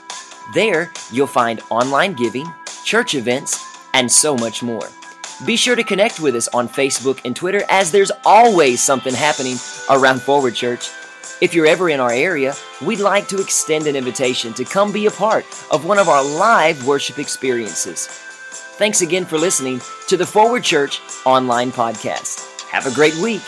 There, 0.53 0.91
you'll 1.11 1.27
find 1.27 1.61
online 1.69 2.13
giving, 2.13 2.47
church 2.83 3.15
events, 3.15 3.64
and 3.95 4.11
so 4.11 4.35
much 4.35 4.61
more. 4.61 4.87
Be 5.45 5.55
sure 5.55 5.75
to 5.75 5.83
connect 5.83 6.19
with 6.19 6.35
us 6.35 6.47
on 6.49 6.69
Facebook 6.69 7.19
and 7.25 7.35
Twitter 7.35 7.63
as 7.69 7.91
there's 7.91 8.11
always 8.25 8.81
something 8.81 9.13
happening 9.13 9.57
around 9.89 10.21
Forward 10.21 10.53
Church. 10.53 10.89
If 11.41 11.53
you're 11.53 11.65
ever 11.65 11.89
in 11.89 11.99
our 11.99 12.11
area, 12.11 12.53
we'd 12.81 12.99
like 12.99 13.27
to 13.29 13.41
extend 13.41 13.87
an 13.87 13.95
invitation 13.95 14.53
to 14.53 14.65
come 14.65 14.91
be 14.91 15.07
a 15.07 15.11
part 15.11 15.45
of 15.71 15.85
one 15.85 15.97
of 15.97 16.07
our 16.09 16.23
live 16.23 16.85
worship 16.85 17.19
experiences. 17.19 18.07
Thanks 18.77 19.01
again 19.01 19.25
for 19.25 19.37
listening 19.37 19.81
to 20.07 20.17
the 20.17 20.25
Forward 20.25 20.63
Church 20.63 20.99
online 21.25 21.71
podcast. 21.71 22.61
Have 22.69 22.85
a 22.85 22.93
great 22.93 23.15
week. 23.15 23.41